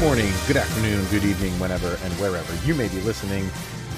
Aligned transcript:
Good 0.00 0.06
morning, 0.06 0.32
good 0.46 0.56
afternoon, 0.56 1.04
good 1.10 1.24
evening, 1.24 1.52
whenever 1.60 1.88
and 1.88 2.12
wherever 2.14 2.66
you 2.66 2.74
may 2.74 2.88
be 2.88 3.02
listening. 3.02 3.44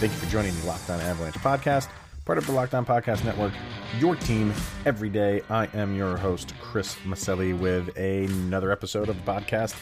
Thank 0.01 0.13
you 0.13 0.19
for 0.19 0.27
joining 0.27 0.53
the 0.59 0.67
Locked 0.67 0.91
On 0.91 1.01
Avalanche 1.01 1.37
podcast, 1.37 1.89
part 2.25 2.39
of 2.39 2.47
the 2.47 2.51
Locked 2.51 2.75
On 2.75 2.85
Podcast 2.85 3.25
Network, 3.25 3.53
your 4.01 4.17
team 4.17 4.53
every 4.85 5.09
day. 5.09 5.43
I 5.49 5.69
am 5.75 5.95
your 5.95 6.17
host, 6.17 6.55
Chris 6.61 6.97
Maselli, 7.05 7.57
with 7.57 7.97
another 7.97 8.73
episode 8.73 9.11
of 9.11 9.25
the 9.25 9.33
podcast 9.33 9.77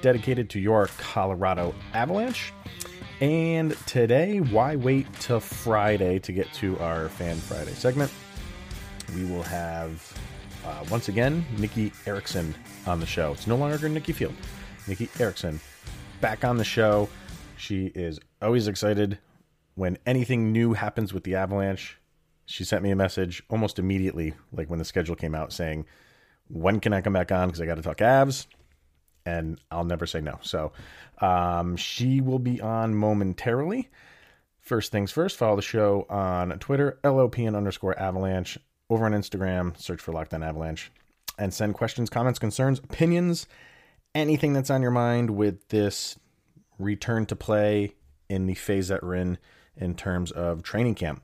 dedicated 0.00 0.48
to 0.50 0.60
your 0.60 0.90
Colorado 0.96 1.74
Avalanche. 1.92 2.52
And 3.20 3.76
today, 3.84 4.38
why 4.38 4.76
wait 4.76 5.12
till 5.14 5.40
Friday 5.40 6.20
to 6.20 6.30
get 6.30 6.52
to 6.52 6.78
our 6.78 7.08
Fan 7.08 7.36
Friday 7.36 7.72
segment? 7.72 8.12
We 9.16 9.24
will 9.24 9.42
have 9.42 10.16
uh, 10.64 10.84
once 10.88 11.08
again 11.08 11.44
Nicci 11.56 11.92
Erickson 12.06 12.54
on 12.86 13.00
the 13.00 13.06
show. 13.06 13.32
It's 13.32 13.48
no 13.48 13.56
longer 13.56 13.76
Nicci 13.76 14.14
Field. 14.14 14.34
Nicci 14.86 15.08
Erickson 15.20 15.60
back 16.20 16.44
on 16.44 16.56
the 16.56 16.64
show. 16.64 17.08
She 17.56 17.86
is 17.86 18.20
always 18.42 18.68
excited 18.68 19.18
when 19.74 19.98
anything 20.06 20.52
new 20.52 20.72
happens 20.72 21.12
with 21.12 21.24
the 21.24 21.34
Avalanche. 21.34 21.98
She 22.46 22.64
sent 22.64 22.82
me 22.82 22.90
a 22.90 22.96
message 22.96 23.42
almost 23.48 23.78
immediately, 23.78 24.34
like 24.52 24.68
when 24.68 24.78
the 24.78 24.84
schedule 24.84 25.16
came 25.16 25.34
out, 25.34 25.52
saying, 25.52 25.86
When 26.48 26.80
can 26.80 26.92
I 26.92 27.00
come 27.00 27.14
back 27.14 27.32
on? 27.32 27.48
Because 27.48 27.60
I 27.60 27.66
got 27.66 27.76
to 27.76 27.82
talk 27.82 27.98
Avs. 27.98 28.46
And 29.26 29.58
I'll 29.70 29.84
never 29.84 30.04
say 30.06 30.20
no. 30.20 30.38
So 30.42 30.72
um, 31.20 31.76
she 31.76 32.20
will 32.20 32.38
be 32.38 32.60
on 32.60 32.94
momentarily. 32.94 33.88
First 34.60 34.92
things 34.92 35.10
first, 35.10 35.38
follow 35.38 35.56
the 35.56 35.62
show 35.62 36.06
on 36.10 36.58
Twitter, 36.58 36.98
LOPN 37.04 37.56
underscore 37.56 37.98
avalanche. 37.98 38.58
Over 38.90 39.06
on 39.06 39.12
Instagram, 39.12 39.78
search 39.78 40.00
for 40.00 40.12
Locked 40.12 40.34
On 40.34 40.42
Avalanche 40.42 40.92
and 41.38 41.52
send 41.52 41.74
questions, 41.74 42.10
comments, 42.10 42.38
concerns, 42.38 42.78
opinions, 42.78 43.46
anything 44.14 44.52
that's 44.52 44.70
on 44.70 44.82
your 44.82 44.90
mind 44.90 45.30
with 45.30 45.68
this 45.68 46.18
return 46.78 47.26
to 47.26 47.36
play 47.36 47.94
in 48.28 48.46
the 48.46 48.54
phase 48.54 48.88
that 48.88 49.02
we're 49.02 49.14
in 49.14 49.38
in 49.76 49.94
terms 49.94 50.30
of 50.30 50.62
training 50.62 50.94
camp. 50.94 51.22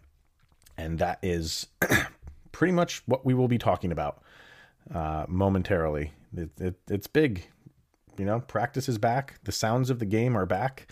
And 0.77 0.99
that 0.99 1.19
is 1.23 1.67
pretty 2.53 2.73
much 2.73 3.03
what 3.07 3.25
we 3.25 3.35
will 3.35 3.49
be 3.49 3.59
talking 3.59 3.93
about 3.93 4.23
uh, 4.93 5.27
momentarily. 5.29 6.13
It, 6.37 6.51
it, 6.59 6.75
it's 6.89 7.07
big. 7.07 7.49
You 8.19 8.25
know, 8.25 8.41
practice 8.41 8.89
is 8.89 8.99
back. 8.99 9.39
The 9.45 9.53
sounds 9.53 9.91
of 9.91 9.99
the 9.99 10.07
game 10.07 10.37
are 10.37 10.47
back. 10.47 10.89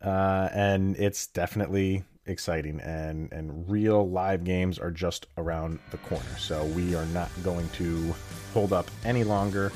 Uh, 0.00 0.48
and 0.52 0.96
it's 0.96 1.26
definitely 1.28 2.04
exciting 2.26 2.80
and 2.80 3.32
and 3.32 3.68
real 3.68 4.08
live 4.08 4.44
games 4.44 4.78
are 4.78 4.92
just 4.92 5.26
around 5.38 5.80
the 5.90 5.96
corner 5.98 6.38
so 6.38 6.64
we 6.66 6.94
are 6.94 7.06
not 7.06 7.28
going 7.42 7.68
to 7.70 8.14
hold 8.54 8.72
up 8.72 8.88
any 9.04 9.24
longer 9.24 9.72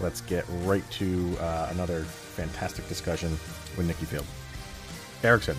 let's 0.00 0.20
get 0.22 0.44
right 0.62 0.88
to 0.90 1.36
uh, 1.40 1.68
another 1.72 2.02
fantastic 2.02 2.86
discussion 2.88 3.30
with 3.76 3.88
nicci 3.88 4.06
field 4.06 4.26
erickson 5.24 5.56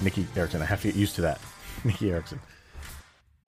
nicci 0.00 0.26
erickson 0.36 0.60
i 0.62 0.64
have 0.64 0.80
to 0.82 0.88
get 0.88 0.96
used 0.96 1.14
to 1.14 1.20
that 1.20 1.40
nicci 1.84 2.10
erickson 2.10 2.40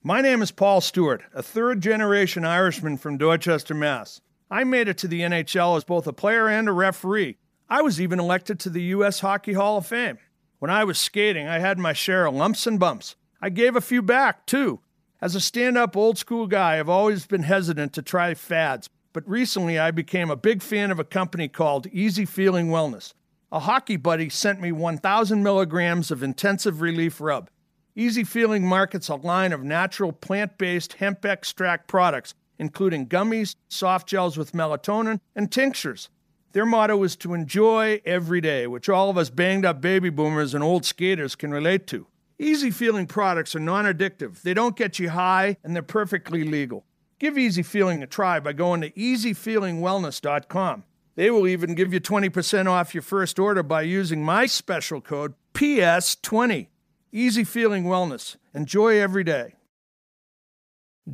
My 0.03 0.21
name 0.21 0.41
is 0.41 0.53
Paul 0.53 0.81
Stewart, 0.81 1.23
a 1.35 1.43
third 1.43 1.81
generation 1.81 2.45
Irishman 2.45 2.97
from 2.97 3.19
Dorchester, 3.19 3.75
Mass. 3.75 4.21
I 4.49 4.63
made 4.63 4.87
it 4.87 4.99
to 4.99 5.09
the 5.09 5.23
NHL 5.23 5.77
as 5.77 5.83
both 5.83 6.07
a 6.07 6.13
player 6.13 6.47
and 6.47 6.69
a 6.69 6.73
referee. 6.73 7.39
I 7.69 7.83
was 7.83 8.01
even 8.01 8.21
elected 8.21 8.61
to 8.61 8.71
the 8.71 8.83
U.S. 8.95 9.19
Hockey 9.19 9.55
Hall 9.55 9.79
of 9.79 9.87
Fame. 9.87 10.19
When 10.61 10.71
I 10.71 10.85
was 10.85 10.99
skating, 11.01 11.49
I 11.49 11.59
had 11.59 11.81
my 11.81 11.93
share 11.93 12.25
of 12.27 12.37
lumps 12.37 12.69
and 12.69 12.79
bumps. 12.79 13.17
I 13.43 13.49
gave 13.51 13.75
a 13.75 13.81
few 13.81 14.01
back, 14.01 14.47
too. 14.47 14.79
As 15.21 15.35
a 15.35 15.41
stand 15.41 15.77
up 15.77 15.97
old 15.97 16.19
school 16.19 16.47
guy, 16.47 16.79
I've 16.79 16.89
always 16.89 17.27
been 17.27 17.43
hesitant 17.43 17.93
to 17.95 18.03
try 18.03 18.33
fads, 18.35 18.89
but 19.16 19.27
recently 19.27 19.78
I 19.78 19.93
became 19.93 20.31
a 20.31 20.37
big 20.37 20.60
fan 20.60 20.91
of 20.91 20.99
a 20.99 21.04
company 21.04 21.49
called 21.49 21.87
Easy 21.87 22.27
Feeling 22.27 22.69
Wellness. 22.69 23.15
A 23.50 23.60
hockey 23.60 23.97
buddy 23.97 24.28
sent 24.28 24.60
me 24.60 24.72
1,000 24.72 25.43
milligrams 25.43 26.10
of 26.10 26.22
intensive 26.22 26.82
relief 26.82 27.19
rub. 27.19 27.49
Easy 27.94 28.25
Feeling 28.25 28.66
markets 28.66 29.09
a 29.09 29.15
line 29.15 29.54
of 29.54 29.65
natural 29.65 30.12
plant 30.12 30.59
based 30.59 30.93
hemp 30.93 31.25
extract 31.25 31.88
products, 31.88 32.34
including 32.59 33.09
gummies, 33.09 33.56
soft 33.71 34.06
gels 34.06 34.37
with 34.37 34.53
melatonin, 34.53 35.21
and 35.34 35.50
tinctures. 35.50 36.10
Their 36.53 36.66
motto 36.66 37.03
is 37.03 37.16
to 37.16 37.33
enjoy 37.33 38.03
every 38.04 38.43
day, 38.43 38.66
which 38.66 38.91
all 38.91 39.09
of 39.09 39.16
us 39.16 39.31
banged 39.31 39.65
up 39.65 39.81
baby 39.81 40.10
boomers 40.10 40.53
and 40.53 40.62
old 40.62 40.84
skaters 40.84 41.34
can 41.34 41.53
relate 41.53 41.87
to. 41.87 42.06
Easy 42.38 42.71
Feeling 42.71 43.06
products 43.06 43.56
are 43.56 43.60
non 43.60 43.87
addictive, 43.87 44.43
they 44.43 44.53
don't 44.53 44.77
get 44.77 44.98
you 44.98 45.09
high, 45.09 45.56
and 45.65 45.75
they're 45.75 45.83
perfectly 45.83 46.44
legal. 46.44 46.84
Give 47.19 47.38
Easy 47.38 47.62
Feeling 47.62 48.03
a 48.03 48.06
try 48.06 48.41
by 48.41 48.53
going 48.53 48.82
to 48.82 48.91
easyfeelingwellness.com. 48.91 50.84
They 51.15 51.31
will 51.31 51.49
even 51.49 51.75
give 51.75 51.94
you 51.94 52.00
20% 52.00 52.66
off 52.66 52.94
your 52.94 53.03
first 53.03 53.38
order 53.38 53.62
by 53.62 53.82
using 53.82 54.22
my 54.22 54.44
special 54.44 55.00
code 55.00 55.32
PS20. 55.54 56.66
Easy 57.12 57.43
Feeling 57.43 57.84
Wellness. 57.84 58.37
Enjoy 58.53 59.00
every 59.00 59.25
day. 59.25 59.54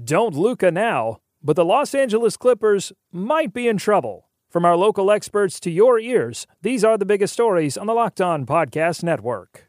Don't 0.05 0.35
Luca 0.35 0.73
now, 0.73 1.19
but 1.41 1.55
the 1.55 1.65
Los 1.65 1.95
Angeles 1.95 2.37
Clippers 2.37 2.93
might 3.13 3.53
be 3.53 3.69
in 3.69 3.77
trouble. 3.77 4.29
From 4.51 4.65
our 4.65 4.77
local 4.77 5.11
experts 5.11 5.61
to 5.61 5.71
your 5.71 6.01
ears, 6.01 6.49
these 6.63 6.83
are 6.83 6.99
the 6.99 7.07
biggest 7.07 7.33
stories 7.33 7.77
on 7.77 7.87
the 7.87 7.95
Locked 7.95 8.21
On 8.21 8.45
Podcast 8.45 9.05
Network. 9.05 9.69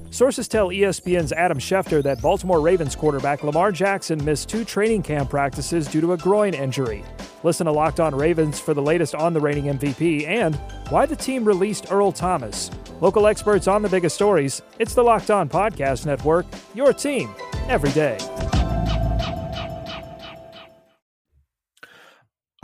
sources 0.11 0.47
tell 0.47 0.69
ESPN's 0.69 1.31
Adam 1.31 1.57
Schefter 1.57 2.03
that 2.03 2.21
Baltimore 2.21 2.61
Ravens 2.61 2.95
quarterback 2.95 3.43
Lamar 3.43 3.71
Jackson 3.71 4.23
missed 4.23 4.49
two 4.49 4.63
training 4.63 5.01
camp 5.01 5.29
practices 5.29 5.87
due 5.87 6.01
to 6.01 6.13
a 6.13 6.17
groin 6.17 6.53
injury. 6.53 7.03
Listen 7.43 7.65
to 7.65 7.71
Locked 7.71 7.99
On 7.99 8.13
Ravens 8.13 8.59
for 8.59 8.73
the 8.73 8.81
latest 8.81 9.15
on 9.15 9.33
the 9.33 9.39
reigning 9.39 9.65
MVP 9.65 10.27
and 10.27 10.55
why 10.89 11.05
the 11.05 11.15
team 11.15 11.43
released 11.43 11.91
Earl 11.91 12.11
Thomas. 12.11 12.69
Local 12.99 13.25
experts 13.25 13.67
on 13.67 13.81
the 13.81 13.89
biggest 13.89 14.13
stories. 14.13 14.61
It's 14.77 14.93
the 14.93 15.03
Locked 15.03 15.31
On 15.31 15.49
Podcast 15.49 16.05
Network, 16.05 16.45
your 16.75 16.93
team 16.93 17.33
every 17.67 17.91
day. 17.91 18.17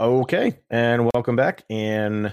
Okay, 0.00 0.60
and 0.70 1.10
welcome 1.12 1.34
back. 1.34 1.64
And 1.68 2.32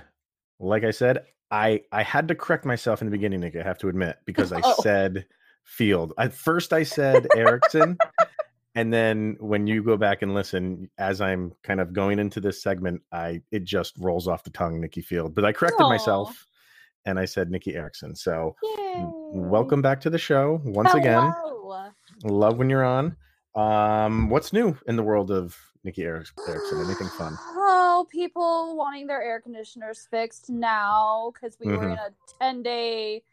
like 0.59 0.83
I 0.83 0.91
said, 0.91 1.25
I 1.55 1.81
I 1.91 2.03
had 2.03 2.27
to 2.27 2.35
correct 2.35 2.65
myself 2.65 3.01
in 3.01 3.07
the 3.07 3.11
beginning, 3.11 3.39
Nick. 3.39 3.55
I 3.55 3.63
have 3.63 3.77
to 3.79 3.87
admit 3.89 4.17
because 4.25 4.51
I 4.51 4.59
Oh. 4.63 4.75
said 4.81 5.25
Field. 5.63 6.13
At 6.17 6.33
first, 6.33 6.73
I 6.73 6.83
said 6.83 7.27
Erickson, 7.35 7.97
and 8.75 8.93
then 8.93 9.37
when 9.39 9.65
you 9.67 9.81
go 9.83 9.95
back 9.97 10.21
and 10.21 10.33
listen, 10.33 10.89
as 10.97 11.21
I'm 11.21 11.53
kind 11.63 11.79
of 11.79 11.93
going 11.93 12.19
into 12.19 12.39
this 12.41 12.61
segment, 12.61 13.01
I 13.11 13.41
it 13.51 13.63
just 13.63 13.93
rolls 13.97 14.27
off 14.27 14.43
the 14.43 14.49
tongue, 14.51 14.81
Nicci 14.81 15.03
Field. 15.03 15.33
But 15.33 15.45
I 15.45 15.53
corrected 15.53 15.85
Aw. 15.85 15.89
myself, 15.89 16.45
and 17.05 17.17
I 17.17 17.25
said 17.25 17.49
Nicci 17.49 17.73
Erickson. 17.75 18.15
So 18.15 18.55
Yay. 18.61 19.05
welcome 19.33 19.81
back 19.81 20.01
to 20.01 20.09
the 20.09 20.19
show 20.19 20.61
once 20.65 20.93
again. 20.93 21.31
Love 22.23 22.57
when 22.57 22.69
you're 22.69 22.85
on. 22.85 23.15
Um, 23.55 24.29
what's 24.29 24.51
new 24.51 24.77
in 24.87 24.97
the 24.97 25.03
world 25.03 25.31
of 25.31 25.57
Nicci 25.85 25.99
Eric- 26.03 26.27
Erickson? 26.47 26.81
Anything 26.85 27.07
fun? 27.09 27.37
People 28.09 28.75
wanting 28.77 29.07
their 29.07 29.21
air 29.21 29.41
conditioners 29.41 30.07
fixed 30.11 30.49
now 30.49 31.31
because 31.33 31.57
we 31.59 31.67
were 31.67 31.77
Mhm. 31.77 31.93
in 31.93 31.97
a 31.99 32.09
10 32.41 32.63
day, 32.63 33.23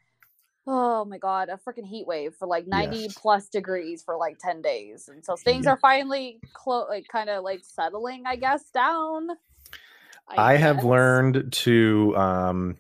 oh 0.67 1.05
my 1.05 1.19
God, 1.19 1.49
a 1.49 1.57
freaking 1.59 1.87
heat 1.87 2.07
wave 2.07 2.35
for 2.35 2.47
like 2.49 2.67
90 2.67 2.97
Yes. 3.05 3.15
plus 3.15 3.49
degrees 3.49 4.03
for 4.03 4.17
like 4.17 4.39
10 4.39 4.63
days. 4.63 5.09
And 5.09 5.25
so 5.25 5.37
things 5.37 5.67
Yeah. 5.67 5.73
are 5.73 5.79
finally 5.79 6.41
like 6.89 7.09
kind 7.09 7.31
of 7.31 7.45
like 7.45 7.61
settling, 7.65 8.25
I 8.27 8.37
guess, 8.37 8.71
down. 8.71 9.31
I, 10.29 10.57
have 10.57 10.77
guess. 10.77 10.85
learned 10.85 11.53
to 11.53 12.17
um, 12.17 12.79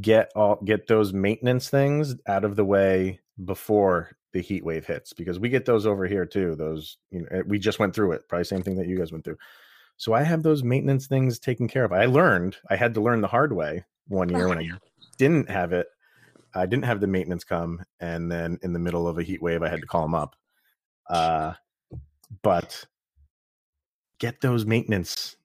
get 0.00 0.30
all 0.36 0.56
get 0.64 0.86
those 0.86 1.12
maintenance 1.12 1.70
things 1.70 2.16
out 2.26 2.44
of 2.44 2.56
the 2.56 2.64
way 2.64 3.20
before 3.44 4.16
the 4.32 4.40
heat 4.42 4.64
wave 4.64 4.86
hits 4.86 5.12
because 5.12 5.38
we 5.38 5.48
get 5.48 5.64
those 5.64 5.86
over 5.86 6.06
here 6.06 6.26
too. 6.26 6.54
Those 6.56 6.98
you 7.10 7.22
know 7.22 7.42
we 7.46 7.58
just 7.58 7.78
went 7.78 7.94
through 7.94 8.12
it, 8.12 8.28
probably 8.28 8.44
same 8.44 8.62
thing 8.62 8.76
that 8.76 8.88
you 8.88 8.98
guys 8.98 9.12
went 9.12 9.24
through. 9.24 9.38
So 9.98 10.14
I 10.14 10.22
have 10.22 10.44
those 10.44 10.62
maintenance 10.62 11.08
things 11.08 11.40
taken 11.40 11.68
care 11.68 11.84
of. 11.84 11.92
I 11.92 12.06
learned 12.06 12.56
I 12.70 12.76
had 12.76 12.94
to 12.94 13.00
learn 13.00 13.20
the 13.20 13.26
hard 13.26 13.52
way 13.52 13.84
one 14.06 14.28
year 14.28 14.48
when 14.48 14.58
I 14.58 14.68
didn't 15.18 15.50
have 15.50 15.72
it. 15.72 15.88
I 16.54 16.66
didn't 16.66 16.84
have 16.84 17.00
the 17.00 17.06
maintenance 17.08 17.44
come, 17.44 17.84
and 18.00 18.30
then 18.30 18.58
in 18.62 18.72
the 18.72 18.78
middle 18.78 19.06
of 19.06 19.18
a 19.18 19.22
heat 19.22 19.42
wave, 19.42 19.62
I 19.62 19.68
had 19.68 19.80
to 19.80 19.86
call 19.86 20.02
them 20.02 20.14
up. 20.14 20.36
Uh, 21.10 21.54
but 22.42 22.84
get 24.18 24.40
those 24.40 24.64
maintenance 24.64 25.36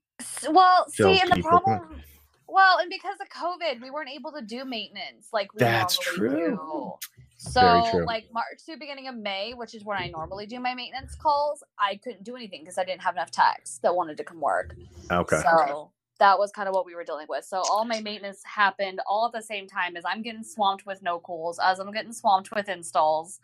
Well, 0.48 0.88
see, 0.90 1.20
and 1.20 1.32
the 1.32 1.42
problem, 1.42 2.04
well, 2.54 2.78
and 2.78 2.90
because 2.90 3.18
of 3.20 3.28
COVID, 3.30 3.82
we 3.82 3.90
weren't 3.90 4.10
able 4.10 4.32
to 4.32 4.42
do 4.42 4.64
maintenance 4.64 5.30
like 5.34 5.52
we 5.54 5.60
That's 5.60 5.98
true. 5.98 6.30
do. 6.30 6.94
So, 7.38 7.90
true. 7.92 8.06
like 8.06 8.26
March 8.32 8.64
to 8.68 8.78
beginning 8.78 9.08
of 9.08 9.16
May, 9.16 9.54
which 9.54 9.74
is 9.74 9.84
when 9.84 9.98
I 9.98 10.08
normally 10.08 10.46
do 10.46 10.60
my 10.60 10.76
maintenance 10.76 11.16
calls, 11.16 11.64
I 11.80 12.00
couldn't 12.04 12.24
do 12.24 12.36
anything 12.36 12.62
because 12.62 12.78
I 12.78 12.86
didn't 12.86 13.02
have 13.02 13.16
enough 13.16 13.32
techs 13.32 13.80
that 13.80 13.94
wanted 13.94 14.18
to 14.18 14.24
come 14.24 14.40
work. 14.40 14.76
Okay. 15.12 15.42
So 15.42 15.92
that 16.20 16.38
was 16.38 16.52
kind 16.52 16.70
of 16.70 16.76
what 16.76 16.86
we 16.86 16.94
were 16.94 17.04
dealing 17.04 17.26
with. 17.28 17.44
So 17.44 17.58
all 17.72 17.86
my 17.86 18.00
maintenance 18.00 18.42
happened 18.46 19.02
all 19.08 19.26
at 19.26 19.34
the 19.34 19.42
same 19.42 19.68
time 19.68 19.98
as 19.98 20.04
I'm 20.06 20.22
getting 20.22 20.44
swamped 20.44 20.86
with 20.86 21.02
no 21.02 21.20
cools, 21.20 21.60
as 21.62 21.80
I'm 21.80 21.92
getting 21.92 22.14
swamped 22.14 22.52
with 22.52 22.70
installs. 22.70 23.40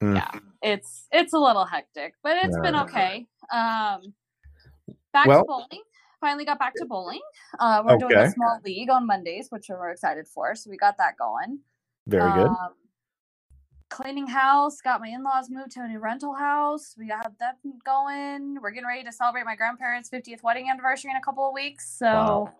Mm. 0.00 0.16
Yeah, 0.16 0.40
it's 0.62 1.08
it's 1.10 1.32
a 1.32 1.38
little 1.38 1.64
hectic, 1.64 2.14
but 2.22 2.36
it's 2.44 2.58
been 2.60 2.76
okay. 2.76 3.26
Um, 3.52 4.14
back 5.12 5.26
Well- 5.26 5.40
to 5.40 5.46
bowling. 5.46 5.82
Finally 6.22 6.44
got 6.44 6.58
back 6.60 6.72
to 6.76 6.84
bowling. 6.86 7.20
Uh, 7.58 7.82
we're 7.84 7.98
doing 7.98 8.16
a 8.16 8.30
small 8.30 8.60
league 8.64 8.88
on 8.88 9.06
Mondays, 9.06 9.48
which 9.50 9.66
we're 9.68 9.90
excited 9.90 10.26
for. 10.28 10.54
So 10.54 10.70
we 10.70 10.76
got 10.76 10.96
that 10.98 11.16
going. 11.18 11.58
Very 12.06 12.32
good. 12.32 12.46
Um, 12.46 12.74
cleaning 13.90 14.28
house. 14.28 14.80
Got 14.80 15.00
my 15.00 15.08
in-laws 15.08 15.50
moved 15.50 15.72
to 15.72 15.80
a 15.80 15.88
new 15.88 15.98
rental 15.98 16.32
house. 16.34 16.94
We 16.96 17.08
got 17.08 17.32
that 17.40 17.56
going. 17.84 18.56
We're 18.62 18.70
getting 18.70 18.86
ready 18.86 19.02
to 19.02 19.10
celebrate 19.12 19.44
my 19.44 19.56
grandparents' 19.56 20.08
50th 20.10 20.44
wedding 20.44 20.70
anniversary 20.70 21.10
in 21.10 21.16
a 21.16 21.20
couple 21.20 21.46
of 21.46 21.52
weeks. 21.54 21.90
So, 21.98 22.06
Wow. 22.06 22.52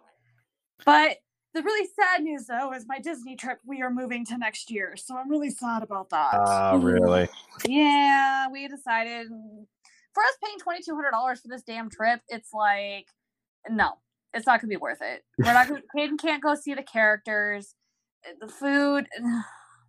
but 0.84 1.18
the 1.54 1.62
really 1.62 1.88
sad 1.94 2.24
news 2.24 2.46
though 2.46 2.72
is 2.72 2.84
my 2.88 2.98
Disney 2.98 3.36
trip. 3.36 3.60
We 3.64 3.80
are 3.82 3.90
moving 3.90 4.24
to 4.26 4.38
next 4.38 4.72
year, 4.72 4.96
so 4.96 5.16
I'm 5.16 5.30
really 5.30 5.50
sad 5.50 5.84
about 5.84 6.10
that. 6.10 6.34
Ah, 6.34 6.78
really? 6.80 7.28
Yeah, 7.68 8.48
we 8.48 8.66
decided 8.66 9.28
for 9.28 10.22
us 10.24 10.36
paying 10.44 10.58
twenty 10.58 10.82
two 10.82 10.96
hundred 10.96 11.12
dollars 11.12 11.40
for 11.40 11.46
this 11.48 11.62
damn 11.62 11.88
trip. 11.90 12.22
It's 12.28 12.52
like, 12.52 13.06
no, 13.70 13.92
it's 14.34 14.46
not 14.46 14.60
gonna 14.60 14.68
be 14.70 14.76
worth 14.76 15.02
it. 15.02 15.24
We're 15.38 15.52
not 15.52 15.68
gonna. 15.68 15.82
Caden 15.96 16.18
can't 16.18 16.42
go 16.42 16.54
see 16.54 16.74
the 16.74 16.82
characters, 16.82 17.74
uh, 18.26 18.32
the 18.46 18.52
food. 18.52 19.08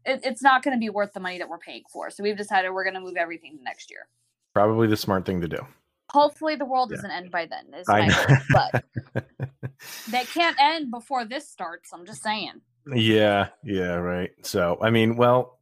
It, 0.05 0.19
it's 0.23 0.41
not 0.41 0.63
gonna 0.63 0.77
be 0.79 0.89
worth 0.89 1.13
the 1.13 1.21
money 1.21 1.37
that 1.37 1.47
we're 1.47 1.57
paying 1.59 1.83
for. 1.89 2.09
So 2.09 2.23
we've 2.23 2.35
decided 2.35 2.71
we're 2.71 2.83
gonna 2.83 2.99
move 2.99 3.15
everything 3.15 3.57
to 3.57 3.63
next 3.63 3.89
year. 3.89 4.09
Probably 4.53 4.85
the 4.85 4.97
smart 4.97 5.25
thing 5.25 5.39
to 5.39 5.47
do. 5.47 5.65
Hopefully, 6.09 6.57
the 6.57 6.65
world 6.65 6.91
Yeah. 6.91 6.97
doesn't 6.97 7.11
end 7.11 7.31
by 7.31 7.45
then. 7.45 7.73
Is 7.73 7.87
I 7.87 8.07
know. 8.07 8.35
but 8.51 8.83
they 10.11 10.25
can't 10.25 10.57
end 10.59 10.91
before 10.91 11.23
this 11.23 11.47
starts. 11.49 11.93
I'm 11.93 12.05
just 12.05 12.21
saying. 12.21 12.59
yeah, 12.93 13.47
yeah, 13.63 13.93
right. 13.95 14.31
So, 14.41 14.77
I 14.81 14.89
mean, 14.89 15.15
well, 15.15 15.57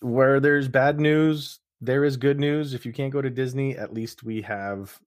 where 0.00 0.40
there's 0.40 0.66
bad 0.66 0.98
news, 0.98 1.60
there 1.80 2.04
is 2.04 2.16
good 2.16 2.40
news. 2.40 2.74
If 2.74 2.84
you 2.84 2.92
can't 2.92 3.12
go 3.12 3.22
to 3.22 3.30
Disney, 3.30 3.76
at 3.78 3.94
least 3.94 4.24
we 4.24 4.42
have 4.42 4.98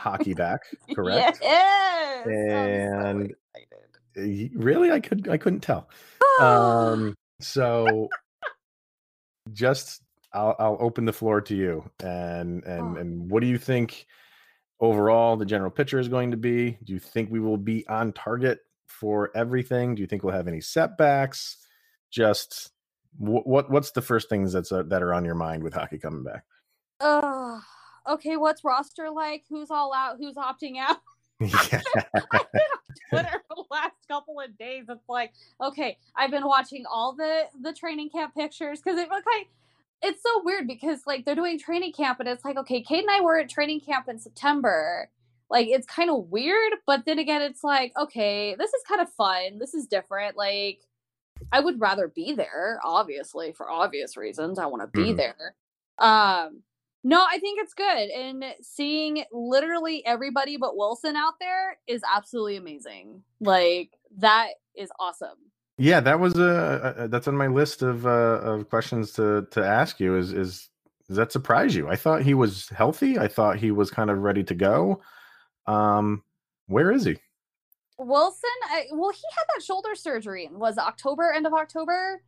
hockey 0.00 0.34
back, 0.34 0.62
correct? 0.94 1.38
Yes. 1.42 2.26
And- 2.26 3.34
Y- 4.16 4.50
Really, 4.54 4.90
I 4.90 4.98
could 5.00 5.28
I 5.28 5.36
couldn't 5.36 5.60
tell. 5.60 5.88
Um, 6.40 7.14
so 7.40 8.08
just 9.52 10.02
I'll 10.32 10.56
I'll 10.58 10.76
open 10.80 11.04
the 11.04 11.12
floor 11.12 11.40
to 11.42 11.54
you 11.54 11.90
and 12.02 12.64
and 12.64 12.96
Oh. 12.96 13.00
and 13.00 13.30
what 13.30 13.40
do 13.40 13.46
you 13.46 13.58
think 13.58 14.06
overall 14.80 15.36
the 15.36 15.44
general 15.46 15.70
picture 15.70 15.98
is 15.98 16.08
going 16.08 16.30
to 16.32 16.36
be? 16.36 16.78
Do 16.84 16.92
you 16.92 16.98
think 16.98 17.30
we 17.30 17.40
will 17.40 17.56
be 17.56 17.86
on 17.88 18.12
target 18.12 18.60
for 18.86 19.30
everything? 19.36 19.94
Do 19.94 20.02
you 20.02 20.06
think 20.08 20.22
we'll 20.24 20.34
have 20.34 20.48
any 20.48 20.60
setbacks? 20.60 21.56
Just 22.10 22.70
what 23.18 23.70
what's 23.70 23.90
the 23.92 24.02
first 24.02 24.28
things 24.28 24.52
that's 24.52 24.72
uh, 24.72 24.82
that 24.84 25.02
are 25.02 25.12
on 25.14 25.24
your 25.24 25.34
mind 25.34 25.62
with 25.62 25.74
hockey 25.74 25.98
coming 25.98 26.24
back? 26.24 26.44
Ugh. 27.00 27.60
Okay, 28.10 28.36
what's 28.36 28.64
roster 28.64 29.10
like? 29.10 29.44
Who's 29.48 29.70
all 29.70 29.92
out? 29.94 30.16
Who's 30.18 30.36
opting 30.36 30.76
out? 30.78 30.98
yeah. 31.40 31.80
I've 32.32 32.52
been 32.52 32.62
on 32.72 32.94
Twitter 33.10 33.42
for 33.48 33.54
the 33.56 33.64
last 33.70 33.96
couple 34.08 34.38
of 34.40 34.56
days. 34.58 34.84
It's 34.88 35.08
like, 35.08 35.32
okay, 35.62 35.96
I've 36.16 36.30
been 36.30 36.46
watching 36.46 36.84
all 36.90 37.14
the 37.14 37.44
the 37.62 37.72
training 37.72 38.10
camp 38.10 38.34
pictures 38.34 38.80
because 38.80 38.98
it 38.98 39.08
look 39.08 39.24
like 39.26 39.48
it's 40.02 40.22
so 40.22 40.42
weird 40.44 40.66
because 40.66 41.00
like 41.06 41.24
they're 41.24 41.34
doing 41.34 41.58
training 41.58 41.92
camp 41.92 42.20
and 42.20 42.28
it's 42.28 42.44
like, 42.44 42.56
okay, 42.58 42.82
Kate 42.82 43.02
and 43.02 43.10
I 43.10 43.20
were 43.20 43.38
at 43.38 43.48
training 43.50 43.80
camp 43.80 44.08
in 44.08 44.18
September. 44.18 45.10
Like 45.50 45.66
it's 45.68 45.86
kind 45.86 46.10
of 46.10 46.26
weird, 46.30 46.74
but 46.86 47.04
then 47.06 47.18
again, 47.18 47.42
it's 47.42 47.64
like, 47.64 47.92
okay, 47.98 48.54
this 48.56 48.72
is 48.72 48.82
kind 48.88 49.00
of 49.00 49.10
fun. 49.14 49.58
This 49.58 49.74
is 49.74 49.86
different. 49.86 50.36
Like 50.36 50.80
I 51.52 51.60
would 51.60 51.80
rather 51.80 52.06
be 52.06 52.32
there, 52.34 52.80
obviously, 52.84 53.52
for 53.52 53.70
obvious 53.70 54.16
reasons. 54.16 54.58
I 54.58 54.66
want 54.66 54.82
to 54.82 54.86
be 54.88 55.12
Mhm. 55.12 55.16
there. 55.16 55.54
Um, 55.98 56.62
no, 57.02 57.24
I 57.28 57.38
think 57.38 57.60
it's 57.62 57.74
good. 57.74 58.10
And 58.10 58.44
seeing 58.60 59.24
literally 59.32 60.04
everybody 60.04 60.56
but 60.56 60.76
Wilson 60.76 61.16
out 61.16 61.34
there 61.40 61.78
is 61.86 62.02
absolutely 62.12 62.56
amazing. 62.56 63.22
Like 63.40 63.90
that 64.18 64.48
is 64.76 64.90
awesome. 64.98 65.38
Yeah, 65.78 66.00
that 66.00 66.20
was 66.20 66.36
a, 66.38 66.94
a 66.98 67.08
that's 67.08 67.26
on 67.26 67.36
my 67.36 67.46
list 67.46 67.80
of 67.80 68.06
uh, 68.06 68.40
of 68.42 68.68
questions 68.68 69.12
to 69.12 69.46
to 69.50 69.64
ask 69.64 69.98
you. 69.98 70.16
Is 70.16 70.32
is 70.32 70.68
does 71.08 71.16
that 71.16 71.32
surprise 71.32 71.74
you? 71.74 71.88
I 71.88 71.96
thought 71.96 72.22
he 72.22 72.34
was 72.34 72.68
healthy. 72.68 73.18
I 73.18 73.28
thought 73.28 73.56
he 73.56 73.70
was 73.70 73.90
kind 73.90 74.10
of 74.10 74.18
ready 74.18 74.44
to 74.44 74.54
go. 74.54 75.00
Um, 75.66 76.22
where 76.66 76.92
is 76.92 77.04
he? 77.04 77.16
Wilson, 77.98 78.48
I, 78.64 78.84
well, 78.92 79.10
he 79.10 79.22
had 79.36 79.44
that 79.54 79.64
shoulder 79.64 79.94
surgery. 79.94 80.48
Was 80.52 80.78
October, 80.78 81.32
end 81.32 81.46
of 81.46 81.52
October? 81.52 82.22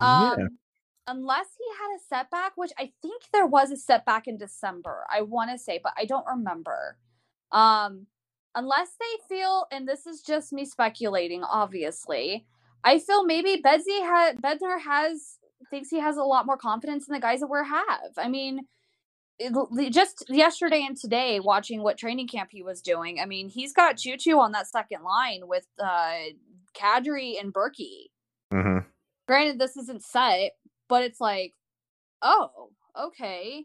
Yeah. 0.00 0.36
Unless 1.06 1.48
he 1.58 1.64
had 1.78 1.96
a 1.96 2.00
setback, 2.08 2.52
which 2.56 2.72
I 2.78 2.92
think 3.02 3.22
there 3.32 3.46
was 3.46 3.70
a 3.70 3.76
setback 3.76 4.28
in 4.28 4.36
December. 4.38 5.04
I 5.10 5.22
want 5.22 5.50
to 5.50 5.58
say, 5.58 5.80
but 5.82 5.92
I 5.98 6.04
don't 6.04 6.26
remember. 6.26 6.96
Um, 7.50 8.06
unless 8.54 8.90
they 9.00 9.34
feel, 9.36 9.66
and 9.72 9.88
this 9.88 10.06
is 10.06 10.22
just 10.22 10.52
me 10.52 10.64
speculating, 10.64 11.42
obviously. 11.42 12.46
I 12.84 12.98
feel 12.98 13.24
maybe 13.24 13.60
Betsy 13.62 14.00
had 14.00 14.40
Bednar 14.40 14.80
has 14.80 15.38
thinks 15.70 15.90
he 15.90 16.00
has 16.00 16.16
a 16.16 16.22
lot 16.24 16.46
more 16.46 16.56
confidence 16.56 17.08
in 17.08 17.14
the 17.14 17.20
guys 17.20 17.40
that 17.40 17.46
we 17.46 17.58
have. 17.66 18.12
I 18.16 18.28
mean, 18.28 18.66
it- 19.38 19.92
just 19.92 20.24
yesterday 20.28 20.84
and 20.86 20.96
today, 20.96 21.40
watching 21.40 21.82
what 21.82 21.98
training 21.98 22.28
camp 22.28 22.50
he 22.52 22.62
was 22.62 22.80
doing. 22.82 23.18
I 23.20 23.26
mean, 23.26 23.48
he's 23.48 23.72
got 23.72 23.96
Choo 23.98 24.16
Choo 24.16 24.40
on 24.40 24.52
that 24.52 24.68
second 24.68 25.02
line 25.02 25.42
with 25.48 25.66
uh 25.82 26.18
Kadri 26.74 27.40
and 27.40 27.52
Berkey 27.52 28.06
hmm 28.50 28.78
granted 29.26 29.58
this 29.58 29.76
isn't 29.76 30.02
set 30.02 30.52
but 30.88 31.02
it's 31.02 31.20
like 31.20 31.54
oh 32.22 32.70
okay 32.98 33.64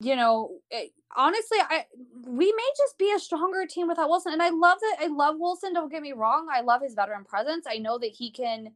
you 0.00 0.16
know 0.16 0.58
it, 0.70 0.90
honestly 1.16 1.58
i 1.60 1.84
we 2.26 2.52
may 2.52 2.68
just 2.76 2.98
be 2.98 3.12
a 3.14 3.18
stronger 3.18 3.66
team 3.66 3.88
without 3.88 4.08
wilson 4.08 4.32
and 4.32 4.42
i 4.42 4.50
love 4.50 4.78
that 4.80 4.96
i 5.00 5.06
love 5.06 5.36
wilson 5.38 5.72
don't 5.72 5.92
get 5.92 6.02
me 6.02 6.12
wrong 6.12 6.48
i 6.52 6.60
love 6.60 6.82
his 6.82 6.94
veteran 6.94 7.24
presence 7.24 7.66
i 7.68 7.78
know 7.78 7.98
that 7.98 8.12
he 8.16 8.30
can 8.30 8.68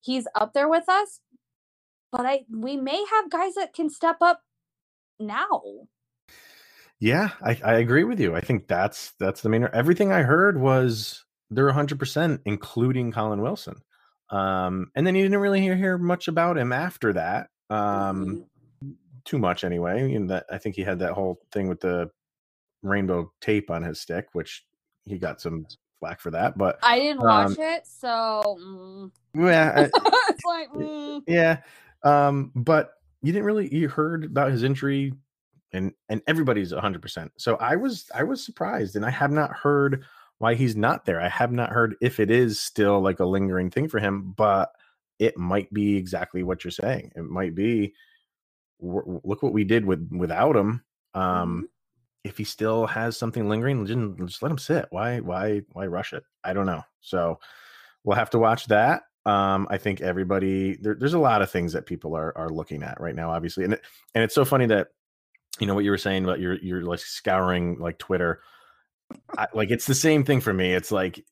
he's 0.00 0.26
up 0.34 0.52
there 0.54 0.68
with 0.68 0.88
us 0.88 1.20
but 2.10 2.26
i 2.26 2.44
we 2.50 2.76
may 2.76 3.04
have 3.12 3.30
guys 3.30 3.54
that 3.54 3.74
can 3.74 3.90
step 3.90 4.16
up 4.20 4.40
now 5.20 5.62
Yeah, 7.00 7.30
I, 7.42 7.60
I 7.64 7.74
agree 7.74 8.04
with 8.04 8.20
you. 8.20 8.34
I 8.34 8.40
think 8.40 8.68
that's 8.68 9.12
that's 9.18 9.42
the 9.42 9.48
main. 9.48 9.68
Everything 9.72 10.12
I 10.12 10.22
heard 10.22 10.60
was 10.60 11.24
they're 11.50 11.66
100 11.66 11.98
percent, 11.98 12.40
including 12.44 13.12
Colin 13.12 13.42
Wilson. 13.42 13.76
Um, 14.30 14.90
and 14.94 15.06
then 15.06 15.14
you 15.14 15.22
didn't 15.22 15.38
really 15.40 15.60
hear, 15.60 15.76
hear 15.76 15.98
much 15.98 16.28
about 16.28 16.58
him 16.58 16.72
after 16.72 17.12
that. 17.12 17.48
Um, 17.70 18.46
too 19.24 19.38
much 19.38 19.64
anyway. 19.64 20.10
You 20.10 20.20
know, 20.20 20.26
that 20.28 20.46
I 20.50 20.58
think 20.58 20.76
he 20.76 20.82
had 20.82 20.98
that 21.00 21.12
whole 21.12 21.40
thing 21.52 21.68
with 21.68 21.80
the 21.80 22.10
rainbow 22.82 23.32
tape 23.40 23.70
on 23.70 23.82
his 23.82 24.00
stick, 24.00 24.26
which 24.32 24.64
he 25.04 25.18
got 25.18 25.40
some 25.40 25.66
flack 26.00 26.20
for 26.20 26.30
that. 26.30 26.56
But 26.58 26.78
i 26.82 26.98
didn't 26.98 27.22
watch 27.22 27.50
Um, 27.50 27.56
it 27.58 27.86
so 27.86 28.58
mm. 28.60 29.10
yeah, 29.34 29.72
I- 29.76 30.28
it's 30.30 30.44
like 30.44 30.70
mm. 30.72 31.22
yeah. 31.26 31.58
Um, 32.02 32.52
but 32.54 32.92
you 33.22 33.32
didn't 33.32 33.46
really 33.46 33.74
you 33.74 33.88
heard 33.88 34.24
about 34.24 34.50
his 34.50 34.62
injury 34.62 35.14
and 35.72 35.92
and 36.08 36.20
everybody's 36.26 36.72
100%. 36.72 37.30
So 37.38 37.56
I 37.56 37.76
was 37.76 38.10
I 38.14 38.22
was 38.22 38.44
surprised 38.44 38.96
and 38.96 39.04
I 39.04 39.10
have 39.10 39.30
not 39.30 39.52
heard 39.52 40.04
why 40.44 40.54
he's 40.54 40.76
not 40.76 41.06
there. 41.06 41.22
I 41.22 41.28
have 41.28 41.52
not 41.52 41.70
heard 41.70 41.96
if 42.02 42.20
it 42.20 42.30
is 42.30 42.60
still 42.60 43.00
like 43.00 43.18
a 43.18 43.24
lingering 43.24 43.70
thing 43.70 43.88
for 43.88 43.98
him, 43.98 44.34
but 44.36 44.72
it 45.18 45.38
might 45.38 45.72
be 45.72 45.96
exactly 45.96 46.42
what 46.42 46.62
you're 46.62 46.70
saying. 46.70 47.12
It 47.16 47.24
might 47.24 47.54
be 47.54 47.94
w- 48.78 49.22
look 49.24 49.42
what 49.42 49.54
we 49.54 49.64
did 49.64 49.86
with 49.86 50.06
without 50.12 50.54
him. 50.54 50.84
Um 51.14 51.70
if 52.24 52.36
he 52.36 52.44
still 52.44 52.86
has 52.86 53.16
something 53.16 53.48
lingering, 53.48 53.86
just, 53.86 54.18
just 54.28 54.42
let 54.42 54.50
him 54.50 54.58
sit. 54.58 54.84
Why 54.90 55.20
why 55.20 55.62
why 55.72 55.86
rush 55.86 56.12
it? 56.12 56.24
I 56.44 56.52
don't 56.52 56.66
know. 56.66 56.82
So 57.00 57.40
we'll 58.02 58.16
have 58.16 58.30
to 58.30 58.38
watch 58.38 58.66
that. 58.66 59.04
Um, 59.24 59.66
I 59.70 59.78
think 59.78 60.02
everybody 60.02 60.76
there, 60.76 60.94
there's 60.94 61.14
a 61.14 61.18
lot 61.18 61.40
of 61.40 61.50
things 61.50 61.72
that 61.72 61.86
people 61.86 62.14
are 62.14 62.36
are 62.36 62.50
looking 62.50 62.82
at 62.82 63.00
right 63.00 63.14
now, 63.14 63.30
obviously, 63.30 63.64
and 63.64 63.72
it, 63.72 63.82
and 64.14 64.22
it's 64.22 64.34
so 64.34 64.44
funny 64.44 64.66
that 64.66 64.88
you 65.58 65.66
know 65.66 65.74
what 65.74 65.84
you 65.84 65.90
were 65.90 65.96
saying 65.96 66.24
about 66.24 66.38
you're 66.38 66.58
you're 66.58 66.82
like 66.82 66.98
scouring 66.98 67.78
like 67.78 67.96
Twitter. 67.96 68.42
I, 69.36 69.46
like 69.54 69.70
it's 69.70 69.86
the 69.86 69.94
same 69.94 70.24
thing 70.24 70.40
for 70.40 70.52
me. 70.52 70.72
It's 70.72 70.92
like 70.92 71.24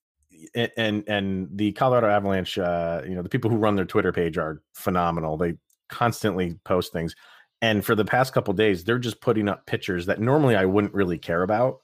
and 0.55 1.05
and 1.07 1.49
the 1.53 1.73
Colorado 1.73 2.09
Avalanche, 2.09 2.59
uh, 2.59 3.03
you 3.07 3.15
know, 3.15 3.23
the 3.23 3.29
people 3.29 3.51
who 3.51 3.57
run 3.57 3.77
their 3.77 3.85
Twitter 3.85 4.13
page 4.13 4.39
are 4.39 4.63
phenomenal. 4.75 5.37
They 5.37 5.55
constantly 5.89 6.55
post 6.65 6.93
things, 6.93 7.15
and 7.61 7.85
for 7.85 7.95
the 7.95 8.05
past 8.05 8.33
couple 8.33 8.55
days, 8.55 8.85
they're 8.85 8.99
just 8.99 9.21
putting 9.21 9.49
up 9.49 9.67
pictures 9.67 10.07
that 10.07 10.21
normally 10.21 10.57
I 10.57 10.65
wouldn't 10.65 10.95
really 10.95 11.19
care 11.19 11.43
about, 11.43 11.81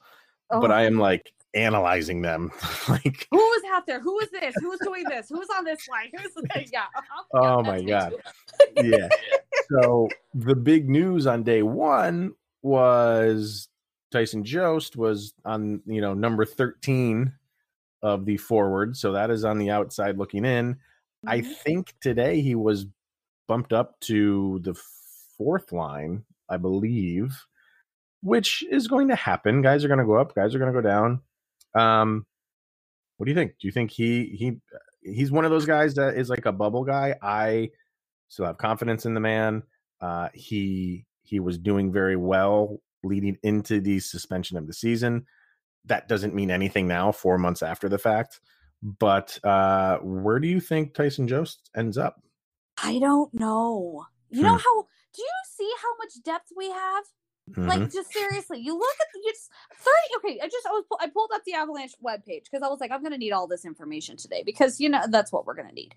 oh. 0.49 0.59
but 0.59 0.71
I 0.71 0.83
am 0.83 0.99
like 0.99 1.31
analyzing 1.53 2.21
them. 2.21 2.51
like 2.89 3.27
who 3.31 3.37
was 3.37 3.63
out 3.71 3.85
there? 3.87 3.99
Who 3.99 4.13
was 4.13 4.29
this? 4.31 4.53
Who 4.59 4.69
was 4.69 4.79
doing 4.79 5.03
this? 5.07 5.29
Who 5.29 5.39
was 5.39 5.49
on 5.57 5.63
this 5.63 5.87
line? 5.87 6.11
Who's? 6.15 6.31
Yeah. 6.73 6.85
Oh 7.33 7.63
my 7.63 7.81
god. 7.81 8.13
yeah. 8.75 9.09
So 9.71 10.09
the 10.33 10.55
big 10.55 10.89
news 10.89 11.27
on 11.27 11.43
day 11.43 11.63
one 11.63 12.33
was 12.61 13.69
Tyson 14.11 14.43
Jost 14.43 14.95
was 14.95 15.33
on 15.45 15.81
you 15.85 16.01
know 16.01 16.13
number 16.13 16.45
thirteen 16.45 17.33
of 18.01 18.25
the 18.25 18.37
forward, 18.37 18.97
so 18.97 19.11
that 19.11 19.29
is 19.29 19.43
on 19.43 19.57
the 19.57 19.69
outside 19.69 20.17
looking 20.17 20.45
in. 20.45 20.75
Mm-hmm. 20.75 21.29
I 21.29 21.41
think 21.41 21.93
today 22.01 22.41
he 22.41 22.55
was 22.55 22.85
bumped 23.47 23.73
up 23.73 23.99
to 24.01 24.59
the 24.63 24.75
fourth 25.37 25.71
line, 25.71 26.23
I 26.47 26.57
believe, 26.57 27.45
which 28.21 28.63
is 28.69 28.87
going 28.87 29.09
to 29.09 29.15
happen. 29.15 29.61
Guys 29.61 29.83
are 29.83 29.87
going 29.87 29.99
to 29.99 30.05
go 30.05 30.17
up, 30.17 30.35
guys 30.35 30.55
are 30.55 30.59
going 30.59 30.73
to 30.73 30.81
go 30.81 30.87
down. 30.87 31.21
Um, 31.75 32.25
what 33.17 33.25
do 33.25 33.31
you 33.31 33.35
think? 33.35 33.53
Do 33.59 33.67
you 33.67 33.71
think 33.71 33.91
he 33.91 34.25
he 34.25 34.57
he's 35.01 35.31
one 35.31 35.45
of 35.45 35.51
those 35.51 35.65
guys 35.65 35.93
that 35.95 36.15
is 36.15 36.29
like 36.29 36.45
a 36.45 36.51
bubble 36.51 36.83
guy? 36.83 37.15
I 37.21 37.71
still 38.29 38.45
have 38.45 38.57
confidence 38.57 39.05
in 39.05 39.13
the 39.13 39.19
man. 39.19 39.63
Uh, 40.01 40.29
he 40.33 41.05
he 41.23 41.39
was 41.39 41.57
doing 41.57 41.91
very 41.91 42.15
well 42.15 42.79
leading 43.03 43.37
into 43.43 43.79
the 43.81 43.99
suspension 43.99 44.57
of 44.57 44.67
the 44.67 44.73
season 44.73 45.25
that 45.85 46.07
doesn't 46.07 46.35
mean 46.35 46.51
anything 46.51 46.87
now, 46.87 47.11
four 47.11 47.37
months 47.37 47.61
after 47.61 47.89
the 47.89 47.97
fact. 47.97 48.39
But 48.81 49.37
uh, 49.43 49.97
where 49.97 50.39
do 50.39 50.47
you 50.47 50.59
think 50.59 50.93
Tyson 50.93 51.27
Jost 51.27 51.69
ends 51.75 51.97
up? 51.97 52.21
I 52.81 52.99
don't 52.99 53.33
know. 53.33 54.05
You 54.29 54.39
hmm. 54.39 54.45
know 54.45 54.57
how? 54.57 54.87
Do 55.13 55.21
you 55.21 55.31
see 55.51 55.69
how 55.81 55.97
much 55.97 56.23
depth 56.23 56.51
we 56.55 56.69
have? 56.69 57.03
Mm-hmm. 57.51 57.67
Like, 57.67 57.91
just 57.91 58.13
seriously, 58.13 58.59
you 58.59 58.77
look 58.77 58.95
at 59.01 59.07
the 59.13 59.19
it's 59.25 59.49
thirty. 59.73 60.33
Okay, 60.33 60.39
I 60.41 60.47
just 60.47 60.65
I 60.67 60.69
was 60.69 60.85
I 61.01 61.07
pulled 61.07 61.31
up 61.33 61.41
the 61.45 61.55
Avalanche 61.55 61.93
webpage 62.05 62.43
because 62.43 62.61
I 62.63 62.67
was 62.67 62.79
like, 62.79 62.91
I'm 62.91 63.01
going 63.01 63.11
to 63.11 63.17
need 63.17 63.31
all 63.31 63.47
this 63.47 63.65
information 63.65 64.17
today 64.17 64.43
because 64.45 64.79
you 64.79 64.87
know 64.87 65.01
that's 65.09 65.31
what 65.31 65.45
we're 65.45 65.55
going 65.55 65.69
to 65.69 65.73
need. 65.73 65.95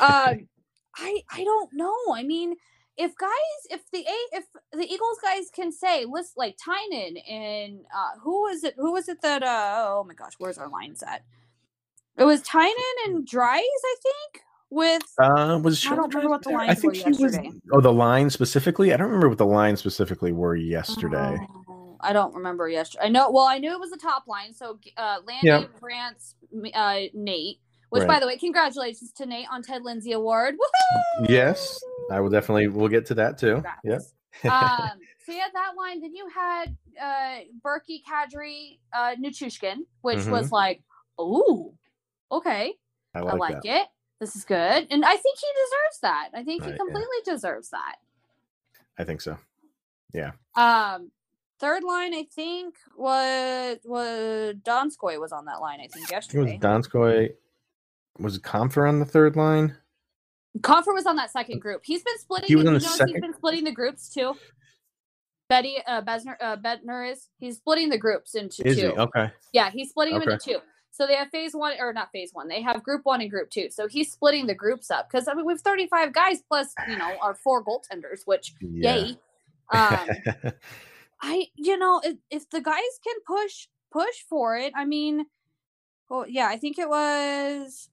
Um, 0.00 0.48
I 0.96 1.20
I 1.30 1.44
don't 1.44 1.70
know. 1.74 1.94
I 2.12 2.22
mean, 2.22 2.54
if 2.96 3.16
guys, 3.16 3.30
if 3.70 3.90
the 3.90 3.98
a 3.98 4.36
if 4.36 4.44
the 4.72 4.84
Eagles 4.84 5.18
guys 5.22 5.50
can 5.52 5.72
say, 5.72 6.04
list 6.04 6.34
like 6.36 6.56
Tynan 6.56 7.16
and 7.28 7.80
uh, 7.94 8.18
who 8.22 8.42
was 8.42 8.64
it? 8.64 8.74
Who 8.76 8.92
was 8.92 9.08
it 9.08 9.22
that? 9.22 9.42
Uh, 9.42 9.86
oh 9.88 10.04
my 10.06 10.14
gosh, 10.14 10.34
where's 10.38 10.58
our 10.58 10.68
line 10.68 10.96
set? 10.96 11.24
It 12.16 12.24
was 12.24 12.42
Tynan 12.42 12.74
and 13.06 13.26
Dries, 13.26 13.60
I 13.62 13.96
think. 14.02 14.44
With 14.70 15.02
uh, 15.20 15.60
was 15.62 15.86
I 15.86 15.94
don't 15.94 16.12
remember 16.12 16.30
what 16.30 16.42
the 16.42 16.50
lines 16.50 16.70
I 16.70 16.74
think 16.74 16.94
were 16.94 17.10
yesterday. 17.10 17.48
Was, 17.48 17.60
oh, 17.72 17.80
the 17.80 17.92
line 17.92 18.28
specifically. 18.30 18.92
I 18.92 18.96
don't 18.96 19.06
remember 19.06 19.28
what 19.28 19.38
the 19.38 19.46
line 19.46 19.76
specifically 19.76 20.32
were 20.32 20.56
yesterday. 20.56 21.38
Oh, 21.68 21.96
I 22.00 22.12
don't 22.12 22.34
remember 22.34 22.68
yesterday. 22.68 23.04
I 23.04 23.08
know. 23.08 23.30
Well, 23.30 23.44
I 23.44 23.58
knew 23.58 23.72
it 23.72 23.78
was 23.78 23.90
the 23.90 23.98
top 23.98 24.26
line. 24.26 24.52
So 24.52 24.80
uh, 24.96 25.18
Landy, 25.26 25.46
yep. 25.46 25.70
Brantz, 25.80 26.34
uh, 26.74 27.08
Nate. 27.14 27.58
Which, 27.90 28.00
right. 28.00 28.08
by 28.08 28.18
the 28.18 28.26
way, 28.26 28.36
congratulations 28.36 29.12
to 29.12 29.26
Nate 29.26 29.46
on 29.52 29.62
Ted 29.62 29.82
Lindsay 29.82 30.10
Award. 30.10 30.56
Woo-hoo! 30.58 31.32
Yes, 31.32 31.78
I 32.10 32.20
will 32.20 32.30
definitely. 32.30 32.68
We'll 32.68 32.88
get 32.88 33.06
to 33.06 33.14
that 33.14 33.38
too. 33.38 33.62
Yeah. 33.82 33.98
um, 34.44 34.98
so 35.24 35.32
you 35.32 35.38
had 35.38 35.52
that 35.54 35.72
line. 35.76 36.00
Then 36.00 36.14
you 36.14 36.28
had 36.28 36.76
uh, 37.00 37.44
Berkey, 37.64 38.00
Kadri, 38.08 38.78
uh, 38.92 39.14
Nichushkin, 39.16 39.78
which 40.02 40.18
mm-hmm. 40.18 40.30
was 40.30 40.52
like, 40.52 40.82
ooh, 41.20 41.72
okay, 42.30 42.74
I 43.14 43.20
like, 43.20 43.34
I 43.34 43.36
like 43.36 43.64
it. 43.64 43.86
This 44.20 44.36
is 44.36 44.44
good, 44.44 44.86
and 44.90 45.04
I 45.04 45.16
think 45.16 45.38
he 45.38 45.46
deserves 45.46 46.00
that. 46.02 46.30
I 46.34 46.42
think 46.42 46.62
right, 46.62 46.72
he 46.72 46.78
completely 46.78 47.16
yeah. 47.26 47.32
deserves 47.32 47.70
that. 47.70 47.96
I 48.98 49.04
think 49.04 49.20
so. 49.20 49.38
Yeah. 50.12 50.32
Um, 50.54 51.10
third 51.58 51.82
line, 51.82 52.14
I 52.14 52.26
think 52.30 52.76
was 52.96 53.78
was 53.84 54.54
Donskoy 54.62 55.20
was 55.20 55.32
on 55.32 55.46
that 55.46 55.60
line. 55.60 55.80
I 55.80 55.88
think 55.88 56.10
yesterday. 56.10 56.54
It 56.54 56.62
was 56.62 56.86
Donskoy 56.88 57.30
was 58.18 58.38
Compher 58.38 58.88
on 58.88 59.00
the 59.00 59.04
third 59.04 59.36
line? 59.36 59.76
Compher 60.60 60.94
was 60.94 61.06
on 61.06 61.16
that 61.16 61.30
second 61.30 61.60
group. 61.60 61.82
He's 61.84 62.02
been 62.02 62.18
splitting. 62.18 62.48
He 62.48 62.56
was 62.56 62.66
on 62.66 62.74
the 62.74 62.80
second. 62.80 63.08
He's 63.08 63.20
been 63.20 63.34
splitting 63.34 63.64
the 63.64 63.72
groups 63.72 64.08
too. 64.08 64.34
Betty 65.48 65.78
uh, 65.86 66.02
Besner 66.02 66.36
uh, 66.40 66.56
Bednar 66.56 67.10
is 67.10 67.28
he's 67.38 67.56
splitting 67.56 67.88
the 67.88 67.98
groups 67.98 68.34
into 68.34 68.66
is 68.66 68.76
two. 68.76 68.92
He? 68.92 68.96
Okay. 68.96 69.30
Yeah, 69.52 69.70
he's 69.70 69.90
splitting 69.90 70.14
okay. 70.14 70.24
them 70.24 70.32
into 70.34 70.44
two. 70.44 70.58
So 70.90 71.08
they 71.08 71.16
have 71.16 71.28
phase 71.30 71.54
one 71.54 71.74
or 71.80 71.92
not 71.92 72.10
phase 72.12 72.30
one. 72.32 72.46
They 72.46 72.62
have 72.62 72.82
group 72.84 73.00
one 73.04 73.20
and 73.20 73.28
group 73.28 73.50
two. 73.50 73.68
So 73.68 73.88
he's 73.88 74.12
splitting 74.12 74.46
the 74.46 74.54
groups 74.54 74.90
up 74.90 75.10
because 75.10 75.26
I 75.26 75.34
mean 75.34 75.44
we've 75.44 75.60
35 75.60 76.12
guys 76.12 76.42
plus 76.48 76.72
you 76.88 76.96
know 76.96 77.16
our 77.20 77.34
four 77.34 77.64
goaltenders, 77.64 78.20
which 78.26 78.54
yeah. 78.60 78.94
yay. 78.94 79.18
Um, 79.72 80.52
I 81.20 81.46
you 81.56 81.76
know 81.76 82.00
if, 82.04 82.16
if 82.30 82.48
the 82.50 82.60
guys 82.60 82.82
can 83.02 83.16
push 83.26 83.66
push 83.92 84.22
for 84.28 84.56
it, 84.56 84.72
I 84.76 84.84
mean 84.84 85.26
well, 86.14 86.26
yeah, 86.28 86.46
I 86.46 86.56
think 86.56 86.78
it 86.78 86.88
was. 86.88 87.88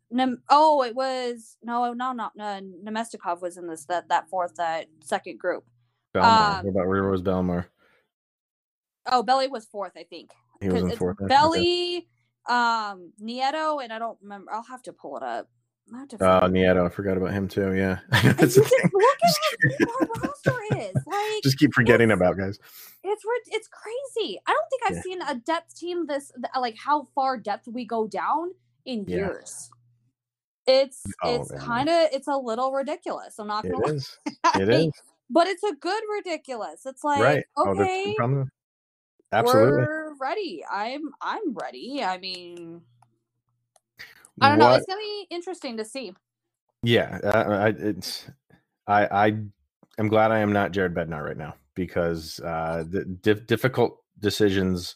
Oh, 0.50 0.84
it 0.84 0.96
was 0.96 1.58
no, 1.64 1.94
no, 1.94 2.14
no, 2.14 2.30
no. 2.36 2.62
Namestnikov 2.86 3.42
was 3.42 3.58
in 3.58 3.68
this 3.68 3.86
that 3.86 4.10
that 4.10 4.30
fourth 4.30 4.56
that 4.56 4.88
second 5.04 5.40
group. 5.40 5.64
Bellemare. 6.14 6.60
Um, 6.60 6.66
what 6.66 6.70
about 6.72 6.88
where 6.88 7.04
was 7.10 7.22
Bellemare? 7.22 7.66
Oh, 9.08 9.24
Belly 9.24 9.48
was 9.48 9.66
fourth, 9.66 9.94
I 9.98 10.04
think. 10.04 10.32
He 10.62 10.70
was 10.70 10.84
in 10.84 10.92
fourth. 10.92 11.18
Belly, 11.28 12.08
okay. 12.48 12.56
um, 12.56 13.12
Nieto, 13.20 13.84
and 13.84 13.92
I 13.92 13.98
don't 13.98 14.20
remember. 14.22 14.52
I'll 14.54 14.64
have 14.64 14.84
to 14.84 14.94
pull 14.94 15.18
it 15.18 15.24
up. 15.24 15.50
Oh, 15.94 16.48
Nieto, 16.48 16.86
I 16.86 16.90
forgot 16.90 17.18
about 17.18 17.34
him 17.34 17.48
too. 17.48 17.74
Yeah, 17.74 18.00
That's 18.12 18.56
the 18.56 18.64
thing. 18.64 18.92
look 18.94 19.18
at 19.24 19.88
how 19.88 19.94
our 20.00 20.22
roster 20.24 20.78
is. 20.78 20.96
Like, 21.06 21.44
just 21.44 21.60
keep 21.60 21.74
forgetting 21.74 22.12
about 22.12 22.38
guys. 22.38 22.60
It's 23.04 23.24
it's 23.48 23.68
crazy. 23.68 24.40
I 24.48 24.52
don't 24.52 24.70
think 24.70 24.82
I've 24.86 24.96
yeah. 24.98 25.02
seen 25.02 25.22
a 25.24 25.36
depth 25.36 25.76
team 25.78 26.08
this 26.08 26.32
uh, 26.56 26.60
like 26.60 26.78
how 26.78 27.08
far 27.16 27.38
depth 27.38 27.68
we 27.68 27.86
go 27.86 28.08
down 28.08 28.52
in 28.86 29.06
yeah. 29.08 29.18
years. 29.18 29.70
It's 30.68 31.04
oh, 31.24 31.36
it's 31.36 31.52
kind 31.64 31.90
of 31.90 32.10
it's 32.14 32.28
a 32.28 32.38
little 32.38 32.72
ridiculous. 32.72 33.40
I'm 33.40 33.48
not 33.48 33.64
gonna. 33.64 33.88
It 33.88 33.96
is. 33.96 34.18
It 34.56 34.70
is. 34.70 34.92
But 35.30 35.48
it's 35.48 35.64
a 35.64 35.74
good 35.74 36.04
ridiculous. 36.14 36.86
It's 36.86 37.04
like 37.04 37.22
right. 37.22 37.46
Oh, 37.58 37.70
okay, 37.70 38.16
oh, 38.22 38.46
absolutely. 39.32 39.80
We're 39.80 40.14
ready. 40.20 40.64
I'm 40.70 41.12
I'm 41.22 41.54
ready. 41.54 42.04
I 42.04 42.18
mean, 42.18 42.82
I 44.42 44.50
don't 44.50 44.60
what, 44.60 44.70
know. 44.70 44.76
It's 44.76 44.86
gonna 44.86 45.00
be 45.00 45.28
interesting 45.30 45.78
to 45.78 45.86
see. 45.86 46.14
Yeah, 46.84 47.20
uh, 47.24 47.50
I, 47.50 47.68
it's 47.70 48.30
I 48.88 49.06
I 49.06 49.26
am 50.00 50.08
glad 50.08 50.32
I 50.32 50.40
am 50.40 50.52
not 50.52 50.72
Jared 50.72 50.94
Bednar 50.94 51.24
right 51.24 51.38
now 51.38 51.56
because 51.76 52.40
uh, 52.40 52.84
the 52.88 53.06
dif- 53.06 53.48
difficult 53.48 53.98
decisions 54.20 54.96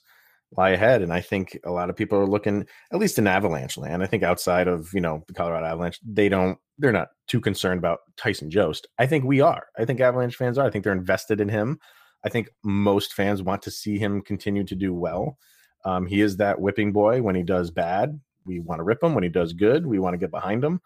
lie 0.57 0.71
ahead, 0.71 1.01
and 1.01 1.13
I 1.13 1.21
think 1.21 1.59
a 1.63 1.71
lot 1.71 1.89
of 1.89 1.95
people 1.95 2.17
are 2.17 2.27
looking, 2.27 2.65
at 2.91 2.99
least 2.99 3.19
in 3.19 3.27
Avalanche 3.27 3.77
land. 3.77 4.03
I 4.03 4.07
think 4.07 4.23
outside 4.23 4.67
of 4.67 4.93
you 4.93 5.01
know 5.01 5.23
the 5.27 5.33
Colorado 5.33 5.65
Avalanche, 5.65 5.99
they 6.03 6.29
don't 6.29 6.57
they're 6.77 6.91
not 6.91 7.09
too 7.27 7.39
concerned 7.39 7.77
about 7.77 7.99
Tyson 8.17 8.49
Jost. 8.49 8.87
I 8.97 9.05
think 9.05 9.23
we 9.23 9.41
are. 9.41 9.67
I 9.77 9.85
think 9.85 9.99
Avalanche 9.99 10.35
fans 10.35 10.57
are. 10.57 10.65
I 10.65 10.69
think 10.69 10.83
they're 10.83 10.93
invested 10.93 11.39
in 11.39 11.49
him. 11.49 11.79
I 12.23 12.29
think 12.29 12.49
most 12.63 13.13
fans 13.13 13.43
want 13.43 13.61
to 13.63 13.71
see 13.71 13.99
him 13.99 14.21
continue 14.21 14.63
to 14.63 14.75
do 14.75 14.93
well. 14.93 15.37
Um, 15.85 16.07
he 16.07 16.21
is 16.21 16.37
that 16.37 16.59
whipping 16.59 16.91
boy 16.91 17.21
when 17.21 17.35
he 17.35 17.43
does 17.43 17.69
bad 17.69 18.19
we 18.45 18.59
want 18.59 18.79
to 18.79 18.83
rip 18.83 19.03
him. 19.03 19.13
When 19.13 19.23
he 19.23 19.29
does 19.29 19.53
good, 19.53 19.85
we 19.85 19.99
want 19.99 20.13
to 20.13 20.17
get 20.17 20.31
behind 20.31 20.63
him. 20.63 20.81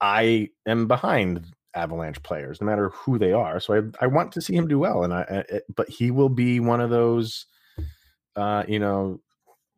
I 0.00 0.50
am 0.66 0.86
behind 0.86 1.46
Avalanche 1.74 2.22
players, 2.22 2.60
no 2.60 2.66
matter 2.66 2.90
who 2.90 3.18
they 3.18 3.32
are. 3.32 3.60
So 3.60 3.74
I, 3.74 4.04
I 4.04 4.06
want 4.06 4.32
to 4.32 4.40
see 4.40 4.54
him 4.54 4.68
do 4.68 4.78
well, 4.78 5.04
and 5.04 5.12
I, 5.12 5.44
I 5.50 5.60
but 5.74 5.88
he 5.88 6.10
will 6.10 6.28
be 6.28 6.60
one 6.60 6.80
of 6.80 6.90
those, 6.90 7.46
uh, 8.36 8.64
you 8.66 8.78
know, 8.78 9.20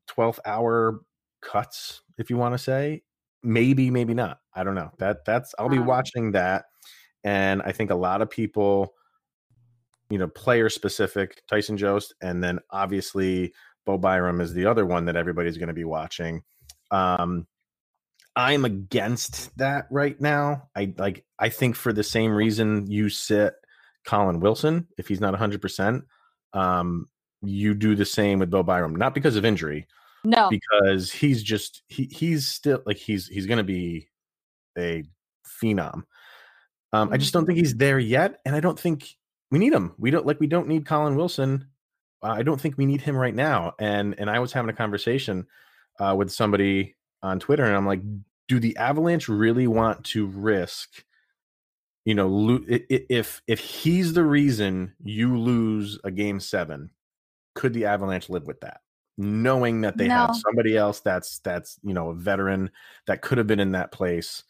twelfth 0.07 0.41
hour 0.45 1.01
cuts, 1.41 2.03
if 2.19 2.31
you 2.31 2.37
want 2.37 2.55
to 2.55 2.59
say. 2.59 3.03
Maybe, 3.43 3.91
maybe 3.91 4.13
not. 4.13 4.39
I 4.55 4.65
don't 4.65 4.75
know. 4.75 4.91
That 4.99 5.25
that's 5.25 5.55
I'll 5.59 5.71
be 5.71 5.79
watching 5.79 6.33
that, 6.33 6.67
and 7.25 7.63
I 7.63 7.73
think 7.73 7.91
a 7.91 7.95
lot 7.95 8.21
of 8.21 8.29
people, 8.29 8.93
you 10.11 10.19
know, 10.19 10.29
player 10.29 10.69
specific, 10.69 11.43
Tyson 11.49 11.79
Jost, 11.79 12.15
and 12.21 12.45
then 12.45 12.59
obviously 12.71 13.55
Bo 13.87 13.97
Byram 13.97 14.43
is 14.43 14.53
the 14.53 14.67
other 14.67 14.85
one 14.85 15.07
that 15.07 15.17
everybody's 15.17 15.57
going 15.57 15.69
to 15.69 15.75
be 15.75 15.85
watching. 15.85 16.43
Um, 16.91 17.47
I'm 18.37 18.65
against 18.65 19.57
that 19.59 19.87
right 19.91 20.21
now. 20.21 20.69
I 20.75 20.95
like 20.97 21.25
I 21.39 21.49
think 21.49 21.77
for 21.77 21.93
the 21.93 22.05
same 22.05 22.33
reason 22.33 22.91
you 22.91 23.09
sit 23.09 23.55
Colin 24.07 24.41
Wilson 24.41 24.87
if 24.99 25.09
he's 25.09 25.21
not 25.21 25.35
100%. 25.35 26.03
Um, 26.53 27.09
you 27.43 27.75
do 27.75 27.95
the 27.95 28.05
same 28.05 28.39
with 28.39 28.51
Bo 28.51 28.63
Byram, 28.63 28.95
not 28.97 29.15
because 29.15 29.37
of 29.37 29.45
injury, 29.45 29.87
No. 30.25 30.49
because 30.51 31.11
he's 31.13 31.43
just 31.43 31.83
he 31.89 32.05
he's 32.05 32.47
still 32.49 32.83
like 32.87 32.97
he's 32.99 33.27
he's 33.27 33.47
going 33.47 33.59
to 33.59 33.65
be 33.65 34.09
a 34.79 35.05
phenom. 35.63 36.05
Um, 36.93 37.13
I 37.13 37.17
just 37.17 37.33
don't 37.33 37.47
think 37.47 37.59
he's 37.59 37.77
there 37.77 37.99
yet, 37.99 38.41
and 38.45 38.55
I 38.55 38.61
don't 38.61 38.79
think 38.79 39.17
we 39.51 39.59
need 39.59 39.73
him. 39.73 39.95
We 39.99 40.11
don't 40.11 40.27
like 40.27 40.41
we 40.41 40.47
don't 40.47 40.69
need 40.69 40.87
Colin 40.87 41.17
Wilson. 41.17 41.69
Uh, 42.23 42.29
I 42.29 42.43
don't 42.43 42.61
think 42.61 42.77
we 42.77 42.87
need 42.87 43.01
him 43.01 43.17
right 43.17 43.35
now. 43.35 43.73
And 43.79 44.15
and 44.19 44.29
I 44.29 44.39
was 44.41 44.53
having 44.53 44.71
a 44.71 44.75
conversation 44.77 45.47
uh, 46.01 46.15
with 46.17 46.33
somebody 46.33 46.97
on 47.23 47.39
Twitter, 47.39 47.65
and 47.65 47.77
I'm 47.77 47.87
like, 47.87 48.01
do 48.49 48.59
the 48.59 48.77
Avalanche 48.77 49.29
really 49.29 49.67
want 49.67 50.05
to 50.07 50.27
risk? 50.27 51.05
You 52.05 52.15
know, 52.15 52.27
lo- 52.29 52.65
if 52.69 53.43
if 53.47 53.61
he's 53.61 54.15
the 54.15 54.25
reason 54.25 54.95
you 55.05 55.39
lose 55.39 55.99
a 56.03 56.11
game 56.11 56.41
seven, 56.41 56.91
could 57.55 57.75
the 57.75 57.85
Avalanche 57.85 58.31
live 58.31 58.47
with 58.47 58.61
that? 58.63 58.81
Knowing 59.19 59.83
that 59.83 59.99
they 59.99 60.09
No. 60.09 60.15
have 60.15 60.35
somebody 60.35 60.77
else 60.77 61.01
that's 61.01 61.41
that's 61.41 61.79
you 61.83 61.93
know 61.93 62.09
a 62.09 62.15
veteran 62.15 62.71
that 63.07 63.21
could 63.21 63.37
have 63.39 63.47
been 63.47 63.61
in 63.61 63.73
that 63.73 63.93
place, 63.93 64.43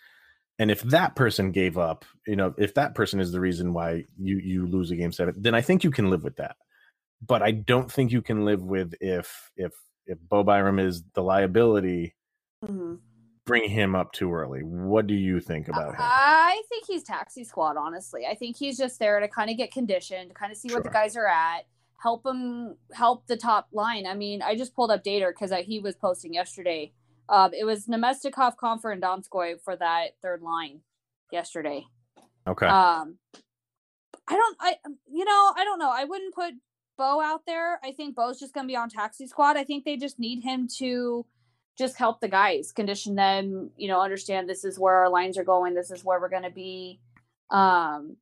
and 0.60 0.70
if 0.70 0.80
that 0.82 1.16
person 1.16 1.50
gave 1.50 1.76
up, 1.76 2.04
you 2.26 2.36
know, 2.36 2.54
if 2.56 2.74
that 2.74 2.94
person 2.94 3.18
is 3.18 3.32
the 3.32 3.40
reason 3.40 3.72
why 3.72 4.04
you 4.16 4.38
you 4.38 4.66
lose 4.66 4.92
a 4.92 4.96
game 4.96 5.10
seven, 5.10 5.34
then 5.36 5.54
I 5.54 5.60
think 5.60 5.82
you 5.82 5.90
can 5.90 6.08
live 6.08 6.22
with 6.22 6.36
that. 6.36 6.56
But 7.26 7.42
I 7.42 7.50
don't 7.50 7.90
think 7.90 8.12
you 8.12 8.22
can 8.22 8.44
live 8.44 8.62
with 8.62 8.94
if 9.00 9.50
if 9.56 9.72
if 10.10 10.18
Bo 10.28 10.42
Byram 10.42 10.78
is 10.78 11.02
the 11.14 11.22
liability, 11.22 12.14
Mhm. 12.64 13.00
bring 13.46 13.70
him 13.70 13.94
up 13.94 14.12
too 14.12 14.32
early. 14.32 14.62
What 14.62 15.06
do 15.06 15.14
you 15.14 15.40
think 15.40 15.68
about 15.68 15.94
him? 15.94 16.00
I 16.00 16.62
think 16.68 16.86
he's 16.86 17.02
taxi 17.02 17.44
squad, 17.44 17.76
honestly. 17.76 18.26
I 18.26 18.34
think 18.34 18.56
he's 18.56 18.76
just 18.76 18.98
there 18.98 19.20
to 19.20 19.28
kind 19.28 19.50
of 19.50 19.56
get 19.56 19.72
conditioned, 19.72 20.30
to 20.30 20.34
kind 20.34 20.52
of 20.52 20.58
see 20.58 20.68
where 20.72 20.82
the 20.82 20.90
guys 20.90 21.16
are 21.16 21.26
at, 21.26 21.66
help 22.02 22.26
him 22.26 22.76
help 22.92 23.26
the 23.26 23.36
top 23.36 23.68
line. 23.72 24.06
I 24.06 24.14
mean, 24.14 24.42
I 24.42 24.56
just 24.56 24.74
pulled 24.74 24.90
up 24.90 25.02
data 25.02 25.28
because 25.28 25.52
he 25.64 25.78
was 25.78 25.94
posting 25.96 26.34
yesterday. 26.34 26.92
Um, 27.28 27.54
it 27.54 27.64
was 27.64 27.86
Namestnikov, 27.86 28.56
Compher, 28.56 28.92
and 28.92 29.02
Donskoy 29.02 29.60
for 29.60 29.76
that 29.76 30.16
third 30.20 30.42
line 30.42 30.82
yesterday. 31.30 31.86
Okay. 32.46 32.66
Um, 32.66 33.18
I 34.26 34.34
don't, 34.36 34.56
I, 34.60 34.76
you 35.06 35.24
know, 35.24 35.52
I 35.56 35.64
don't 35.64 35.78
know. 35.78 35.90
I 35.90 36.04
wouldn't 36.04 36.34
put 36.34 36.54
Bo 37.00 37.22
out 37.22 37.46
there. 37.46 37.80
I 37.82 37.92
think 37.92 38.14
Bo's 38.14 38.38
just 38.38 38.52
going 38.52 38.66
to 38.66 38.70
be 38.70 38.76
on 38.76 38.90
taxi 38.90 39.26
squad. 39.26 39.56
I 39.56 39.64
think 39.64 39.84
they 39.86 39.96
just 39.96 40.18
need 40.18 40.42
him 40.44 40.68
to 40.76 41.24
just 41.78 41.96
help 41.96 42.20
the 42.20 42.28
guys, 42.28 42.72
condition 42.72 43.14
them, 43.14 43.70
you 43.78 43.88
know, 43.88 44.02
understand 44.02 44.46
this 44.50 44.66
is 44.66 44.78
where 44.78 44.96
our 44.96 45.08
lines 45.08 45.38
are 45.38 45.44
going. 45.44 45.72
This 45.74 45.90
is 45.90 46.04
where 46.04 46.20
we're 46.20 46.28
going 46.28 46.42
to 46.42 46.50
be. 46.50 47.00
Um, 47.50 48.16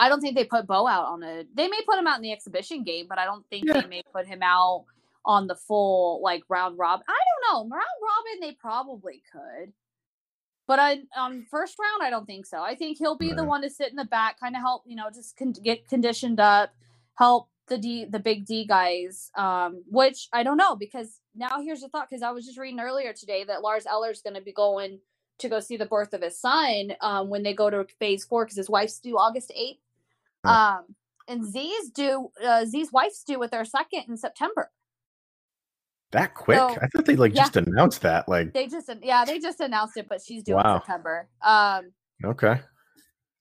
I 0.00 0.08
don't 0.08 0.20
think 0.20 0.34
they 0.34 0.44
put 0.44 0.66
Bo 0.66 0.88
out 0.88 1.06
on 1.06 1.22
a, 1.22 1.44
they 1.54 1.68
may 1.68 1.80
put 1.86 1.96
him 1.96 2.08
out 2.08 2.16
in 2.16 2.22
the 2.22 2.32
exhibition 2.32 2.82
game, 2.82 3.06
but 3.08 3.20
I 3.20 3.26
don't 3.26 3.46
think 3.48 3.66
Yeah. 3.68 3.80
they 3.80 3.86
may 3.86 4.02
put 4.12 4.26
him 4.26 4.42
out 4.42 4.86
on 5.24 5.46
the 5.46 5.54
full 5.54 6.20
like 6.20 6.42
round 6.48 6.76
robin. 6.76 7.04
I 7.08 7.12
don't 7.12 7.70
know. 7.70 7.76
Round 7.76 7.84
robin, 8.02 8.40
they 8.40 8.56
probably 8.60 9.22
could. 9.32 9.72
But 10.66 10.80
I, 10.80 11.02
on 11.16 11.46
first 11.48 11.76
round, 11.78 12.02
I 12.02 12.10
don't 12.10 12.26
think 12.26 12.44
so. 12.44 12.60
I 12.60 12.74
think 12.74 12.98
he'll 12.98 13.16
be 13.16 13.32
the 13.32 13.44
one 13.44 13.62
to 13.62 13.70
sit 13.70 13.90
in 13.90 13.96
the 13.96 14.04
back, 14.04 14.40
kind 14.40 14.56
of 14.56 14.62
help, 14.62 14.82
you 14.84 14.96
know, 14.96 15.10
just 15.14 15.36
con- 15.36 15.52
get 15.52 15.86
conditioned 15.86 16.40
up, 16.40 16.70
help 17.16 17.50
the 17.68 17.78
D, 17.78 18.04
the 18.04 18.18
big 18.18 18.46
D 18.46 18.66
guys. 18.66 19.30
Um, 19.36 19.82
which 19.90 20.28
I 20.32 20.42
don't 20.42 20.56
know 20.56 20.76
because 20.76 21.20
now 21.34 21.60
here's 21.62 21.80
the 21.80 21.88
thought 21.88 22.08
because 22.10 22.22
I 22.22 22.30
was 22.30 22.44
just 22.46 22.58
reading 22.58 22.80
earlier 22.80 23.12
today 23.12 23.44
that 23.44 23.62
Lars 23.62 23.86
Eller's 23.86 24.22
going 24.22 24.34
to 24.34 24.42
be 24.42 24.52
going 24.52 24.98
to 25.38 25.48
go 25.48 25.58
see 25.60 25.76
the 25.76 25.86
birth 25.86 26.12
of 26.14 26.22
his 26.22 26.38
son 26.40 26.92
um, 27.00 27.28
when 27.28 27.42
they 27.42 27.54
go 27.54 27.68
to 27.70 27.84
phase 27.98 28.24
four 28.24 28.44
because 28.44 28.56
his 28.56 28.70
wife's 28.70 29.00
due 29.00 29.16
August 29.18 29.50
eighth. 29.54 29.80
Huh. 30.44 30.78
Um, 30.78 30.94
and 31.26 31.44
Z's 31.44 31.90
due, 31.90 32.30
uh, 32.44 32.66
Z's 32.66 32.92
wife's 32.92 33.24
due 33.24 33.38
with 33.38 33.50
their 33.50 33.64
second 33.64 34.04
in 34.08 34.16
September. 34.16 34.70
that 36.12 36.34
quick? 36.34 36.58
so- 36.58 36.76
I 36.80 36.86
thought 36.88 37.06
they 37.06 37.16
like 37.16 37.34
yeah. 37.34 37.42
just 37.44 37.56
announced 37.56 38.02
that. 38.02 38.28
Like, 38.28 38.52
They 38.52 38.66
just, 38.68 38.88
yeah, 39.02 39.24
they 39.24 39.38
just 39.38 39.58
announced 39.60 39.96
it, 39.96 40.06
but 40.08 40.20
she's 40.20 40.42
due 40.44 40.54
Wow. 40.54 40.74
in 40.76 40.80
September. 40.82 41.28
Um, 41.42 41.92
okay. 42.24 42.60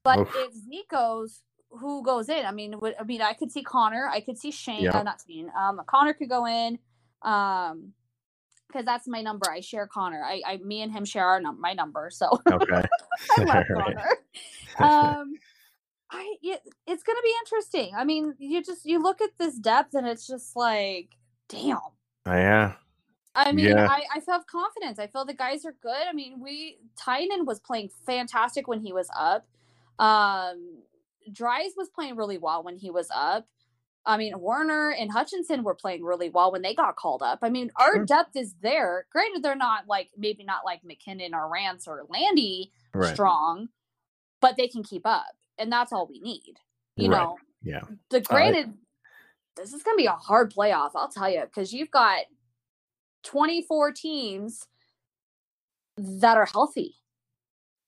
But 0.03 0.19
Oof. 0.19 0.33
if 0.35 0.53
Zeke 0.53 0.89
goes, 0.89 1.41
who 1.79 2.03
goes 2.03 2.29
in? 2.29 2.45
I 2.45 2.51
mean, 2.51 2.79
would- 2.79 2.95
I 2.99 3.03
mean, 3.03 3.21
I 3.21 3.33
could 3.33 3.51
see 3.51 3.63
Connor. 3.63 4.07
I 4.07 4.19
could 4.21 4.37
see 4.37 4.51
Shane. 4.51 4.83
Yeah. 4.83 4.97
Uh, 4.99 5.03
not 5.03 5.21
Shane. 5.27 5.51
Um, 5.57 5.81
Connor 5.87 6.13
could 6.13 6.29
go 6.29 6.45
in. 6.45 6.79
Um, 7.21 7.93
because 8.67 8.85
that's 8.85 9.07
my 9.07 9.21
number. 9.21 9.51
I 9.51 9.59
share 9.59 9.85
Connor. 9.85 10.23
I, 10.23 10.41
I, 10.47 10.57
me 10.57 10.81
and 10.81 10.91
him 10.91 11.05
share 11.05 11.27
our 11.27 11.39
num- 11.39 11.61
my 11.61 11.73
number. 11.73 12.09
So 12.11 12.41
Okay. 12.51 12.81
I 13.37 13.43
love. 13.43 13.65
Connor. 13.73 14.17
Um, 14.79 15.35
I 16.09 16.35
it, 16.41 16.61
it's 16.87 17.03
gonna 17.03 17.21
be 17.23 17.33
interesting. 17.45 17.93
I 17.95 18.03
mean, 18.03 18.33
you 18.39 18.63
just 18.63 18.83
you 18.85 18.99
look 19.01 19.21
at 19.21 19.29
this 19.37 19.59
depth 19.59 19.93
and 19.93 20.07
it's 20.07 20.25
just 20.25 20.55
like, 20.55 21.09
damn. 21.47 21.77
Oh, 22.25 22.33
yeah. 22.33 22.73
I 23.35 23.51
mean, 23.51 23.65
Yeah. 23.67 23.87
I, 23.87 24.01
I 24.15 24.19
feel 24.19 24.39
confidence. 24.49 24.97
I 24.97 25.05
feel 25.05 25.25
the 25.25 25.35
guys 25.35 25.63
are 25.65 25.75
good. 25.83 26.07
I 26.09 26.13
mean, 26.13 26.39
we 26.39 26.79
Tynan 26.95 27.45
was 27.45 27.59
playing 27.59 27.89
fantastic 28.07 28.67
when 28.67 28.79
he 28.81 28.91
was 28.93 29.07
up. 29.15 29.45
Um 29.99 30.79
Dries 31.31 31.71
was 31.77 31.89
playing 31.89 32.15
really 32.15 32.37
well 32.37 32.63
when 32.63 32.77
he 32.77 32.89
was 32.91 33.07
up. 33.13 33.47
I 34.05 34.17
mean, 34.17 34.37
Werner 34.39 34.91
and 34.91 35.09
Hutchinson 35.11 35.63
were 35.63 35.75
playing 35.75 36.03
really 36.03 36.29
well 36.29 36.51
when 36.51 36.61
they 36.61 36.75
got 36.75 36.97
called 36.97 37.21
up. 37.21 37.39
I 37.41 37.49
mean, 37.49 37.71
our 37.77 37.93
Sure. 37.93 38.05
depth 38.05 38.35
is 38.35 38.55
there. 38.61 39.05
Granted, 39.11 39.43
they're 39.43 39.55
not 39.55 39.87
like 39.87 40.09
maybe 40.17 40.43
not 40.43 40.65
like 40.65 40.83
MacKinnon 40.83 41.33
or 41.33 41.47
Rance 41.47 41.87
or 41.87 42.05
Landy 42.09 42.73
Right. 42.93 43.13
strong, 43.13 43.69
but 44.41 44.57
they 44.57 44.67
can 44.67 44.83
keep 44.83 45.05
up, 45.05 45.35
and 45.57 45.71
that's 45.71 45.93
all 45.93 46.05
we 46.07 46.19
need. 46.19 46.55
You 46.97 47.09
Right. 47.09 47.19
know, 47.21 47.37
Yeah. 47.63 47.81
the 48.09 48.19
granted, 48.19 48.77
this 49.55 49.71
is 49.73 49.83
going 49.83 49.95
to 49.95 50.01
be 50.01 50.05
a 50.07 50.11
hard 50.11 50.51
playoff, 50.53 50.91
I'll 50.95 51.07
tell 51.09 51.29
you, 51.29 51.41
because 51.45 51.71
you've 51.73 51.91
got 51.91 52.25
24 53.23 53.93
teams 53.93 54.67
that 55.97 56.37
are 56.37 56.45
healthy. 56.47 56.95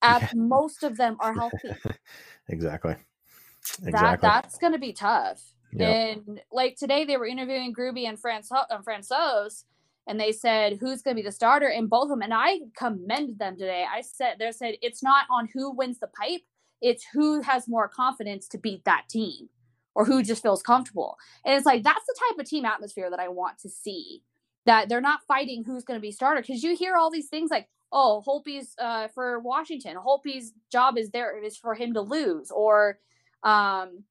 At 0.01 0.21
Yeah. 0.21 0.29
most 0.33 0.83
of 0.83 0.97
them 0.97 1.17
are 1.19 1.33
healthy. 1.33 1.69
exactly. 2.47 2.95
That 3.81 4.21
that's 4.21 4.57
going 4.57 4.73
to 4.73 4.79
be 4.79 4.93
tough. 4.93 5.41
Yep. 5.73 5.89
And 5.89 6.41
like 6.51 6.77
today, 6.77 7.05
they 7.05 7.17
were 7.17 7.25
interviewing 7.25 7.73
Gruby 7.73 8.07
and 8.07 8.19
Franco- 8.19 8.65
and 8.69 8.85
Francouz, 8.85 9.63
and 10.07 10.19
they 10.19 10.31
said 10.31 10.77
who's 10.79 11.01
going 11.01 11.15
to 11.15 11.21
be 11.21 11.25
the 11.25 11.31
starter, 11.31 11.67
and 11.67 11.89
both 11.89 12.03
of 12.03 12.09
them. 12.09 12.21
And 12.21 12.33
I 12.33 12.59
commended 12.77 13.39
them 13.39 13.57
today. 13.57 13.85
I 13.91 14.01
said 14.01 14.35
they 14.39 14.51
said 14.51 14.75
it's 14.81 15.03
not 15.03 15.25
on 15.29 15.49
who 15.53 15.71
wins 15.71 15.99
the 15.99 16.07
pipe; 16.07 16.41
it's 16.81 17.05
who 17.13 17.41
has 17.41 17.67
more 17.67 17.89
confidence 17.89 18.47
to 18.49 18.57
beat 18.57 18.85
that 18.85 19.05
team, 19.09 19.49
or 19.95 20.05
who 20.05 20.23
just 20.23 20.41
feels 20.43 20.61
comfortable. 20.61 21.17
And 21.45 21.55
it's 21.55 21.65
like 21.65 21.83
that's 21.83 22.05
the 22.05 22.15
type 22.29 22.39
of 22.39 22.45
team 22.45 22.65
atmosphere 22.65 23.09
that 23.09 23.19
I 23.19 23.27
want 23.27 23.59
to 23.59 23.69
see. 23.69 24.23
That 24.65 24.89
they're 24.89 25.01
not 25.01 25.21
fighting 25.27 25.63
who's 25.63 25.83
going 25.83 25.99
to 25.99 26.01
be 26.01 26.11
starter 26.11 26.41
because 26.41 26.63
you 26.63 26.75
hear 26.75 26.95
all 26.95 27.11
these 27.11 27.27
things 27.27 27.51
like, 27.51 27.67
"Oh, 27.91 28.23
Holtby's 28.25 28.75
uh, 28.79 29.09
for 29.09 29.39
Washington. 29.39 29.97
Holtby's 29.97 30.53
job 30.71 30.97
is 30.97 31.09
there 31.09 31.37
is 31.43 31.57
for 31.57 31.75
him 31.75 31.93
to 31.93 32.01
lose," 32.01 32.49
or 32.49 32.99
um 33.45 34.03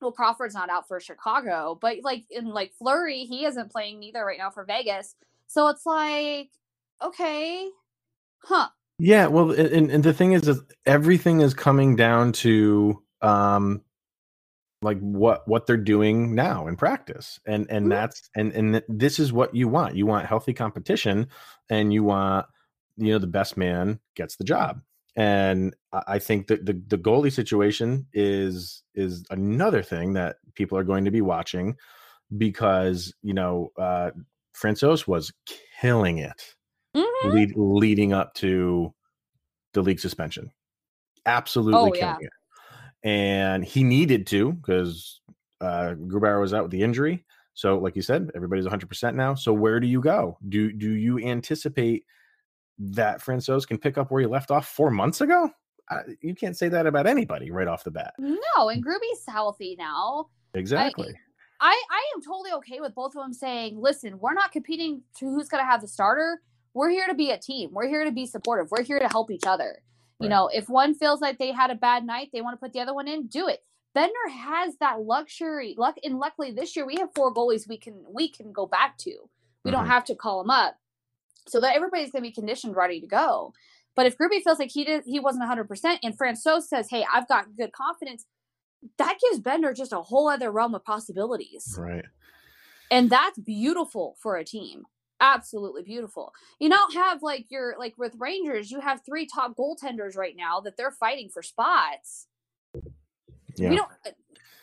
well 0.00 0.12
crawford's 0.12 0.54
not 0.54 0.70
out 0.70 0.88
for 0.88 1.00
chicago 1.00 1.78
but 1.80 1.98
like 2.02 2.24
in 2.30 2.46
like 2.46 2.72
fleury 2.78 3.24
he 3.24 3.44
isn't 3.46 3.70
playing 3.72 3.98
neither 4.00 4.24
right 4.24 4.38
now 4.38 4.50
for 4.50 4.64
vegas 4.64 5.14
so 5.48 5.68
it's 5.68 5.86
like 5.86 6.50
okay 7.02 7.68
huh 8.40 8.68
Yeah, 8.98 9.26
well, 9.26 9.50
and, 9.52 9.90
and 9.90 10.04
the 10.04 10.12
thing 10.14 10.32
is, 10.32 10.48
is 10.48 10.60
everything 10.86 11.40
is 11.40 11.52
coming 11.54 11.96
down 11.96 12.32
to 12.32 13.02
um, 13.20 13.82
like 14.82 14.98
what 15.00 15.46
what 15.48 15.66
they're 15.66 15.76
doing 15.76 16.34
now 16.34 16.66
in 16.66 16.76
practice, 16.76 17.40
and 17.46 17.66
and 17.70 17.86
Mhm. 17.86 17.90
that's 17.90 18.30
and 18.36 18.52
and 18.52 18.82
this 18.88 19.18
is 19.18 19.32
what 19.32 19.54
you 19.54 19.68
want. 19.68 19.96
You 19.96 20.06
want 20.06 20.26
healthy 20.26 20.52
competition, 20.54 21.28
and 21.70 21.92
you 21.92 22.04
want 22.04 22.46
you 22.96 23.12
know 23.12 23.18
the 23.18 23.26
best 23.26 23.56
man 23.56 24.00
gets 24.14 24.36
the 24.36 24.44
job. 24.44 24.82
And 25.16 25.74
I 25.92 26.18
think 26.18 26.46
that 26.48 26.66
the 26.66 26.74
the 26.88 26.98
goalie 26.98 27.32
situation 27.32 28.06
is 28.12 28.82
is 28.94 29.24
another 29.30 29.82
thing 29.82 30.12
that 30.12 30.36
people 30.54 30.76
are 30.76 30.84
going 30.84 31.04
to 31.06 31.10
be 31.10 31.22
watching 31.22 31.76
because 32.36 33.14
you 33.22 33.34
know 33.34 33.72
uh, 33.78 34.10
Francouz 34.56 35.06
was 35.08 35.32
killing 35.80 36.18
it 36.18 36.56
Mhm. 36.94 37.32
lead, 37.34 37.52
leading 37.56 38.12
up 38.12 38.34
to 38.34 38.94
the 39.74 39.82
league 39.82 40.00
suspension. 40.00 40.50
Absolutely 41.26 41.90
Oh, 41.90 41.92
killing 41.92 42.16
yeah. 42.20 42.26
it. 42.26 42.32
And 43.04 43.64
he 43.64 43.84
needed 43.84 44.26
to 44.28 44.52
because 44.54 45.20
uh, 45.60 45.94
Grubauer 45.96 46.40
was 46.40 46.54
out 46.54 46.64
with 46.64 46.72
the 46.72 46.82
injury. 46.82 47.24
So, 47.54 47.78
like 47.78 47.96
you 47.96 48.02
said, 48.02 48.30
everybody's 48.34 48.64
100% 48.64 49.16
now. 49.16 49.34
So, 49.34 49.52
where 49.52 49.80
do 49.80 49.86
you 49.86 50.00
go? 50.00 50.38
Do 50.48 50.72
do 50.72 50.90
you 50.92 51.18
anticipate 51.20 52.04
that 52.78 53.20
Francouz 53.22 53.66
can 53.66 53.78
pick 53.78 53.96
up 53.98 54.10
where 54.10 54.20
he 54.20 54.26
left 54.26 54.50
off 54.50 54.68
four 54.68 54.90
months 54.90 55.20
ago? 55.20 55.50
Uh, 55.90 56.00
you 56.20 56.34
can't 56.34 56.56
say 56.56 56.68
that 56.68 56.86
about 56.86 57.06
anybody 57.06 57.50
right 57.50 57.68
off 57.68 57.84
the 57.84 57.90
bat. 57.90 58.12
no 58.18 58.68
and 58.68 58.82
Gruby's 58.82 59.22
healthy 59.28 59.76
now 59.78 60.26
Exactly. 60.54 61.14
I, 61.60 61.82
I 61.90 62.12
am 62.14 62.22
totally 62.22 62.52
okay 62.54 62.80
with 62.80 62.94
both 62.94 63.14
of 63.16 63.22
them 63.22 63.32
saying, 63.32 63.80
listen, 63.80 64.18
we're 64.18 64.34
not 64.34 64.52
competing 64.52 65.02
to 65.18 65.26
who's 65.26 65.48
going 65.48 65.62
to 65.62 65.66
have 65.66 65.80
the 65.80 65.88
starter. 65.88 66.42
We're 66.74 66.90
here 66.90 67.06
to 67.06 67.14
be 67.14 67.30
a 67.30 67.38
team. 67.38 67.70
We're 67.72 67.88
here 67.88 68.04
to 68.04 68.10
be 68.12 68.26
supportive. 68.26 68.70
We're 68.70 68.82
here 68.82 68.98
to 68.98 69.08
help 69.08 69.30
each 69.30 69.46
other. 69.46 69.82
You 70.18 70.28
know, 70.30 70.48
if 70.52 70.68
one 70.70 70.94
feels 70.94 71.20
like 71.20 71.38
they 71.38 71.52
had 71.52 71.70
a 71.70 71.74
bad 71.74 72.04
night, 72.04 72.30
they 72.32 72.40
want 72.40 72.54
to 72.58 72.62
put 72.62 72.72
the 72.72 72.80
other 72.80 72.94
one 72.94 73.06
in, 73.06 73.26
do 73.26 73.48
it. 73.48 73.62
Bender 73.94 74.14
has 74.30 74.76
that 74.80 75.00
luxury. 75.02 75.74
Luck 75.78 75.96
and 76.02 76.18
luckily 76.18 76.50
this 76.52 76.74
year 76.74 76.86
we 76.86 76.96
have 76.96 77.08
four 77.14 77.32
goalies 77.32 77.68
we 77.68 77.76
can 77.78 78.02
we 78.10 78.28
can 78.28 78.52
go 78.52 78.66
back 78.66 78.96
to. 78.98 79.14
We 79.64 79.70
don't 79.70 79.84
Mhm. 79.84 79.88
have 79.88 80.04
to 80.06 80.14
call 80.14 80.42
them 80.42 80.50
up. 80.50 80.76
So 81.48 81.60
that 81.60 81.76
everybody's 81.76 82.10
gonna 82.10 82.22
be 82.22 82.32
conditioned 82.32 82.76
ready 82.76 83.00
to 83.00 83.06
go. 83.06 83.52
But 83.94 84.06
if 84.06 84.18
Gruby 84.18 84.42
feels 84.42 84.58
like 84.58 84.70
he 84.70 84.84
did 84.84 85.04
he 85.06 85.20
wasn't 85.20 85.42
100 85.42 85.68
percent 85.68 86.00
and 86.02 86.16
Francouz 86.16 86.62
says, 86.62 86.88
Hey, 86.90 87.04
I've 87.12 87.28
got 87.28 87.56
good 87.56 87.72
confidence, 87.72 88.26
that 88.98 89.18
gives 89.20 89.40
Bender 89.40 89.72
just 89.72 89.92
a 89.92 90.02
whole 90.02 90.28
other 90.28 90.50
realm 90.50 90.74
of 90.74 90.84
possibilities. 90.84 91.76
Right. 91.78 92.04
And 92.90 93.10
that's 93.10 93.38
beautiful 93.38 94.16
for 94.20 94.36
a 94.36 94.44
team. 94.44 94.84
Absolutely 95.20 95.82
beautiful. 95.82 96.32
You 96.60 96.68
don't 96.68 96.94
have 96.94 97.22
like 97.22 97.50
your 97.50 97.74
like 97.78 97.94
with 97.96 98.14
Rangers, 98.18 98.70
you 98.70 98.80
have 98.80 99.00
three 99.04 99.26
top 99.26 99.56
goaltenders 99.56 100.16
right 100.16 100.34
now 100.36 100.60
that 100.60 100.76
they're 100.76 100.90
fighting 100.90 101.30
for 101.30 101.42
spots. 101.42 102.26
Yeah. 103.56 103.70
We 103.70 103.76
don't 103.76 103.90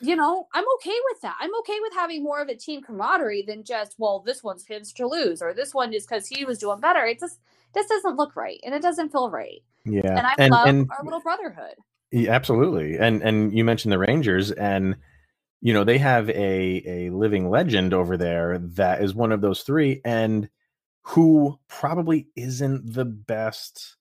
you 0.04 0.16
know, 0.16 0.48
I'm 0.54 0.66
okay 0.76 0.98
with 1.12 1.22
that. 1.22 1.36
I'm 1.39 1.56
okay 1.60 1.80
with 1.82 1.94
having 1.94 2.24
more 2.24 2.42
of 2.42 2.50
a 2.50 2.56
team 2.56 2.82
camaraderie 2.82 3.44
than 3.48 3.63
just, 3.63 3.96
well, 3.98 4.20
this 4.20 4.44
one's 4.44 4.66
his 4.66 4.92
to 4.94 5.08
lose, 5.08 5.42
or 5.42 5.54
this 5.54 5.74
one 5.74 5.94
is 5.94 6.06
because 6.06 6.28
he 6.28 6.46
was 6.46 6.60
doing 6.60 6.80
better. 6.80 7.06
It 7.06 7.20
just 7.20 7.39
this 7.74 7.88
doesn't 7.88 8.18
look 8.18 8.36
right 8.36 8.60
and 8.63 8.76
it 8.76 8.82
doesn't 8.82 9.12
feel 9.12 9.30
right. 9.30 9.63
yeah. 9.86 10.18
And 10.18 10.28
I 10.28 10.36
and, 10.38 10.52
love 10.52 10.68
and 10.68 10.92
our 10.92 11.04
little 11.04 11.22
brotherhood. 11.22 11.76
Yeah, 12.12 12.32
absolutely. 12.32 12.98
And 12.98 13.22
and 13.24 13.58
you 13.58 13.63
mentioned 13.63 13.92
the 13.92 13.98
Rangers 13.98 14.52
and 14.52 14.96
you 15.62 15.74
know, 15.74 15.86
they 15.86 15.98
have 15.98 16.30
a 16.30 16.84
a 16.86 17.10
living 17.12 17.50
legend 17.50 17.94
over 17.94 18.18
there 18.18 18.60
that 18.60 19.02
is 19.02 19.16
one 19.16 19.32
of 19.32 19.42
those 19.42 19.62
three 19.62 20.02
and 20.04 20.50
who 21.04 21.58
probably 21.68 22.28
isn't 22.36 22.94
the 22.94 23.06
best 23.06 23.96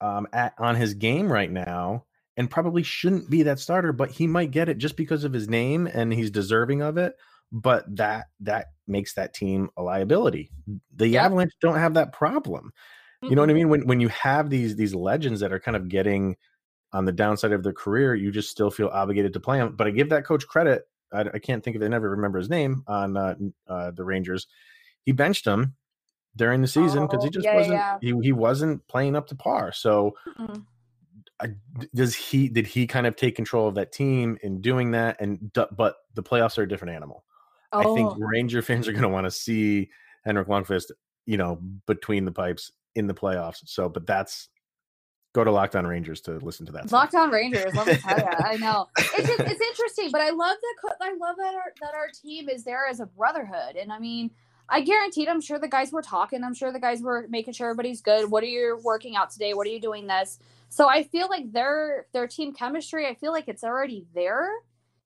um 0.00 0.26
at 0.32 0.54
on 0.58 0.76
his 0.76 0.94
game 0.94 1.32
right 1.32 1.50
now 1.50 2.04
and 2.36 2.50
probably 2.50 2.82
shouldn't 2.82 3.28
be 3.30 3.42
that 3.42 3.58
starter, 3.58 3.92
but 3.92 4.10
he 4.10 4.26
might 4.26 4.50
get 4.50 4.68
it 4.68 4.78
just 4.78 4.96
because 4.96 5.24
of 5.24 5.32
his 5.32 5.48
name 5.48 5.86
and 5.86 6.12
he's 6.12 6.30
deserving 6.30 6.82
of 6.82 6.96
it. 6.96 7.14
But 7.50 7.84
that 7.96 8.26
that 8.40 8.68
makes 8.86 9.12
that 9.14 9.34
team 9.34 9.68
a 9.76 9.82
liability. 9.82 10.50
The 10.96 11.08
Yep. 11.08 11.24
Avalanche 11.24 11.52
don't 11.60 11.78
have 11.78 11.94
that 11.94 12.12
problem. 12.12 12.72
You 13.22 13.36
know 13.36 13.42
what 13.42 13.50
I 13.50 13.54
mean? 13.54 13.68
When 13.68 13.86
when 13.86 14.00
you 14.00 14.08
have 14.08 14.50
these 14.50 14.74
these 14.74 14.94
legends 14.94 15.38
that 15.40 15.52
are 15.52 15.60
kind 15.60 15.76
of 15.76 15.88
getting 15.88 16.36
on 16.92 17.04
the 17.04 17.12
downside 17.12 17.52
of 17.52 17.62
their 17.62 17.72
career, 17.72 18.14
you 18.16 18.32
just 18.32 18.50
still 18.50 18.70
feel 18.70 18.88
obligated 18.88 19.32
to 19.34 19.40
play 19.40 19.58
them. 19.58 19.76
But 19.76 19.86
I 19.86 19.90
give 19.90 20.08
that 20.08 20.24
coach 20.24 20.46
credit. 20.48 20.88
I, 21.12 21.20
I 21.34 21.38
can't 21.38 21.62
think 21.62 21.76
of 21.76 21.82
it. 21.82 21.84
I 21.84 21.88
never 21.88 22.10
remember 22.10 22.38
his 22.38 22.50
name 22.50 22.82
on 22.88 23.16
uh, 23.16 23.34
uh, 23.68 23.90
the 23.92 24.02
Rangers. 24.02 24.48
He 25.04 25.12
benched 25.12 25.46
him 25.46 25.76
during 26.34 26.62
the 26.62 26.66
season 26.68 27.06
because 27.06 27.22
he 27.22 27.28
Oh, 27.28 27.32
just 27.32 27.44
yeah, 27.44 27.52
yeah, 27.52 27.56
wasn't 27.58 27.76
yeah. 27.78 27.98
he, 28.00 28.14
he 28.22 28.32
wasn't 28.32 28.88
playing 28.88 29.14
up 29.14 29.26
to 29.28 29.36
par. 29.36 29.72
So 29.72 30.16
Mhm. 30.38 30.64
Does 31.94 32.14
he 32.14 32.48
did 32.48 32.66
he 32.66 32.86
kind 32.86 33.06
of 33.06 33.16
take 33.16 33.36
control 33.36 33.68
of 33.68 33.74
that 33.76 33.92
team 33.92 34.38
in 34.42 34.60
doing 34.60 34.92
that? 34.92 35.20
And 35.20 35.52
but 35.52 35.96
the 36.14 36.22
playoffs 36.22 36.58
are 36.58 36.62
a 36.62 36.68
different 36.68 36.94
animal. 36.94 37.24
I 37.72 37.84
think 37.84 38.12
Oh, 38.12 38.16
Ranger 38.18 38.60
fans 38.62 38.86
are 38.86 38.92
going 38.92 39.02
to 39.02 39.08
want 39.08 39.24
to 39.24 39.30
see 39.30 39.90
Henrik 40.24 40.48
Lundqvist, 40.48 40.90
you 41.26 41.36
know, 41.36 41.58
between 41.86 42.24
the 42.24 42.32
pipes 42.32 42.70
in 42.94 43.06
the 43.06 43.14
playoffs. 43.14 43.62
So, 43.64 43.88
but 43.88 44.06
that's 44.06 44.48
go 45.32 45.42
to 45.42 45.50
Locked 45.50 45.76
On 45.76 45.86
Rangers 45.86 46.20
to 46.22 46.32
listen 46.32 46.66
to 46.66 46.72
that. 46.72 46.88
stuff. 46.88 46.92
Locked 46.92 47.14
On 47.14 47.30
Rangers, 47.30 47.74
let 47.74 47.86
me 47.86 47.96
tell 47.96 48.18
you, 48.18 48.24
I 48.24 48.56
know 48.56 48.88
it's 48.98 49.26
just, 49.26 49.40
it's 49.40 49.60
interesting, 49.60 50.10
but 50.12 50.20
I 50.20 50.30
love 50.30 50.56
that 50.60 50.96
I 51.00 51.14
love 51.18 51.36
that 51.38 51.54
our 51.54 51.72
that 51.80 51.94
our 51.94 52.08
team 52.22 52.48
is 52.48 52.64
there 52.64 52.86
as 52.86 53.00
a 53.00 53.06
brotherhood, 53.06 53.76
and 53.76 53.92
I 53.92 53.98
mean, 53.98 54.30
I 54.68 54.80
guaranteed, 54.80 55.28
I'm 55.28 55.40
sure 55.40 55.58
the 55.58 55.68
guys 55.68 55.92
were 55.92 56.02
talking, 56.02 56.44
I'm 56.44 56.54
sure 56.54 56.72
the 56.72 56.80
guys 56.80 57.02
were 57.02 57.26
making 57.28 57.54
sure 57.54 57.68
everybody's 57.70 58.00
good. 58.00 58.30
What 58.30 58.42
are 58.42 58.48
you 58.48 58.80
working 58.82 59.16
out 59.16 59.30
today? 59.30 59.54
What 59.54 59.66
are 59.66 59.70
you 59.70 59.80
doing 59.80 60.06
this? 60.06 60.38
So 60.72 60.88
I 60.88 61.02
feel 61.02 61.28
like 61.28 61.52
their 61.52 62.06
their 62.14 62.26
team 62.26 62.54
chemistry, 62.54 63.06
I 63.06 63.14
feel 63.14 63.30
like 63.30 63.46
it's 63.46 63.62
already 63.62 64.06
there. 64.14 64.48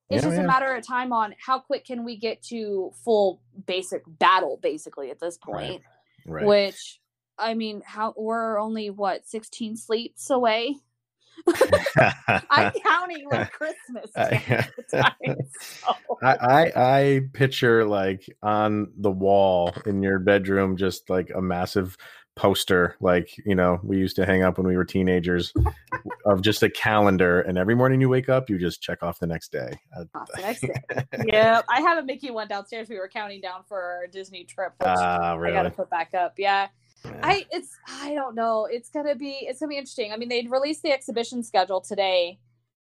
It's 0.09 0.23
Yeah, 0.23 0.29
just 0.29 0.37
yeah. 0.39 0.45
a 0.45 0.47
matter 0.47 0.73
of 0.73 0.87
time 0.87 1.13
on 1.13 1.35
how 1.45 1.59
quick 1.59 1.85
can 1.85 2.05
we 2.05 2.17
get 2.17 2.41
to 2.45 2.93
full 3.05 3.41
basic 3.67 4.03
battle, 4.07 4.61
basically 4.63 5.11
at 5.11 5.19
this 5.19 5.37
point. 5.37 5.83
Right. 6.25 6.47
Which 6.47 7.01
I 7.37 7.55
mean, 7.55 7.83
how 7.85 8.15
we're 8.17 8.59
only 8.61 8.91
what 8.91 9.27
16 9.27 9.77
sleeps 9.77 10.31
away. 10.31 10.77
I'm 12.51 12.73
counting 12.85 13.29
like 13.29 13.51
Christmas 13.51 14.11
I- 14.17 14.69
time. 14.93 15.37
So. 15.61 15.93
I, 16.23 16.37
I 16.37 16.73
I 16.77 17.21
picture 17.33 17.85
like 17.85 18.25
on 18.43 18.93
the 18.99 19.11
wall 19.11 19.75
in 19.85 20.01
your 20.01 20.21
bedroom, 20.21 20.77
just 20.77 21.11
like 21.11 21.31
a 21.35 21.43
massive 21.43 21.97
poster, 22.37 22.95
like 23.01 23.37
you 23.45 23.55
know 23.55 23.81
we 23.83 23.97
used 23.99 24.15
to 24.17 24.25
hang 24.27 24.43
up 24.43 24.59
when 24.59 24.67
we 24.67 24.77
were 24.77 24.85
teenagers, 24.85 25.53
of 26.25 26.43
just 26.43 26.63
a 26.63 26.71
calendar, 26.71 27.41
and 27.41 27.59
every 27.59 27.75
morning 27.75 28.01
you 28.01 28.09
wake 28.09 28.29
up, 28.29 28.49
you 28.49 28.59
just 28.59 28.81
check 28.81 29.03
off 29.03 29.19
the 29.19 29.27
next 29.27 29.51
day. 29.51 29.71
Uh, 29.97 30.05
Off 30.15 30.29
the 30.35 30.43
next 30.43 30.61
day. 30.61 30.75
Yep, 31.27 31.65
I 31.69 31.81
have 31.81 31.99
a 31.99 32.03
Mickey 32.05 32.31
one 32.31 32.47
downstairs. 32.47 32.89
We 32.89 32.99
were 32.99 33.09
counting 33.09 33.41
down 33.41 33.63
for 33.67 33.81
our 33.81 34.07
Disney 34.07 34.45
trip, 34.45 34.73
which 34.79 34.87
Ah, 34.89 35.37
I 35.37 35.51
got 35.51 35.63
to 35.65 35.71
put 35.71 35.91
back 35.91 36.15
up. 36.15 36.35
Yeah, 36.39 36.69
Yeah. 37.05 37.21
I 37.23 37.47
it's 37.51 37.77
I 37.89 38.15
don't 38.15 38.35
know. 38.35 38.67
It's 38.71 38.91
gonna 38.91 39.15
be 39.17 39.47
it's 39.49 39.59
gonna 39.61 39.71
be 39.71 39.79
interesting. 39.79 40.13
I 40.13 40.17
mean, 40.17 40.29
they'd 40.29 40.51
released 40.51 40.83
the 40.83 40.93
exhibition 40.93 41.43
schedule 41.43 41.81
today, 41.81 42.39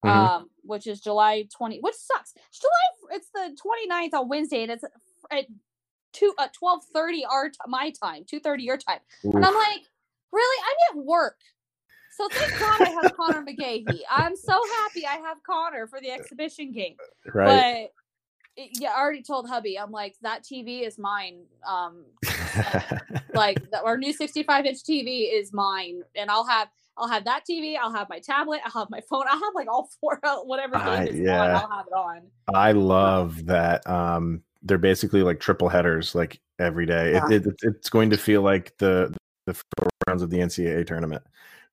Mhm. 0.05 0.09
um, 0.09 0.49
which 0.63 0.87
is 0.87 0.99
July 1.01 1.47
20, 1.55 1.79
which 1.81 1.95
sucks. 1.95 2.33
July 2.51 3.15
it's 3.17 3.27
the 3.33 3.55
29th 3.61 4.13
on 4.13 4.29
Wednesday, 4.29 4.63
and 4.63 4.71
it's 4.71 4.83
at 5.29 5.45
two 6.13 6.33
uh, 6.37 6.47
12:30 6.61 7.21
our 7.29 7.49
t- 7.49 7.57
my 7.67 7.91
time, 7.91 8.23
2:30 8.23 8.63
your 8.63 8.77
time. 8.77 8.99
And 9.23 9.45
I'm 9.45 9.53
like, 9.53 9.81
really? 10.31 10.63
I'm 10.91 10.99
at 10.99 11.05
work. 11.05 11.37
So 12.17 12.27
thank 12.29 12.59
God 12.59 12.81
I 12.81 12.89
have 13.01 13.15
Connor 13.15 13.43
McGahey. 13.47 13.99
I'm 14.09 14.35
so 14.35 14.59
happy 14.81 15.05
I 15.07 15.17
have 15.25 15.37
Connor 15.43 15.87
for 15.87 15.99
the 16.01 16.11
exhibition 16.11 16.71
game. 16.71 16.95
right. 17.33 17.89
But 18.57 18.61
it, 18.61 18.69
yeah, 18.79 18.89
I 18.95 18.99
already 18.99 19.23
told 19.23 19.47
hubby, 19.47 19.79
I'm 19.79 19.91
like, 19.91 20.15
that 20.23 20.43
TV 20.43 20.85
is 20.85 20.99
mine. 20.99 21.43
Um, 21.65 22.03
like 23.33 23.69
the, 23.71 23.81
our 23.83 23.97
new 23.97 24.11
65 24.13 24.65
inch 24.65 24.83
TV 24.83 25.33
is 25.33 25.53
mine, 25.53 26.01
and 26.15 26.29
I'll 26.29 26.45
have 26.45 26.67
I'll 26.97 27.07
have 27.07 27.23
that 27.25 27.43
TV. 27.49 27.77
I'll 27.81 27.93
have 27.93 28.09
my 28.09 28.19
tablet. 28.19 28.59
I'll 28.65 28.81
have 28.81 28.89
my 28.89 28.99
phone. 29.09 29.23
I'll 29.29 29.39
have 29.39 29.53
like 29.55 29.67
all 29.69 29.89
four 30.01 30.19
whatever 30.43 30.75
game 30.77 30.87
I- 30.87 31.03
is 31.05 31.15
on. 31.19 31.23
yeah. 31.25 31.59
I'll 31.61 31.69
have 31.69 31.87
it 31.87 31.93
on. 31.93 32.21
I 32.53 32.73
love 32.73 33.45
that. 33.45 33.89
Um, 33.89 34.43
they're 34.63 34.77
basically 34.77 35.23
like 35.23 35.39
triple 35.39 35.69
headers, 35.69 36.13
like 36.15 36.39
every 36.59 36.85
day. 36.85 37.13
Yeah. 37.13 37.25
It, 37.29 37.45
it, 37.47 37.55
it's 37.63 37.89
going 37.89 38.09
to 38.11 38.17
feel 38.17 38.41
like 38.41 38.77
the 38.77 39.13
the 39.47 39.53
four 39.53 39.89
rounds 40.07 40.21
of 40.21 40.29
the 40.29 40.37
NCAA 40.37 40.85
tournament, 40.85 41.23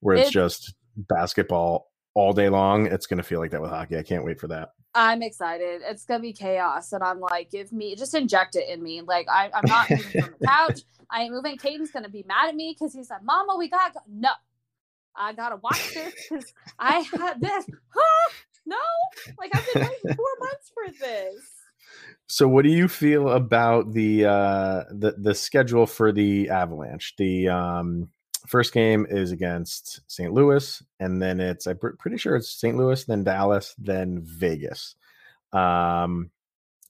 where 0.01 0.17
it's 0.17 0.29
It- 0.31 0.33
just 0.33 0.75
basketball 0.97 1.91
all 2.15 2.33
day 2.33 2.49
long. 2.49 2.87
It's 2.87 3.07
going 3.07 3.19
to 3.19 3.23
feel 3.23 3.41
like 3.41 3.51
that 3.51 3.61
with 3.61 3.71
hockey. 3.71 3.97
I 3.99 4.03
can't 4.03 4.25
wait 4.25 4.41
for 4.41 4.49
that. 4.49 4.71
I'm 4.95 5.23
excited. 5.23 5.83
It's 5.85 6.05
gonna 6.07 6.21
be 6.21 6.33
chaos, 6.33 6.93
and 6.93 7.05
I'm 7.05 7.21
like, 7.21 7.51
give 7.51 7.73
me 7.73 7.95
just 7.95 8.15
inject 8.15 8.57
it 8.57 8.69
in 8.69 8.83
me. 8.83 9.03
Like 9.03 9.29
I, 9.31 9.51
I'm 9.55 9.67
not 9.69 9.91
moving 9.91 10.23
from 10.23 10.35
the 10.41 10.47
couch. 10.49 10.81
I 11.11 11.23
ain't 11.23 11.33
moving. 11.33 11.57
Caden's 11.59 11.91
gonna 11.91 12.09
be 12.09 12.25
mad 12.27 12.49
at 12.49 12.57
me 12.57 12.75
because 12.77 12.95
he's 12.95 13.11
like, 13.11 13.23
"Mama, 13.23 13.55
we 13.57 13.69
got 13.69 13.93
to 13.93 14.01
no." 14.11 14.31
I 15.15 15.35
gotta 15.35 15.57
watch 15.57 15.95
this 15.95 16.15
because 16.31 16.53
I 16.79 17.01
had 17.01 17.41
this. 17.41 17.67
Huh? 17.95 18.33
No, 18.67 18.77
like 19.39 19.55
I've 19.55 19.67
been 19.73 19.83
waiting 19.83 20.17
four 20.17 20.27
months 20.41 20.73
for 20.75 20.93
this. 20.99 21.45
So, 22.29 22.47
what 22.47 22.65
do 22.65 22.71
you 22.71 22.89
feel 22.89 23.31
about 23.31 23.93
the 23.93 24.27
uh, 24.27 24.85
the 24.91 25.15
the 25.19 25.35
schedule 25.35 25.87
for 25.87 26.13
the 26.13 26.51
Avalanche? 26.51 27.15
The 27.17 27.49
um, 27.49 28.11
first 28.47 28.73
game 28.75 29.07
is 29.09 29.33
against 29.33 30.01
St. 30.11 30.33
Louis, 30.33 30.83
and 31.01 31.23
then 31.23 31.41
it's 31.41 31.67
I'm 31.67 31.79
pretty 31.79 32.19
sure 32.19 32.37
it's 32.37 32.51
St. 32.51 32.77
Louis, 32.77 33.03
then 33.05 33.25
Dallas, 33.25 33.75
then 33.79 34.21
Vegas. 34.23 34.95
Um, 35.53 36.31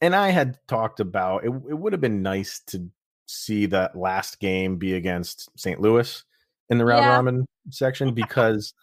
and 0.01 0.15
I 0.15 0.31
had 0.31 0.59
talked 0.67 0.99
about 1.01 1.45
it. 1.45 1.49
It 1.49 1.79
would 1.79 1.93
have 1.93 2.01
been 2.01 2.23
nice 2.23 2.61
to 2.69 2.89
see 3.27 3.67
that 3.67 3.97
last 3.97 4.41
game 4.41 4.77
be 4.77 4.95
against 4.95 5.51
St. 5.59 5.81
Louis 5.81 6.25
in 6.71 6.79
the 6.79 6.85
round 6.85 7.05
Yeah. 7.05 7.15
robin 7.15 7.47
section 7.71 8.13
because 8.15 8.75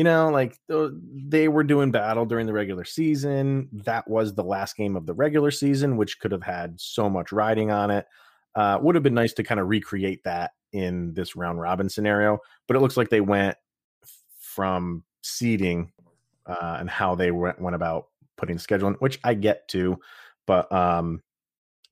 you 0.00 0.04
know, 0.04 0.30
like 0.30 0.58
they 0.66 1.48
were 1.48 1.62
doing 1.62 1.90
battle 1.90 2.24
during 2.24 2.46
the 2.46 2.54
regular 2.54 2.86
season. 2.86 3.68
That 3.84 4.08
was 4.08 4.34
the 4.34 4.42
last 4.42 4.74
game 4.78 4.96
of 4.96 5.04
the 5.04 5.12
regular 5.12 5.50
season, 5.50 5.98
which 5.98 6.20
could 6.20 6.32
have 6.32 6.42
had 6.42 6.80
so 6.80 7.10
much 7.10 7.32
riding 7.32 7.70
on 7.70 7.90
it. 7.90 8.06
Uh, 8.54 8.78
would 8.80 8.94
have 8.94 9.04
been 9.04 9.12
nice 9.12 9.34
to 9.34 9.42
kind 9.42 9.60
of 9.60 9.68
recreate 9.68 10.24
that 10.24 10.52
in 10.72 11.12
this 11.12 11.36
round 11.36 11.60
robin 11.60 11.90
scenario, 11.90 12.38
but 12.66 12.78
it 12.78 12.80
looks 12.80 12.96
like 12.96 13.10
they 13.10 13.20
went 13.20 13.58
from 14.38 15.04
seeding 15.22 15.92
uh, 16.46 16.78
and 16.80 16.88
how 16.88 17.14
they 17.14 17.30
went, 17.30 17.60
went 17.60 17.76
about 17.76 18.06
putting 18.38 18.56
the 18.56 18.62
schedule 18.62 18.88
in, 18.88 18.94
which 19.00 19.20
I 19.22 19.34
get 19.34 19.68
to. 19.68 19.98
But 20.46 20.72
um, 20.72 21.22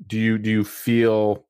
do 0.06 0.18
you 0.18 0.38
do 0.38 0.48
you 0.48 0.64
feel 0.64 1.44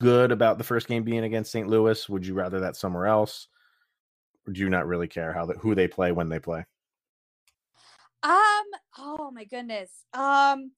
good 0.00 0.32
about 0.32 0.56
the 0.56 0.64
first 0.64 0.88
game 0.88 1.04
being 1.04 1.24
against 1.24 1.52
St. 1.52 1.68
Louis? 1.68 2.08
Would 2.08 2.26
you 2.26 2.32
rather 2.32 2.60
that 2.60 2.74
somewhere 2.74 3.04
else? 3.04 3.48
Do 4.50 4.60
you 4.60 4.68
not 4.68 4.86
really 4.86 5.08
care 5.08 5.32
how 5.32 5.46
the, 5.46 5.54
who 5.54 5.74
they 5.74 5.88
play 5.88 6.12
when 6.12 6.28
they 6.28 6.38
play? 6.38 6.64
Um. 8.22 8.64
Oh 8.98 9.30
my 9.32 9.44
goodness. 9.44 9.90
Um. 10.12 10.72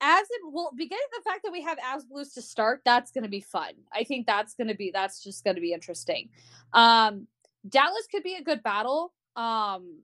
As 0.00 0.26
it 0.28 0.40
well, 0.50 0.70
beginning 0.76 1.04
the 1.16 1.22
fact 1.22 1.44
that 1.44 1.52
we 1.52 1.62
have 1.62 1.78
Avs 1.78 2.06
Blues 2.06 2.34
to 2.34 2.42
start, 2.42 2.82
that's 2.84 3.10
going 3.10 3.24
to 3.24 3.30
be 3.30 3.40
fun. 3.40 3.72
I 3.92 4.04
think 4.04 4.26
that's 4.26 4.54
going 4.54 4.68
to 4.68 4.74
be 4.74 4.90
that's 4.92 5.22
just 5.22 5.44
going 5.44 5.54
to 5.54 5.62
be 5.62 5.72
interesting. 5.72 6.28
Um, 6.72 7.26
Dallas 7.66 8.06
could 8.10 8.22
be 8.22 8.34
a 8.34 8.42
good 8.42 8.62
battle. 8.62 9.14
Um, 9.36 10.00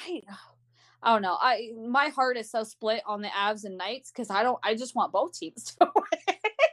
I 0.00 0.22
I 1.02 1.12
don't 1.12 1.22
know. 1.22 1.36
I 1.38 1.72
my 1.76 2.08
heart 2.08 2.36
is 2.36 2.50
so 2.50 2.64
split 2.64 3.02
on 3.06 3.20
the 3.20 3.28
Avs 3.28 3.64
and 3.64 3.76
Knights 3.76 4.10
because 4.10 4.30
I 4.30 4.42
don't. 4.42 4.58
I 4.62 4.74
just 4.74 4.94
want 4.94 5.12
both 5.12 5.38
teams. 5.38 5.76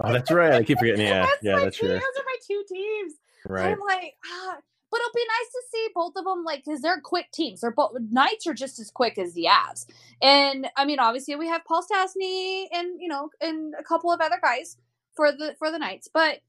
Oh, 0.04 0.12
that's 0.12 0.32
right. 0.32 0.54
I 0.54 0.64
keep 0.64 0.80
forgetting. 0.80 1.06
Yeah, 1.08 1.22
that's 1.22 1.44
yeah, 1.44 1.60
that's 1.60 1.78
true. 1.78 1.88
Those 1.88 2.02
are 2.02 2.26
my 2.26 2.36
two 2.46 2.64
teams. 2.68 3.14
Right. 3.48 3.72
I'm 3.72 3.80
like, 3.80 4.16
ah. 4.26 4.58
But 4.94 5.00
it'll 5.00 5.16
be 5.16 5.26
nice 5.28 5.52
to 5.52 5.62
see 5.72 5.88
both 5.96 6.14
of 6.16 6.26
them, 6.26 6.44
like, 6.44 6.64
because 6.64 6.82
they're 6.82 7.02
quick 7.02 7.32
teams. 7.32 7.62
They're 7.62 7.72
both 7.72 7.94
Knights 8.12 8.46
are 8.46 8.54
just 8.54 8.80
as 8.80 8.92
quick 8.92 9.18
as 9.18 9.34
the 9.34 9.48
Avs, 9.50 9.88
and 10.22 10.68
I 10.78 10.86
mean, 10.86 11.00
obviously, 11.00 11.36
we 11.36 11.48
have 11.48 11.66
Paul 11.66 11.82
Stastny 11.82 12.68
and 12.72 13.02
you 13.02 13.08
know, 13.08 13.32
and 13.42 13.74
a 13.80 13.84
couple 13.84 14.12
of 14.12 14.22
other 14.22 14.38
guys 14.40 14.78
for 15.16 15.32
the 15.32 15.56
for 15.58 15.72
the 15.72 15.80
Knights, 15.80 16.10
but 16.14 16.42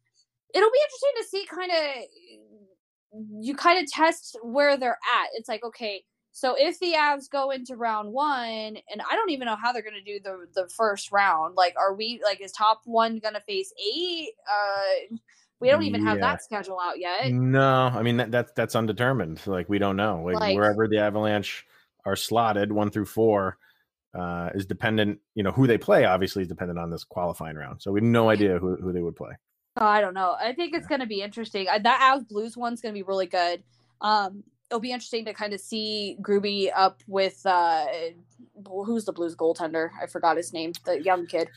it'll 0.55 0.71
be 0.71 0.79
interesting 0.85 1.11
to 1.17 1.25
see 1.25 1.47
kind 1.47 1.73
of 1.73 3.43
you 3.43 3.55
kind 3.55 3.83
of 3.83 3.91
test 3.91 4.37
where 4.43 4.77
they're 4.77 4.99
at. 5.15 5.29
It's 5.35 5.49
like, 5.49 5.65
okay, 5.65 6.05
so 6.33 6.57
if 6.59 6.79
the 6.81 6.95
Avs 6.95 7.31
go 7.31 7.51
into 7.51 7.77
round 7.77 8.13
one, 8.13 8.77
and 8.91 9.01
I 9.11 9.15
don't 9.15 9.31
even 9.31 9.47
know 9.47 9.57
how 9.57 9.73
they're 9.73 9.83
going 9.83 9.95
to 9.95 10.03
do 10.03 10.21
the 10.23 10.47
the 10.53 10.69
first 10.69 11.13
round. 11.13 11.55
Like, 11.55 11.77
are 11.79 11.95
we 11.95 12.21
like 12.23 12.43
is 12.43 12.53
top 12.53 12.81
one 12.85 13.21
going 13.21 13.35
to 13.35 13.41
face 13.41 13.73
eight? 13.81 14.31
Uh, 14.47 15.17
we 15.64 15.70
don't 15.70 15.83
even 15.83 16.05
have 16.05 16.20
that 16.20 16.42
schedule 16.42 16.79
out 16.81 16.98
yet. 16.98 17.31
No, 17.33 17.90
I 17.92 18.03
mean 18.03 18.18
that, 18.18 18.31
that's 18.31 18.53
that's 18.53 18.74
undetermined. 18.77 19.40
Like 19.46 19.68
we 19.68 19.79
don't 19.79 19.96
know. 19.96 20.22
Like, 20.24 20.37
Like- 20.37 20.57
wherever 20.57 20.87
the 20.87 20.98
Avalanche 20.98 21.66
are 22.05 22.16
slotted, 22.16 22.70
one 22.70 22.90
through 22.90 23.07
four, 23.07 23.57
uh, 24.14 24.50
is 24.55 24.66
dependent. 24.66 25.18
You 25.35 25.42
know 25.42 25.53
who 25.53 25.66
they 25.66 25.79
play. 25.79 26.05
Obviously, 26.05 26.42
is 26.42 26.48
dependent 26.48 26.79
on 26.79 26.90
this 26.90 27.05
qualifying 27.05 27.57
round. 27.57 27.81
So 27.81 27.92
we 27.92 28.00
have 28.00 28.05
no 28.05 28.29
idea 28.31 28.59
who, 28.59 28.77
who 28.77 28.92
they 28.92 29.00
would 29.00 29.16
play. 29.16 29.33
Oh, 29.77 29.87
I 29.87 30.00
don't 30.00 30.14
know. 30.14 30.37
I 30.38 30.53
think 30.53 30.74
it's 30.74 30.87
going 30.87 31.00
to 31.00 31.07
be 31.07 31.20
interesting. 31.20 31.66
Uh, 31.68 31.79
That 31.79 32.00
Avs 32.00 32.29
Blues 32.29 32.57
one's 32.57 32.81
going 32.81 32.94
to 32.94 32.98
be 32.98 33.03
really 33.03 33.27
good. 33.27 33.62
Um, 34.00 34.44
it'll 34.70 34.81
be 34.81 34.92
interesting 34.92 35.24
to 35.24 35.35
kind 35.35 35.53
of 35.53 35.61
see 35.61 36.16
Gruby 36.20 36.70
up 36.74 37.03
with 37.09 37.44
uh, 37.44 37.87
who's 38.66 39.05
the 39.05 39.12
Blues 39.12 39.35
goaltender? 39.35 39.90
I 40.00 40.07
forgot 40.07 40.37
his 40.37 40.53
name. 40.53 40.72
The 40.85 41.03
young 41.03 41.27
kid. 41.27 41.48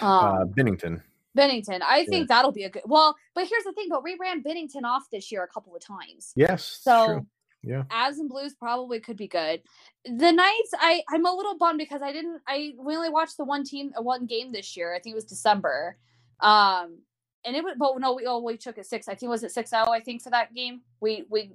Um, 0.00 0.08
uh, 0.10 0.44
Binnington. 0.44 1.00
Binnington. 1.36 1.80
I 1.82 2.04
think 2.06 2.28
that'll 2.28 2.52
be 2.52 2.64
a 2.64 2.70
good. 2.70 2.82
Well, 2.86 3.16
but 3.34 3.46
here's 3.46 3.64
the 3.64 3.72
thing. 3.72 3.86
But 3.90 4.02
we 4.02 4.16
ran 4.20 4.42
Binnington 4.42 4.84
off 4.84 5.04
this 5.10 5.30
year 5.30 5.44
a 5.44 5.48
couple 5.48 5.74
of 5.74 5.82
times. 5.82 6.32
Yes. 6.34 6.80
So 6.82 7.06
true. 7.06 7.26
Yeah. 7.62 7.82
As 7.90 8.18
and 8.18 8.28
Blues 8.28 8.54
probably 8.54 9.00
could 9.00 9.16
be 9.16 9.26
good. 9.26 9.60
The 10.04 10.30
Knights, 10.30 10.70
I 10.78 11.02
I'm 11.10 11.26
a 11.26 11.34
little 11.34 11.58
bummed 11.58 11.78
because 11.78 12.00
I 12.00 12.12
didn't. 12.12 12.40
I 12.46 12.74
we 12.78 12.96
only 12.96 13.10
watched 13.10 13.36
the 13.36 13.44
one 13.44 13.64
team, 13.64 13.92
uh, 13.98 14.02
one 14.02 14.26
game 14.26 14.52
this 14.52 14.76
year. 14.76 14.94
I 14.94 15.00
think 15.00 15.14
it 15.14 15.16
was 15.16 15.24
December. 15.24 15.98
Um, 16.40 16.98
and 17.44 17.56
it 17.56 17.64
was, 17.64 17.74
but 17.78 17.98
no, 17.98 18.14
we 18.14 18.26
oh 18.26 18.40
we 18.40 18.56
took 18.56 18.78
it 18.78 18.86
six. 18.86 19.08
I 19.08 19.14
think 19.14 19.30
was 19.30 19.42
it 19.42 19.50
six 19.50 19.70
zero. 19.70 19.90
I 19.90 20.00
think 20.00 20.22
for 20.22 20.30
that 20.30 20.54
game 20.54 20.82
we 21.00 21.24
we 21.28 21.50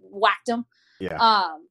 whacked 0.00 0.46
them. 0.46 0.66
Yeah. 0.98 1.16
Um, 1.16 1.66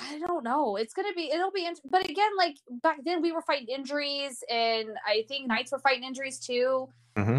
I 0.00 0.18
don't 0.18 0.44
know. 0.44 0.76
It's 0.76 0.94
gonna 0.94 1.12
be. 1.14 1.30
It'll 1.32 1.50
be. 1.50 1.66
int- 1.66 1.80
But 1.84 2.08
again, 2.08 2.30
like 2.36 2.56
back 2.82 2.98
then, 3.04 3.20
we 3.22 3.32
were 3.32 3.42
fighting 3.42 3.68
injuries, 3.68 4.42
and 4.50 4.88
I 5.06 5.24
think 5.28 5.48
Knights 5.48 5.72
were 5.72 5.78
fighting 5.80 6.04
injuries 6.04 6.38
too. 6.38 6.88
hmm 7.16 7.38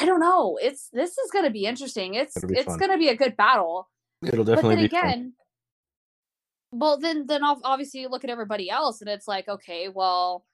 I 0.00 0.04
don't 0.06 0.20
know. 0.20 0.58
It's 0.62 0.88
this 0.92 1.18
is 1.18 1.30
gonna 1.32 1.50
be 1.50 1.64
interesting. 1.64 2.14
It's 2.14 2.38
be 2.44 2.54
it's 2.54 2.66
fun. 2.66 2.78
gonna 2.78 2.98
be 2.98 3.08
a 3.08 3.16
good 3.16 3.36
battle 3.36 3.88
It'll 4.24 4.44
but 4.44 4.54
definitely 4.56 4.76
then 4.76 4.84
be 4.84 4.88
fun. 4.88 5.04
again 5.08 5.32
well 6.70 6.98
then 6.98 7.26
then 7.26 7.42
ob- 7.42 7.60
obviously 7.64 8.00
you 8.00 8.08
look 8.08 8.24
at 8.24 8.30
everybody 8.30 8.68
else 8.70 9.00
and 9.00 9.08
it's 9.08 9.26
like 9.26 9.48
okay 9.48 9.88
well 9.88 10.44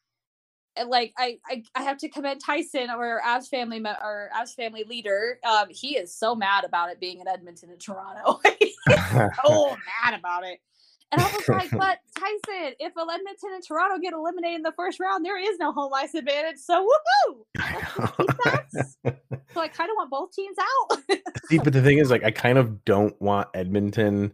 and, 0.76 0.88
like 0.88 1.12
I, 1.18 1.38
I 1.48 1.64
i 1.74 1.82
have 1.82 1.98
to 1.98 2.08
commend 2.08 2.40
tyson 2.40 2.88
or 2.90 3.20
avs 3.26 3.48
family 3.48 3.80
or 3.84 4.30
avs 4.36 4.54
family 4.54 4.84
leader 4.88 5.40
um 5.44 5.66
he 5.70 5.96
is 5.96 6.14
so 6.14 6.36
mad 6.36 6.62
about 6.64 6.90
it 6.90 7.00
being 7.00 7.20
in 7.20 7.26
edmonton 7.26 7.70
and 7.70 7.80
toronto 7.80 8.38
so 9.44 9.70
mad 10.04 10.16
about 10.16 10.44
it 10.44 10.60
and 11.14 11.22
i 11.22 11.32
was 11.36 11.48
like 11.48 11.70
but 11.72 11.98
tyson 12.18 12.74
if 12.78 12.92
edmonton 12.98 13.50
and 13.54 13.62
toronto 13.66 13.98
get 14.00 14.12
eliminated 14.12 14.56
in 14.56 14.62
the 14.62 14.72
first 14.72 14.98
round 15.00 15.24
there 15.24 15.40
is 15.40 15.58
no 15.58 15.72
home 15.72 15.92
ice 15.94 16.14
advantage 16.14 16.58
so 16.58 16.86
woohoo! 17.26 17.44
So 19.54 19.60
i 19.60 19.68
kind 19.68 19.88
of 19.88 19.94
want 19.96 20.10
both 20.10 20.32
teams 20.32 20.56
out. 20.58 20.98
See, 21.48 21.58
but 21.58 21.72
the 21.72 21.80
thing 21.82 21.98
is, 21.98 22.10
like, 22.10 22.24
I 22.24 22.32
kind 22.32 22.58
of 22.58 22.84
don't 22.84 23.14
want 23.22 23.48
Edmonton 23.54 24.32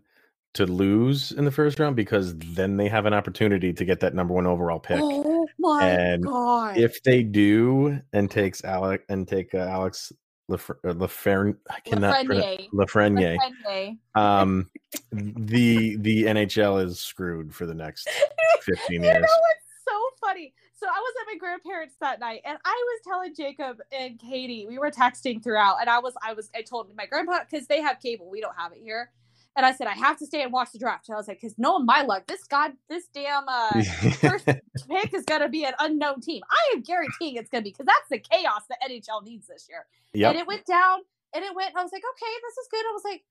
to 0.54 0.64
lose 0.66 1.30
in 1.32 1.44
the 1.44 1.50
first 1.50 1.78
round 1.78 1.94
because 1.94 2.34
then 2.38 2.76
they 2.76 2.88
have 2.88 3.06
an 3.06 3.12
opportunity 3.14 3.72
to 3.72 3.84
get 3.84 4.00
that 4.00 4.14
number 4.14 4.32
one 4.34 4.46
overall 4.46 4.80
pick. 4.80 4.98
oh 5.00 5.46
my 5.58 5.88
And 5.90 6.24
god. 6.24 6.78
If 6.78 7.02
they 7.02 7.22
do 7.22 8.00
and 8.12 8.30
takes 8.30 8.64
Alec 8.64 9.04
and 9.08 9.28
take 9.28 9.54
uh, 9.54 9.58
Alex 9.58 10.10
Lafre- 10.50 10.84
uh, 10.84 11.72
I 11.72 11.80
cannot. 11.80 12.26
Lafreniere. 12.26 12.68
Lafreniere. 12.70 13.98
Um, 14.14 14.68
the 15.12 15.96
the 15.96 16.24
NHL 16.24 16.84
is 16.84 16.98
screwed 16.98 17.54
for 17.54 17.66
the 17.66 17.74
next 17.74 18.08
fifteen 18.60 19.02
years. 19.02 19.14
You 19.14 19.20
know 19.20 19.26
what's 19.26 19.66
so 19.88 20.26
funny? 20.26 20.52
So 20.74 20.86
I 20.86 20.98
was 20.98 21.14
at 21.20 21.26
my 21.32 21.38
grandparents 21.38 21.94
that 22.00 22.20
night, 22.20 22.40
and 22.44 22.58
I 22.64 22.84
was 22.86 23.00
telling 23.06 23.34
Jacob 23.34 23.80
and 23.92 24.18
Katie, 24.18 24.66
we 24.66 24.78
were 24.78 24.90
texting 24.90 25.42
throughout, 25.42 25.76
and 25.80 25.90
I 25.90 25.98
was, 25.98 26.14
I 26.22 26.32
was, 26.32 26.50
I 26.54 26.62
told 26.62 26.90
my 26.96 27.04
grandpa 27.04 27.40
because 27.48 27.66
they 27.66 27.82
have 27.82 28.00
cable, 28.00 28.30
we 28.30 28.40
don't 28.40 28.56
have 28.56 28.72
it 28.72 28.78
here, 28.82 29.10
and 29.56 29.66
I 29.66 29.72
said 29.72 29.86
I 29.86 29.94
have 29.94 30.18
to 30.18 30.26
stay 30.26 30.42
and 30.42 30.52
watch 30.52 30.72
the 30.72 30.78
draft. 30.78 31.08
And 31.08 31.14
I 31.14 31.18
was 31.18 31.28
like, 31.28 31.40
because 31.40 31.58
knowing 31.58 31.84
my 31.84 32.02
luck, 32.02 32.26
this 32.26 32.44
god, 32.44 32.72
this 32.88 33.04
damn 33.12 33.44
uh, 33.48 33.82
first 34.20 34.46
pick 34.46 35.14
is 35.14 35.24
gonna 35.24 35.48
be 35.48 35.64
an 35.64 35.74
unknown 35.80 36.20
team. 36.20 36.42
I 36.50 36.74
am 36.76 36.82
guaranteeing 36.82 37.36
it's 37.36 37.50
gonna 37.50 37.62
be 37.62 37.70
because 37.70 37.86
that's 37.86 38.08
the 38.10 38.18
chaos 38.18 38.62
that 38.68 38.78
NHL 38.88 39.24
needs 39.24 39.46
this 39.46 39.66
year. 39.68 39.86
yep. 40.12 40.30
And 40.30 40.38
it 40.38 40.46
went 40.46 40.66
down 40.66 41.00
and 41.34 41.44
it 41.44 41.54
went, 41.54 41.76
I 41.76 41.82
was 41.82 41.92
like, 41.92 42.02
okay, 42.14 42.32
this 42.42 42.56
is 42.58 42.68
good. 42.70 42.84
I 42.84 42.92
was 42.92 43.02
like, 43.04 43.24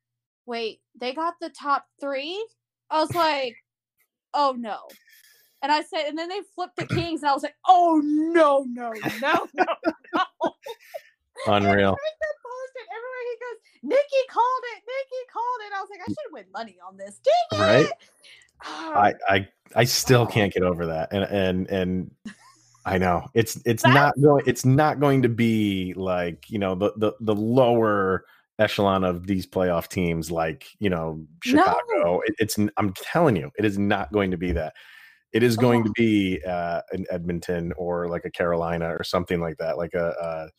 wait, 0.46 0.82
they 1.00 1.14
got 1.14 1.36
the 1.40 1.50
top 1.50 1.86
three? 2.00 2.46
I 2.90 3.02
was 3.02 3.14
like, 3.14 3.56
oh 4.34 4.56
no. 4.58 4.88
And 5.62 5.72
I 5.72 5.82
said, 5.82 6.08
and 6.08 6.18
then 6.18 6.30
they 6.30 6.40
flipped 6.56 6.78
the 6.78 6.88
Kings, 6.88 7.22
and 7.22 7.30
I 7.30 7.34
was 7.34 7.44
like, 7.44 7.56
oh 7.68 8.02
no, 8.04 8.66
no, 8.70 8.94
no, 9.22 9.48
no, 9.54 9.66
no. 10.14 10.54
Unreal. 11.48 11.98
Franklin 12.00 12.36
posted 12.46 12.88
everywhere 12.88 13.26
he 13.28 13.36
goes, 13.44 13.60
Nicci 13.86 14.24
called 14.30 14.64
it, 14.76 14.84
Nicci 14.84 15.32
called 15.32 15.62
it. 15.66 15.74
I 15.76 15.82
was 15.82 15.90
like, 15.90 16.02
I 16.02 16.08
should 16.08 16.34
win 16.34 16.46
money 16.54 16.78
on 16.88 16.98
this. 16.98 17.20
Dang 17.52 17.60
it. 17.60 17.64
Right? 17.86 17.92
I, 18.62 19.14
I 19.30 19.48
I 19.76 19.84
still 19.86 20.26
can't 20.26 20.54
get 20.54 20.64
over 20.64 20.86
that, 20.88 21.14
and 21.14 21.24
and 21.24 21.68
and 21.70 22.12
I 22.86 22.98
know 22.98 23.28
it's 23.34 23.56
it's 23.66 23.84
That's- 23.84 23.96
not 23.96 24.22
going 24.22 24.44
it's 24.48 24.66
not 24.66 25.00
going 25.00 25.22
to 25.22 25.30
be 25.30 25.94
like 25.96 26.50
you 26.50 26.60
know 26.60 26.76
the 26.76 26.92
the 26.98 27.14
the 27.22 27.36
lower 27.36 28.26
echelon 28.58 29.06
of 29.06 29.26
these 29.28 29.48
playoff 29.48 29.88
teams 29.88 30.30
like 30.30 30.68
you 30.80 30.90
know 30.90 31.14
No. 31.46 31.64
Chicago. 31.64 32.20
It, 32.26 32.36
it's 32.40 32.58
I'm 32.76 32.94
telling 32.96 33.38
you, 33.38 33.50
it 33.58 33.64
is 33.64 33.78
not 33.78 34.12
going 34.12 34.32
to 34.32 34.38
be 34.38 34.52
that. 34.52 34.74
It 35.32 35.42
is 35.44 35.56
going 35.56 35.84
to 35.86 35.90
Oh. 35.92 35.94
be 35.96 36.42
uh, 36.46 36.82
an 36.92 37.06
Edmonton 37.10 37.72
or 37.78 38.10
like 38.10 38.26
a 38.26 38.32
Carolina 38.32 38.90
or 38.94 39.04
something 39.06 39.40
like 39.40 39.56
that, 39.60 39.78
like 39.78 39.94
a. 39.94 40.10
a 40.22 40.50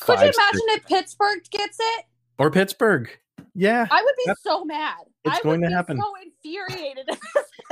Could 0.00 0.18
you 0.18 0.24
imagine 0.24 0.34
six- 0.68 0.76
if 0.76 0.86
Pittsburgh 0.86 1.40
gets 1.50 1.78
it? 1.80 2.04
Or 2.40 2.50
Pittsburgh? 2.50 3.10
Yeah, 3.54 3.86
I 3.90 4.02
would 4.02 4.14
be 4.16 4.22
That's- 4.26 4.42
so 4.42 4.64
mad. 4.64 4.94
it's 5.24 5.34
I 5.34 5.38
would 5.38 5.42
going 5.42 5.60
to 5.62 5.68
be 5.68 5.72
happen. 5.72 5.98
So 5.98 6.12
infuriated. 6.22 7.08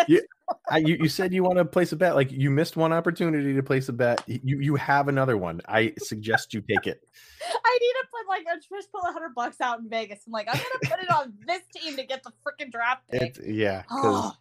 I, 0.70 0.78
you, 0.78 0.96
you 1.00 1.08
said 1.08 1.32
you 1.32 1.42
want 1.42 1.58
to 1.58 1.64
place 1.64 1.92
a 1.92 1.96
bet. 1.96 2.14
Like 2.14 2.30
you 2.30 2.50
missed 2.50 2.76
one 2.76 2.92
opportunity 2.92 3.54
to 3.54 3.62
place 3.62 3.88
a 3.88 3.92
bet. 3.92 4.22
You 4.26 4.60
you 4.60 4.76
have 4.76 5.08
another 5.08 5.36
one. 5.36 5.60
I 5.68 5.94
suggest 5.98 6.54
you 6.54 6.60
take 6.60 6.86
it. 6.86 7.00
I 7.42 7.78
need 7.80 7.92
to 7.92 8.06
put 8.12 8.28
like 8.28 8.42
a 8.42 8.60
just 8.60 8.92
pull 8.92 9.00
a 9.08 9.12
hundred 9.12 9.34
bucks 9.34 9.60
out 9.60 9.80
in 9.80 9.88
Vegas. 9.88 10.20
I'm 10.26 10.32
like, 10.32 10.48
I'm 10.48 10.56
gonna 10.56 10.94
put 10.96 11.02
it 11.02 11.10
on 11.10 11.34
this 11.46 11.62
team 11.74 11.96
to 11.96 12.04
get 12.04 12.22
the 12.22 12.32
freaking 12.46 12.70
draft 12.70 13.08
pick. 13.10 13.38
It, 13.38 13.54
yeah, 13.54 13.82
because 13.88 14.34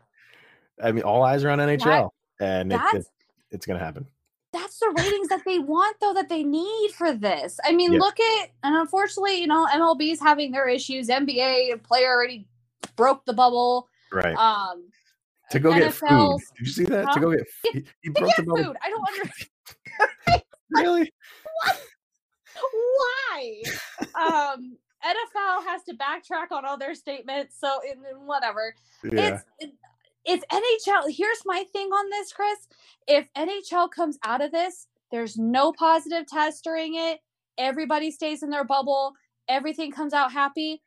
I 0.84 0.92
mean, 0.92 1.04
all 1.04 1.24
eyes 1.24 1.44
are 1.44 1.50
on 1.50 1.60
NHL, 1.60 2.10
and 2.40 2.74
it, 2.74 2.82
it, 2.94 3.06
it's 3.52 3.66
gonna 3.66 3.80
happen. 3.80 4.06
That's 4.54 4.80
the 4.80 4.94
ratings 4.98 5.28
that 5.30 5.42
they 5.46 5.60
want 5.60 5.98
though 6.00 6.14
that 6.14 6.30
they 6.30 6.44
need 6.44 6.92
for 6.92 7.14
this. 7.14 7.60
I 7.66 7.74
mean, 7.74 7.94
Yeah. 7.94 8.00
look 8.00 8.20
at 8.20 8.50
and 8.64 8.76
unfortunately, 8.76 9.40
you 9.42 9.48
know, 9.48 9.68
MLB's 9.68 10.20
having 10.20 10.52
their 10.52 10.68
issues. 10.68 11.10
NBA 11.10 11.84
player 11.84 12.10
already 12.12 12.48
broke 12.96 13.26
the 13.26 13.34
bubble. 13.34 13.88
Right. 14.12 14.36
Um 14.36 14.90
to 15.52 15.60
go 15.60 15.74
get 15.74 15.94
food. 15.94 16.40
Did 16.58 16.68
you 16.68 16.72
see 16.74 16.84
that? 16.86 17.06
Huh? 17.06 17.14
To 17.14 17.20
go 17.20 17.32
get 17.32 17.48
he, 17.74 17.86
he 18.02 18.10
to 18.10 18.20
broke 18.20 18.28
get 18.30 18.38
the 18.38 18.44
bubble. 18.44 18.64
food. 18.64 18.76
I 18.84 18.90
don't 18.90 19.08
understand 19.08 19.50
Really? 20.72 21.14
what 21.64 21.78
why. 22.98 23.62
um 24.16 24.78
NFL 25.06 25.64
has 25.66 25.84
to 25.84 25.94
backtrack 25.96 26.52
on 26.52 26.66
all 26.66 26.78
their 26.78 26.96
statements, 26.96 27.56
so 27.60 27.80
and 27.88 28.28
whatever. 28.28 28.74
Yeah. 29.04 29.36
It's 29.36 29.44
it- 29.60 29.74
if 30.28 30.42
NHL. 30.50 31.06
Here's 31.10 31.42
my 31.46 31.64
thing 31.74 31.88
on 31.88 32.10
this, 32.12 32.32
Chris. 32.34 32.60
If 33.08 33.28
NHL 33.34 33.90
comes 33.90 34.20
out 34.24 34.42
of 34.42 34.52
this, 34.52 34.88
there's 35.12 35.38
no 35.38 35.72
positive 35.72 36.28
test 36.28 36.64
during 36.64 36.96
it. 36.96 37.20
Everybody 37.58 38.12
stays 38.12 38.44
in 38.44 38.50
their 38.50 38.66
bubble. 38.66 39.14
Everything 39.48 39.92
comes 39.92 40.14
out 40.14 40.32
happy. 40.32 40.82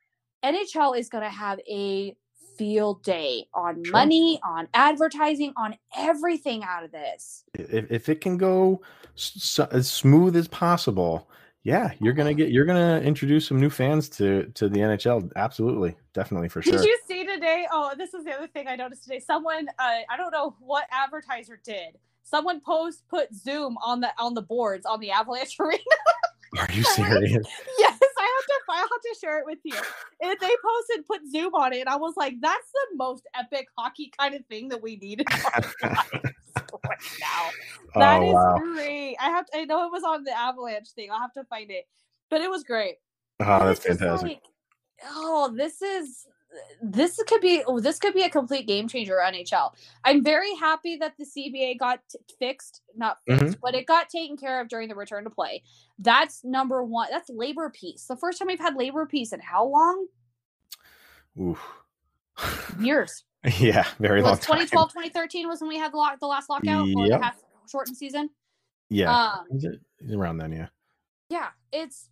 NHL 0.44 0.96
is 0.98 1.08
going 1.08 1.24
to 1.24 1.30
have 1.30 1.58
a 1.68 2.14
field 2.56 3.02
day 3.02 3.46
on 3.54 3.82
Sure. 3.82 3.92
money, 3.92 4.38
on 4.44 4.68
advertising, 4.74 5.52
on 5.56 5.74
everything 5.96 6.62
out 6.62 6.84
of 6.84 6.92
this. 6.92 7.44
If 7.54 7.90
if 7.90 8.08
it 8.10 8.20
can 8.20 8.36
go 8.36 8.82
as 9.72 9.90
smooth 9.90 10.36
as 10.36 10.46
possible, 10.48 11.30
yeah, 11.62 11.92
you're 12.00 12.12
gonna 12.12 12.34
get 12.34 12.50
you're 12.50 12.66
gonna 12.66 13.00
introduce 13.00 13.46
some 13.48 13.58
new 13.58 13.70
fans 13.70 14.10
to 14.10 14.44
to 14.54 14.68
the 14.68 14.80
NHL. 14.80 15.30
Absolutely, 15.36 15.96
definitely 16.12 16.50
for 16.50 16.60
sure. 16.60 16.74
Did 16.76 16.84
you 16.84 16.98
see 17.08 17.19
today 17.40 17.66
oh, 17.72 17.92
this 17.96 18.12
is 18.14 18.24
the 18.24 18.32
other 18.32 18.46
thing 18.48 18.68
I 18.68 18.76
noticed 18.76 19.04
today. 19.04 19.18
Someone, 19.20 19.68
uh, 19.78 20.00
I 20.10 20.16
don't 20.16 20.30
know 20.30 20.56
what 20.60 20.84
advertiser 20.90 21.60
did. 21.64 21.98
Someone 22.22 22.60
post 22.60 23.02
put 23.08 23.34
Zoom 23.34 23.76
on 23.84 24.00
the 24.00 24.10
on 24.18 24.34
the 24.34 24.42
boards 24.42 24.84
on 24.86 25.00
the 25.00 25.10
Avalanche 25.10 25.56
arena. 25.60 25.80
Are 26.58 26.68
you 26.72 26.82
serious? 26.82 27.46
yes, 27.78 27.98
I 28.18 28.38
have 28.38 28.46
to. 28.46 28.54
I 28.68 28.76
have 28.76 28.88
to 28.88 29.16
share 29.20 29.38
it 29.38 29.46
with 29.46 29.58
you. 29.64 29.74
And 30.20 30.36
they 30.40 30.48
posted 30.48 31.06
put 31.06 31.20
Zoom 31.30 31.54
on 31.54 31.72
it, 31.72 31.80
and 31.80 31.88
I 31.88 31.96
was 31.96 32.14
like, 32.16 32.34
"That's 32.40 32.70
the 32.72 32.96
most 32.96 33.26
epic 33.38 33.66
hockey 33.76 34.12
kind 34.18 34.34
of 34.34 34.44
thing 34.46 34.68
that 34.68 34.82
we 34.82 34.96
need 34.96 35.20
in 35.20 35.26
our 35.32 35.50
lives 35.62 35.74
right 35.82 36.34
now." 37.20 37.50
That 37.96 38.20
Oh, 38.20 38.28
is 38.28 38.34
wow. 38.34 38.58
great. 38.74 39.16
I 39.20 39.30
have. 39.30 39.46
To, 39.46 39.58
I 39.58 39.64
know 39.64 39.86
it 39.86 39.92
was 39.92 40.04
on 40.04 40.24
the 40.24 40.36
Avalanche 40.36 40.90
thing. 40.90 41.10
I'll 41.10 41.20
have 41.20 41.32
to 41.34 41.44
find 41.44 41.70
it, 41.70 41.86
but 42.28 42.40
it 42.40 42.50
was 42.50 42.64
great. 42.64 42.96
Oh, 43.40 43.44
And 43.44 43.68
that's 43.68 43.80
fantastic. 43.86 44.28
like, 44.28 44.42
oh, 45.08 45.52
this 45.56 45.80
is 45.82 46.26
this 46.82 47.20
could 47.26 47.40
be 47.40 47.62
oh, 47.66 47.80
this 47.80 47.98
could 47.98 48.14
be 48.14 48.22
a 48.22 48.30
complete 48.30 48.66
game 48.66 48.88
changer 48.88 49.18
NHL. 49.24 49.72
I'm 50.04 50.22
very 50.24 50.54
happy 50.56 50.96
that 50.96 51.14
the 51.18 51.24
CBA 51.24 51.78
got 51.78 52.00
t- 52.10 52.18
fixed, 52.38 52.82
not 52.96 53.18
fixed, 53.26 53.42
Mm-hmm. 53.44 53.52
but 53.62 53.74
it 53.74 53.86
got 53.86 54.08
taken 54.08 54.36
care 54.36 54.60
of 54.60 54.68
during 54.68 54.88
the 54.88 54.94
return 54.94 55.24
to 55.24 55.30
play. 55.30 55.62
That's 55.98 56.42
number 56.44 56.82
one. 56.82 57.08
That's 57.10 57.30
labor 57.30 57.70
peace. 57.70 58.06
The 58.06 58.16
first 58.16 58.38
time 58.38 58.48
we've 58.48 58.58
had 58.60 58.74
labor 58.76 59.06
peace 59.06 59.32
in 59.32 59.40
how 59.40 59.64
long? 59.66 60.06
Oof. 61.40 61.60
Years. 62.80 63.24
yeah, 63.58 63.86
very 63.98 64.20
long 64.22 64.32
was 64.32 64.40
time. 64.40 64.58
2012, 64.66 64.88
2013 64.90 65.48
was 65.48 65.60
when 65.60 65.68
we 65.68 65.78
had 65.78 65.92
the, 65.92 65.96
lock, 65.96 66.18
the 66.20 66.26
last 66.26 66.50
lockout 66.50 66.88
or 66.96 67.08
the 67.08 67.18
half 67.22 67.42
shortened 67.70 67.96
season. 67.96 68.28
Yeah, 68.90 69.14
Um, 69.14 69.44
Is 69.52 69.64
it- 69.64 69.80
is 70.00 70.14
around 70.14 70.38
then. 70.38 70.52
Yeah. 70.52 70.66
Yeah, 71.30 71.48
it's 71.72 72.08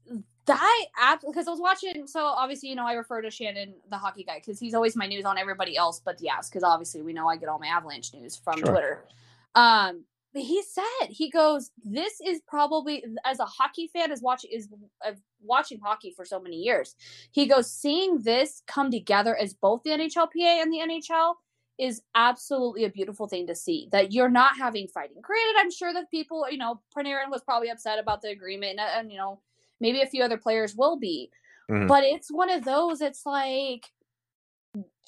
that 0.49 0.85
app 0.99 1.23
because 1.27 1.47
I 1.47 1.51
was 1.51 1.61
watching. 1.61 2.07
So 2.07 2.25
obviously, 2.25 2.69
you 2.69 2.75
know, 2.75 2.87
I 2.87 2.95
refer 2.95 3.23
to 3.23 3.31
Shannon, 3.31 3.75
the 3.89 3.97
hockey 3.97 4.25
guy, 4.25 4.41
because 4.41 4.59
he's 4.59 4.75
always 4.75 4.97
my 4.97 5.07
news 5.07 5.25
on 5.25 5.39
everybody 5.39 5.77
else 5.77 6.01
but 6.05 6.19
the 6.19 6.29
apps. 6.29 6.51
Because 6.51 6.65
obviously, 6.65 7.03
we 7.03 7.13
know 7.13 7.29
I 7.29 7.37
get 7.37 7.49
all 7.49 7.59
my 7.59 7.69
Avalanche 7.69 8.13
news 8.13 8.37
from 8.37 8.59
Sure. 8.59 8.67
Twitter. 8.67 9.05
Um, 9.55 10.05
but 10.35 10.43
he 10.43 10.63
said 10.63 11.09
he 11.09 11.31
goes, 11.31 11.71
"This 11.83 12.21
is 12.21 12.41
probably 12.47 13.05
as 13.25 13.41
a 13.41 13.47
hockey 13.47 13.87
fan 13.87 14.13
is 14.13 14.21
watching 14.21 14.51
is 14.51 14.69
of 15.05 15.17
watching 15.43 15.81
hockey 15.81 16.11
for 16.11 16.25
so 16.25 16.39
many 16.39 16.57
years." 16.57 16.97
He 17.33 17.47
goes, 17.47 17.71
seeing 17.71 18.19
this 18.19 18.63
come 18.67 18.91
together 18.91 19.37
as 19.37 19.55
both 19.55 19.83
the 19.85 19.91
NHLPA 19.91 20.63
and 20.63 20.73
the 20.73 20.81
NHL 20.81 21.35
is 21.79 22.03
absolutely 22.15 22.85
a 22.85 22.91
beautiful 22.91 23.29
thing 23.29 23.47
to 23.47 23.55
see 23.55 23.89
that 23.93 24.13
you're 24.13 24.29
not 24.29 24.57
having 24.59 24.89
fighting. 24.89 25.17
Granted, 25.23 25.61
I'm 25.61 25.71
sure 25.71 25.93
that 25.93 26.11
people, 26.11 26.45
you 26.51 26.59
know, 26.59 26.81
Panarin 26.95 27.31
was 27.31 27.43
probably 27.43 27.71
upset 27.71 28.01
about 28.01 28.21
the 28.21 28.31
agreement, 28.31 28.81
and, 28.81 28.81
and 28.81 29.13
you 29.13 29.19
know, 29.19 29.41
maybe 29.81 30.01
a 30.03 30.07
few 30.07 30.23
other 30.23 30.38
players 30.38 30.75
will 30.75 30.97
be, 30.99 31.31
Mhm. 31.71 31.88
but 31.88 32.05
it's 32.05 32.31
one 32.31 32.51
of 32.51 32.64
those. 32.64 33.01
It's 33.01 33.25
like 33.27 33.91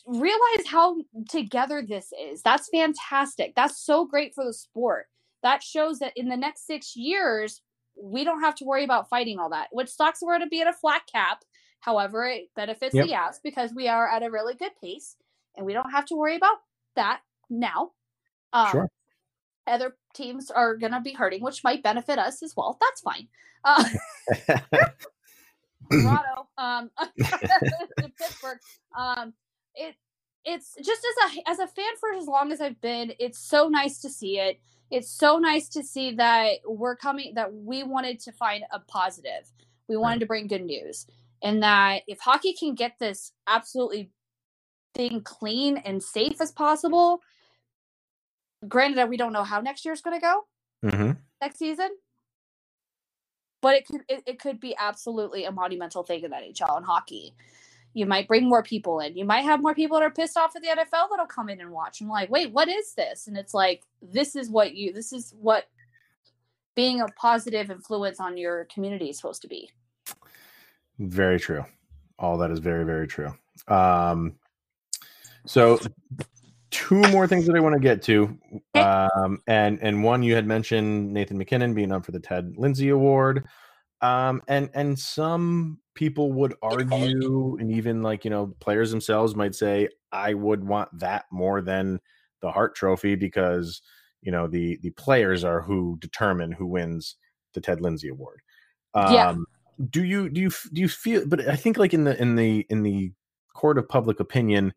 realize 0.06 0.66
how 0.66 0.96
together 1.28 1.82
this 1.82 2.12
is. 2.18 2.42
That's 2.42 2.68
fantastic. 2.70 3.54
That's 3.54 3.76
so 3.78 4.04
great 4.06 4.34
for 4.34 4.44
the 4.44 4.52
sport. 4.52 5.08
That 5.42 5.62
shows 5.62 5.98
that 5.98 6.12
in 6.16 6.28
the 6.28 6.36
next 6.36 6.66
six 6.66 6.96
years, 6.96 7.62
we 8.00 8.24
don't 8.24 8.40
have 8.40 8.54
to 8.56 8.64
worry 8.64 8.84
about 8.84 9.08
fighting 9.08 9.38
all 9.38 9.50
that. 9.50 9.68
Which 9.72 9.90
sucks, 9.90 10.22
we're 10.22 10.38
to 10.38 10.46
be 10.46 10.60
at 10.62 10.66
a 10.66 10.72
flat 10.72 11.02
cap. 11.06 11.44
However, 11.80 12.26
it 12.26 12.48
benefits 12.54 12.94
Yep. 12.94 13.06
the 13.06 13.12
Avs 13.12 13.40
because 13.42 13.72
we 13.74 13.88
are 13.88 14.08
at 14.08 14.22
a 14.22 14.30
really 14.30 14.54
good 14.54 14.72
pace, 14.80 15.16
and 15.56 15.64
we 15.66 15.72
don't 15.72 15.90
have 15.90 16.06
to 16.06 16.16
worry 16.16 16.36
about 16.36 16.58
that 16.94 17.22
now. 17.48 17.92
Um, 18.52 18.70
Sure. 18.70 18.90
Other 19.66 19.96
teams 20.14 20.50
are 20.50 20.76
going 20.76 20.92
to 20.92 21.00
be 21.00 21.12
hurting, 21.12 21.42
which 21.42 21.62
might 21.64 21.82
benefit 21.82 22.18
us 22.18 22.42
as 22.42 22.56
well. 22.56 22.78
That's 22.80 23.00
fine. 23.00 23.28
Uh, 23.64 23.84
Toronto, 25.92 26.48
um, 26.56 26.90
Pittsburgh. 27.18 28.58
Um, 28.96 29.34
it 29.74 29.96
it's 30.44 30.74
just 30.82 31.02
as 31.04 31.36
a 31.36 31.50
as 31.50 31.58
a 31.58 31.66
fan 31.66 31.96
for 31.98 32.12
as 32.12 32.26
long 32.26 32.52
as 32.52 32.60
I've 32.60 32.80
been, 32.80 33.12
it's 33.18 33.38
so 33.38 33.68
nice 33.68 34.00
to 34.00 34.10
see 34.10 34.38
it. 34.38 34.60
It's 34.90 35.10
so 35.10 35.38
nice 35.38 35.68
to 35.70 35.82
see 35.82 36.14
that 36.16 36.58
we're 36.64 36.96
coming 36.96 37.34
that 37.34 37.52
we 37.52 37.82
wanted 37.82 38.20
to 38.20 38.32
find 38.32 38.64
a 38.72 38.80
positive. 38.80 39.50
We 39.88 39.96
wanted 39.96 40.20
to 40.20 40.26
bring 40.26 40.46
good 40.46 40.64
news. 40.64 41.06
And 41.42 41.62
that 41.62 42.02
if 42.06 42.20
hockey 42.20 42.52
can 42.52 42.74
get 42.74 42.98
this 42.98 43.32
absolutely 43.46 44.10
thing 44.94 45.22
clean 45.22 45.78
and 45.78 46.02
safe 46.02 46.40
as 46.40 46.52
possible, 46.52 47.20
granted 48.68 48.98
that 48.98 49.08
we 49.08 49.16
don't 49.16 49.32
know 49.32 49.44
how 49.44 49.60
next 49.60 49.84
year's 49.84 50.00
gonna 50.00 50.20
go 50.20 50.46
hmm 50.82 51.12
next 51.40 51.58
season. 51.58 51.90
But 53.62 53.74
it 53.76 53.86
could 53.86 54.02
it, 54.08 54.22
it 54.26 54.40
could 54.40 54.60
be 54.60 54.74
absolutely 54.78 55.44
a 55.44 55.52
monumental 55.52 56.02
thing 56.02 56.24
in 56.24 56.30
that 56.30 56.42
NHL 56.42 56.76
and 56.76 56.86
hockey. 56.86 57.34
You 57.92 58.06
might 58.06 58.28
bring 58.28 58.48
more 58.48 58.62
people 58.62 59.00
in. 59.00 59.16
You 59.16 59.24
might 59.24 59.40
have 59.40 59.60
more 59.60 59.74
people 59.74 59.98
that 59.98 60.04
are 60.04 60.10
pissed 60.10 60.36
off 60.36 60.54
at 60.54 60.62
the 60.62 60.68
NFL 60.68 61.08
that'll 61.10 61.26
come 61.26 61.48
in 61.48 61.60
and 61.60 61.72
watch. 61.72 62.00
I'm 62.00 62.08
like, 62.08 62.30
wait, 62.30 62.52
what 62.52 62.68
is 62.68 62.94
this? 62.94 63.26
And 63.26 63.36
it's 63.36 63.52
like, 63.52 63.82
this 64.00 64.36
is 64.36 64.48
what 64.48 64.74
you 64.74 64.92
this 64.92 65.12
is 65.12 65.34
what 65.40 65.66
being 66.76 67.00
a 67.00 67.06
positive 67.16 67.70
influence 67.70 68.20
on 68.20 68.36
your 68.36 68.66
community 68.66 69.10
is 69.10 69.16
supposed 69.16 69.42
to 69.42 69.48
be. 69.48 69.70
Very 70.98 71.40
true. 71.40 71.64
All 72.18 72.38
that 72.38 72.50
is 72.50 72.58
very, 72.58 72.84
very 72.84 73.08
true. 73.08 73.34
Um, 73.68 74.34
so 75.46 75.80
two 76.70 77.00
more 77.10 77.26
things 77.26 77.46
that 77.46 77.56
I 77.56 77.60
want 77.60 77.74
to 77.74 77.80
get 77.80 78.02
to. 78.02 78.38
Okay. 78.76 78.80
Um, 78.80 79.42
and 79.46 79.78
and 79.82 80.04
one 80.04 80.22
you 80.22 80.34
had 80.34 80.46
mentioned 80.46 81.12
Nathan 81.12 81.38
MacKinnon 81.38 81.74
being 81.74 81.92
up 81.92 82.04
for 82.04 82.12
the 82.12 82.20
Ted 82.20 82.54
Lindsay 82.56 82.88
Award. 82.90 83.46
Um, 84.02 84.40
and 84.48 84.70
and 84.74 84.98
some 84.98 85.78
people 85.94 86.32
would 86.32 86.54
argue, 86.62 87.56
and 87.60 87.70
even 87.70 88.02
like 88.02 88.24
you 88.24 88.30
know, 88.30 88.54
players 88.60 88.90
themselves 88.90 89.36
might 89.36 89.54
say, 89.54 89.88
I 90.12 90.34
would 90.34 90.64
want 90.64 90.88
that 90.98 91.26
more 91.30 91.60
than 91.60 92.00
the 92.40 92.50
Hart 92.50 92.74
Trophy 92.74 93.14
because 93.14 93.82
you 94.22 94.32
know 94.32 94.46
the 94.46 94.78
the 94.82 94.90
players 94.90 95.44
are 95.44 95.60
who 95.60 95.98
determine 96.00 96.52
who 96.52 96.66
wins 96.66 97.16
the 97.52 97.60
Ted 97.60 97.80
Lindsay 97.80 98.08
Award. 98.08 98.40
Um, 98.94 99.14
Yeah. 99.14 99.34
Do 99.90 100.04
you 100.04 100.28
do 100.28 100.40
you 100.40 100.50
do 100.72 100.80
you 100.80 100.88
feel? 100.88 101.26
But 101.26 101.48
I 101.48 101.56
think 101.56 101.78
like 101.78 101.94
in 101.94 102.04
the 102.04 102.20
in 102.20 102.36
the 102.36 102.66
in 102.68 102.82
the 102.82 103.12
court 103.54 103.78
of 103.78 103.88
public 103.88 104.20
opinion, 104.20 104.74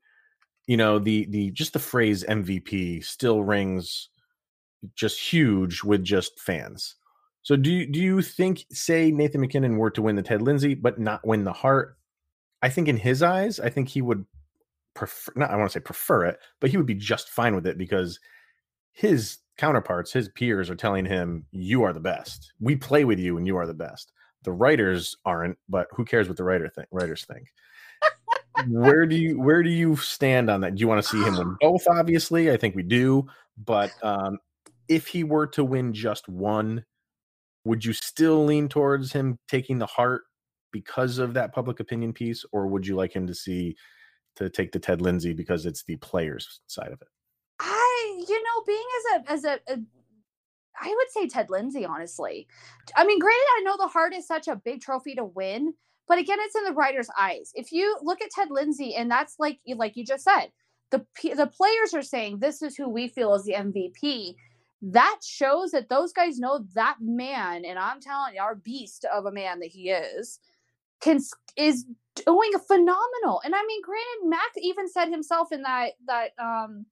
you 0.68 0.78
know 0.78 1.00
the 1.00 1.26
the 1.26 1.52
just 1.52 1.74
the 1.74 1.80
phrase 1.80 2.24
MVP 2.24 3.04
still 3.04 3.44
rings 3.44 4.10
just 4.96 5.20
huge 5.20 5.84
with 5.84 6.04
just 6.04 6.40
fans. 6.40 6.96
So 7.42 7.56
do 7.56 7.72
you 7.72 7.86
do 7.86 8.00
you 8.00 8.22
think 8.22 8.66
say 8.72 9.12
Nathan 9.12 9.42
MacKinnon 9.42 9.78
were 9.78 9.92
to 9.92 10.02
win 10.02 10.16
the 10.16 10.22
Ted 10.22 10.42
Lindsay 10.42 10.74
but 10.76 11.00
not 11.00 11.26
win 11.26 11.44
the 11.44 11.54
Hart? 11.54 11.98
I 12.62 12.70
think 12.70 12.88
in 12.88 12.98
his 12.98 13.22
eyes, 13.22 13.60
I 13.60 13.70
think 13.70 13.90
he 13.90 14.02
would 14.02 14.26
prefer 14.94 15.34
not 15.36 15.52
I 15.52 15.58
want 15.58 15.72
to 15.72 15.80
say 15.80 15.84
prefer 15.84 16.26
it, 16.26 16.40
but 16.60 16.70
he 16.70 16.78
would 16.78 16.86
be 16.86 16.96
just 16.96 17.30
fine 17.30 17.56
with 17.56 17.68
it 17.68 17.78
because 17.78 18.20
his 18.94 19.40
counterparts, 19.58 20.12
his 20.14 20.30
peers 20.30 20.70
are 20.70 20.76
telling 20.76 21.06
him 21.06 21.46
you 21.52 21.84
are 21.84 21.94
the 21.94 22.00
best. 22.00 22.54
We 22.60 22.76
play 22.76 23.06
with 23.06 23.20
you 23.20 23.38
and 23.38 23.46
you 23.46 23.58
are 23.58 23.68
the 23.68 23.74
best. 23.74 24.12
The 24.44 24.52
writers 24.52 25.16
aren't, 25.26 25.58
but 25.70 25.88
who 25.92 26.06
cares 26.06 26.28
what 26.28 26.38
the 26.38 26.44
writer 26.44 26.70
think 26.70 26.88
writers 26.92 27.26
think? 27.26 27.48
Where 28.68 29.06
do 29.06 29.16
you 29.16 29.40
where 29.40 29.64
do 29.64 29.70
you 29.70 29.96
stand 29.96 30.50
on 30.50 30.62
that? 30.62 30.76
Do 30.76 30.82
you 30.82 30.88
want 30.88 31.04
to 31.04 31.10
see 31.10 31.22
him 31.24 31.38
win 31.38 31.58
both? 31.62 31.88
Obviously, 31.88 32.52
I 32.52 32.58
think 32.58 32.76
we 32.76 32.84
do. 32.84 33.28
But 33.58 33.92
um, 34.04 34.40
if 34.88 35.08
he 35.08 35.24
were 35.24 35.48
to 35.48 35.64
win 35.64 35.94
just 35.94 36.28
one, 36.28 36.86
would 37.66 37.84
you 37.84 37.94
still 37.94 38.46
lean 38.46 38.70
towards 38.70 39.12
him 39.12 39.40
taking 39.48 39.80
the 39.80 39.86
Hart 39.86 40.24
because 40.72 41.20
of 41.20 41.34
that 41.36 41.54
public 41.54 41.80
opinion 41.80 42.14
piece, 42.14 42.46
or 42.52 42.68
would 42.68 42.86
you 42.86 42.96
like 42.96 43.14
him 43.14 43.28
to 43.28 43.36
see 43.36 43.76
to 44.36 44.50
take 44.50 44.72
the 44.72 44.80
Ted 44.80 45.02
Lindsay 45.02 45.34
because 45.34 45.66
it's 45.66 45.84
the 45.84 45.96
players 45.98 46.62
side 46.68 46.92
of 46.92 47.02
it? 47.02 47.08
I, 47.60 48.26
you 48.28 48.44
know, 48.44 48.64
being 48.66 48.84
as 48.98 49.22
a 49.22 49.32
as 49.32 49.44
a, 49.46 49.74
a 49.74 49.80
I 50.82 50.90
would 50.90 51.12
say 51.12 51.28
Ted 51.28 51.50
Lindsay, 51.50 51.86
honestly. 51.86 52.48
I 52.96 53.06
mean, 53.06 53.20
granted, 53.20 53.46
I 53.58 53.62
know 53.64 53.78
the 53.78 53.88
Hart 53.88 54.14
is 54.14 54.28
such 54.28 54.48
a 54.48 54.56
big 54.56 54.82
trophy 54.82 55.16
to 55.16 55.24
win, 55.24 55.74
but 56.08 56.18
again, 56.18 56.38
it's 56.42 56.56
in 56.56 56.66
the 56.66 56.74
writer's 56.74 57.10
eyes. 57.18 57.52
If 57.56 57.72
you 57.72 57.98
look 58.02 58.22
at 58.22 58.32
Ted 58.32 58.50
Lindsay, 58.52 58.96
and 58.96 59.10
that's 59.10 59.36
like 59.40 59.60
you 59.64 59.76
like 59.76 59.96
you 59.96 60.06
just 60.06 60.24
said, 60.24 60.48
the 60.92 61.06
the 61.24 61.48
players 61.48 61.94
are 61.94 62.02
saying 62.02 62.40
this 62.40 62.62
is 62.62 62.76
who 62.76 62.90
we 62.90 63.08
feel 63.08 63.34
is 63.36 63.44
the 63.44 63.54
MVP. 63.54 64.36
That 64.82 65.20
shows 65.26 65.72
that 65.72 65.88
those 65.88 66.12
guys 66.12 66.40
know 66.40 66.66
that 66.76 66.98
man, 67.00 67.64
and 67.64 67.80
I'm 67.80 68.02
telling 68.02 68.36
you, 68.36 68.42
our 68.42 68.56
beast 68.56 69.06
of 69.06 69.26
a 69.26 69.32
man 69.32 69.60
that 69.60 69.70
he 69.70 69.90
is, 69.90 70.40
can 71.00 71.20
is 71.56 71.86
doing 72.16 72.52
phenomenal. 72.68 73.42
And 73.46 73.56
I 73.56 73.64
mean, 73.66 73.82
granted, 73.82 74.30
Mac 74.30 74.52
even 74.58 74.90
said 74.90 75.10
himself 75.10 75.52
in 75.52 75.62
that 75.64 75.92
that 76.08 76.32
um 76.38 76.86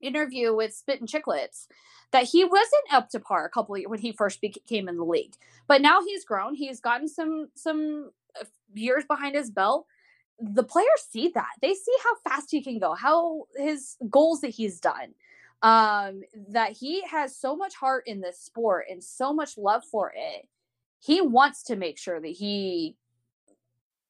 interview 0.00 0.54
with 0.54 0.74
Spit 0.74 1.00
and 1.00 1.08
Chicklets 1.08 1.66
that 2.12 2.24
he 2.24 2.44
wasn't 2.44 2.92
up 2.92 3.08
to 3.10 3.20
par 3.20 3.44
a 3.44 3.50
couple 3.50 3.74
of 3.74 3.82
when 3.86 4.00
he 4.00 4.12
first 4.12 4.40
became 4.40 4.88
in 4.88 4.96
the 4.96 5.04
league. 5.04 5.34
But 5.66 5.82
now 5.82 6.00
he's 6.02 6.24
grown. 6.24 6.54
He's 6.54 6.80
gotten 6.80 7.08
some 7.08 7.48
some 7.54 8.10
years 8.74 9.04
behind 9.04 9.34
his 9.34 9.50
belt. 9.50 9.86
The 10.38 10.62
players 10.62 10.88
see 11.10 11.30
that. 11.34 11.50
They 11.60 11.74
see 11.74 11.94
how 12.02 12.30
fast 12.30 12.50
he 12.50 12.62
can 12.62 12.78
go, 12.78 12.94
how 12.94 13.46
his 13.56 13.96
goals 14.08 14.40
that 14.40 14.48
he's 14.48 14.80
done. 14.80 15.14
Um, 15.62 16.22
that 16.48 16.72
he 16.72 17.02
has 17.02 17.36
so 17.36 17.54
much 17.54 17.74
heart 17.74 18.04
in 18.06 18.22
this 18.22 18.40
sport 18.40 18.86
and 18.90 19.04
so 19.04 19.34
much 19.34 19.58
love 19.58 19.84
for 19.84 20.10
it. 20.16 20.48
He 21.00 21.20
wants 21.20 21.64
to 21.64 21.76
make 21.76 21.98
sure 21.98 22.18
that 22.18 22.28
he 22.28 22.96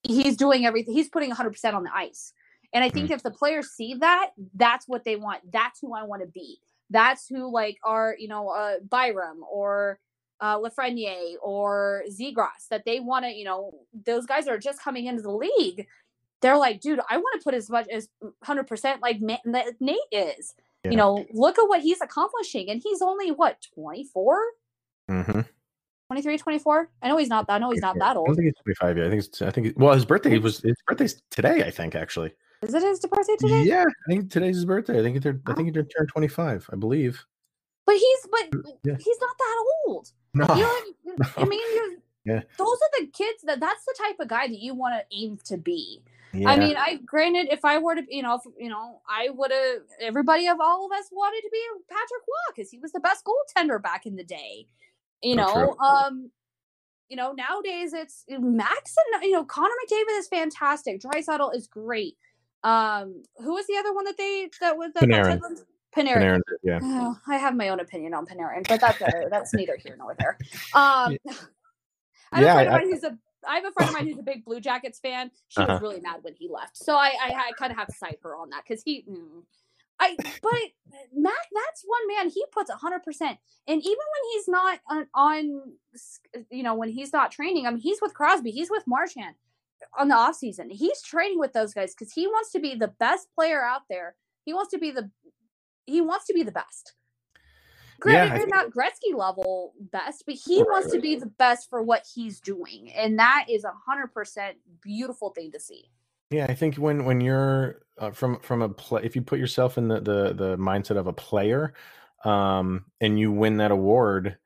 he's 0.02 0.36
doing 0.36 0.64
everything. 0.64 0.94
He's 0.94 1.08
putting 1.08 1.32
100% 1.32 1.74
on 1.74 1.82
the 1.82 1.94
ice. 1.94 2.32
And 2.72 2.84
I 2.84 2.88
think 2.88 3.10
if 3.10 3.22
the 3.22 3.30
players 3.30 3.70
see 3.70 3.94
that, 3.94 4.30
that's 4.54 4.86
what 4.86 5.04
they 5.04 5.16
want. 5.16 5.40
That's 5.52 5.80
who 5.80 5.94
I 5.94 6.04
want 6.04 6.22
to 6.22 6.28
be. 6.28 6.60
That's 6.88 7.26
who 7.26 7.52
like 7.52 7.78
are, 7.84 8.14
you 8.18 8.28
know, 8.28 8.48
uh 8.48 8.74
Byram 8.88 9.40
or 9.50 9.98
uh 10.40 10.58
Lafreniere 10.58 11.34
or 11.42 12.02
Zegras 12.10 12.68
that 12.70 12.84
they 12.84 13.00
want 13.00 13.24
to, 13.24 13.30
you 13.30 13.44
know, 13.44 13.72
those 14.06 14.26
guys 14.26 14.48
are 14.48 14.58
just 14.58 14.80
coming 14.80 15.06
into 15.06 15.22
the 15.22 15.32
league. 15.32 15.86
They're 16.42 16.56
like, 16.56 16.80
dude, 16.80 17.00
I 17.10 17.18
want 17.18 17.40
to 17.40 17.44
put 17.44 17.54
as 17.54 17.68
much 17.68 17.86
as 17.88 18.08
100% 18.44 19.00
like 19.02 19.20
Ma- 19.20 19.36
Nate 19.44 19.98
is. 20.10 20.54
Yeah. 20.84 20.92
You 20.92 20.96
know, 20.96 21.26
look 21.32 21.58
at 21.58 21.64
what 21.64 21.82
he's 21.82 22.00
accomplishing. 22.00 22.70
And 22.70 22.80
he's 22.82 23.02
only 23.02 23.30
what, 23.30 23.58
24? 23.74 24.40
Mm-hmm. 25.10 25.40
23, 26.08 26.38
24? 26.38 26.90
I 27.02 27.08
know 27.08 27.18
he's 27.18 27.28
not 27.28 27.44
I 27.48 27.58
know 27.58 27.70
he's 27.70 27.82
not 27.82 27.98
that 27.98 28.16
old. 28.16 28.26
I 28.26 28.30
don't 28.30 28.36
think 28.36 28.46
he's 28.46 28.76
25 28.78 28.96
yet. 28.96 29.06
I 29.06 29.10
think 29.10 29.24
it's, 29.24 29.42
I 29.42 29.50
think, 29.50 29.74
well, 29.76 29.92
his 29.92 30.06
birthday 30.06 30.38
was, 30.38 30.60
his 30.60 30.76
birthday's 30.86 31.22
today, 31.30 31.62
I 31.62 31.70
think, 31.70 31.94
actually. 31.94 32.32
Is 32.62 32.74
it 32.74 32.82
his 32.82 33.00
birthday 33.00 33.36
today? 33.38 33.62
Yeah. 33.64 33.84
I 33.84 34.10
think 34.10 34.30
today's 34.30 34.56
his 34.56 34.64
birthday. 34.64 34.98
I 34.98 35.02
think 35.02 35.16
he 35.16 35.20
turned, 35.20 35.42
I 35.46 35.52
think 35.52 35.68
he 35.68 35.72
turned 35.72 36.08
25, 36.08 36.70
I 36.72 36.76
believe. 36.76 37.24
But 37.90 37.96
he's 37.98 38.26
but 38.30 38.76
Yeah. 38.84 38.96
he's 38.98 39.18
not 39.20 39.36
that 39.38 39.64
old. 39.86 40.12
No. 40.34 40.46
You 40.54 41.16
know, 41.16 41.26
I 41.36 41.44
mean, 41.44 41.98
Yeah. 42.24 42.42
those 42.56 42.76
are 42.84 43.00
the 43.00 43.06
kids 43.06 43.42
that 43.44 43.58
that's 43.58 43.84
the 43.84 43.96
type 43.98 44.20
of 44.20 44.28
guy 44.28 44.46
that 44.46 44.60
you 44.60 44.74
want 44.74 44.94
to 44.94 45.04
aim 45.16 45.38
to 45.46 45.56
be. 45.56 46.02
Yeah. 46.32 46.50
I 46.50 46.56
mean, 46.56 46.76
I 46.76 46.96
granted, 47.04 47.48
if 47.50 47.64
I 47.64 47.78
were 47.78 47.96
to, 47.96 48.04
you 48.08 48.22
know, 48.22 48.36
if, 48.36 48.42
you 48.56 48.68
know, 48.68 49.00
I 49.08 49.30
would 49.30 49.50
have. 49.50 49.82
Everybody 50.00 50.46
of 50.46 50.58
all 50.60 50.86
of 50.86 50.92
us 50.92 51.06
wanted 51.10 51.40
to 51.40 51.50
be 51.50 51.60
Patrick 51.88 52.22
Roy 52.28 52.54
because 52.54 52.70
he 52.70 52.78
was 52.78 52.92
the 52.92 53.00
best 53.00 53.24
goaltender 53.24 53.82
back 53.82 54.06
in 54.06 54.14
the 54.14 54.22
day. 54.22 54.66
You 55.22 55.34
know, 55.34 55.52
true. 55.52 55.78
um, 55.80 56.30
you 57.08 57.16
know, 57.16 57.32
nowadays 57.32 57.92
it's 57.92 58.24
Max 58.28 58.94
and 59.14 59.24
you 59.24 59.32
know 59.32 59.44
Connor 59.44 59.74
McDavid 59.84 60.18
is 60.18 60.28
fantastic. 60.28 61.00
Draisaitl 61.00 61.52
is 61.56 61.66
great. 61.66 62.16
Um, 62.62 63.24
who 63.38 63.54
was 63.54 63.66
the 63.66 63.76
other 63.78 63.92
one 63.92 64.04
that 64.04 64.16
they 64.16 64.48
that 64.60 64.76
was 64.76 64.92
that 64.94 65.02
Panarin. 65.02 65.40
Panarin. 65.96 66.22
Panarin, 66.22 66.40
yeah. 66.62 66.80
Oh, 66.82 67.16
I 67.26 67.36
have 67.36 67.54
my 67.56 67.68
own 67.70 67.80
opinion 67.80 68.14
on 68.14 68.26
Panarin, 68.26 68.66
but 68.68 68.80
that's 68.80 68.98
that's 69.30 69.54
neither 69.54 69.76
here 69.76 69.96
nor 69.98 70.14
there. 70.14 70.38
Um, 70.74 71.16
I 72.32 72.40
have 72.40 72.44
Yeah, 72.44 72.50
a 72.50 72.54
friend 72.54 72.68
of 72.68 72.74
I- 72.74 72.78
mine 72.78 72.88
who's 72.90 73.04
a 73.04 73.18
I 73.48 73.54
have 73.56 73.64
a 73.64 73.72
friend 73.72 73.88
of 73.88 73.94
mine 73.94 74.06
who's 74.06 74.18
a 74.18 74.22
big 74.22 74.44
Blue 74.44 74.60
Jackets 74.60 74.98
fan. 75.00 75.30
She 75.48 75.60
Uh-huh. 75.62 75.72
was 75.72 75.80
really 75.80 76.00
mad 76.00 76.22
when 76.22 76.34
he 76.34 76.48
left, 76.48 76.76
so 76.76 76.94
I 76.94 77.12
I, 77.20 77.32
I 77.48 77.52
kind 77.58 77.72
of 77.72 77.78
have 77.78 77.88
to 77.88 77.94
side 77.94 78.18
her 78.22 78.36
on 78.36 78.50
that 78.50 78.64
because 78.68 78.82
he. 78.82 79.04
mm, 79.08 79.42
I 79.98 80.16
but 80.42 80.52
Mac, 81.14 81.32
that's 81.52 81.82
one 81.84 82.06
man. 82.06 82.28
He 82.30 82.44
puts 82.52 82.70
hundred 82.70 83.02
percent, 83.02 83.38
and 83.66 83.80
even 83.80 83.90
when 83.90 84.32
he's 84.32 84.48
not 84.48 84.80
on, 84.88 85.06
on, 85.14 85.62
you 86.50 86.62
know, 86.62 86.74
when 86.74 86.90
he's 86.90 87.12
not 87.12 87.30
training, 87.32 87.66
I 87.66 87.70
mean, 87.70 87.80
he's 87.80 88.00
with 88.00 88.14
Crosby, 88.14 88.50
he's 88.50 88.70
with 88.70 88.84
Marchand 88.86 89.34
on 89.98 90.08
the 90.08 90.14
off 90.14 90.36
season. 90.36 90.70
He's 90.70 91.02
training 91.02 91.38
with 91.38 91.52
those 91.52 91.74
guys 91.74 91.94
because 91.94 92.12
he 92.12 92.26
wants 92.26 92.52
to 92.52 92.60
be 92.60 92.74
the 92.74 92.88
best 92.88 93.28
player 93.34 93.62
out 93.64 93.82
there. 93.90 94.14
He 94.44 94.54
wants 94.54 94.70
to 94.72 94.78
be 94.78 94.90
the 94.90 95.10
he 95.86 96.00
wants 96.00 96.26
to 96.26 96.34
be 96.34 96.42
the 96.42 96.52
best. 96.52 96.94
Granted, 98.00 98.38
think- 98.38 98.50
not 98.50 98.70
Gretzky 98.70 99.14
level 99.14 99.74
best, 99.92 100.24
but 100.26 100.34
he 100.34 100.62
wants 100.62 100.90
to 100.92 101.00
be 101.00 101.16
the 101.16 101.26
best 101.26 101.68
for 101.68 101.82
what 101.82 102.06
he's 102.14 102.40
doing, 102.40 102.90
and 102.92 103.18
that 103.18 103.46
is 103.48 103.64
a 103.64 103.72
hundred 103.86 104.08
percent 104.08 104.56
beautiful 104.82 105.30
thing 105.30 105.52
to 105.52 105.60
see. 105.60 105.90
Yeah, 106.30 106.46
I 106.48 106.54
think 106.54 106.76
when 106.76 107.04
when 107.04 107.20
you're 107.20 107.82
uh, 107.98 108.12
from 108.12 108.38
from 108.40 108.62
a 108.62 108.68
play, 108.68 109.02
if 109.04 109.16
you 109.16 109.22
put 109.22 109.38
yourself 109.38 109.76
in 109.76 109.88
the 109.88 110.00
the 110.00 110.32
the 110.32 110.56
mindset 110.56 110.96
of 110.96 111.08
a 111.08 111.12
player, 111.12 111.74
um, 112.24 112.86
and 113.00 113.18
you 113.18 113.32
win 113.32 113.58
that 113.58 113.70
award, 113.70 114.38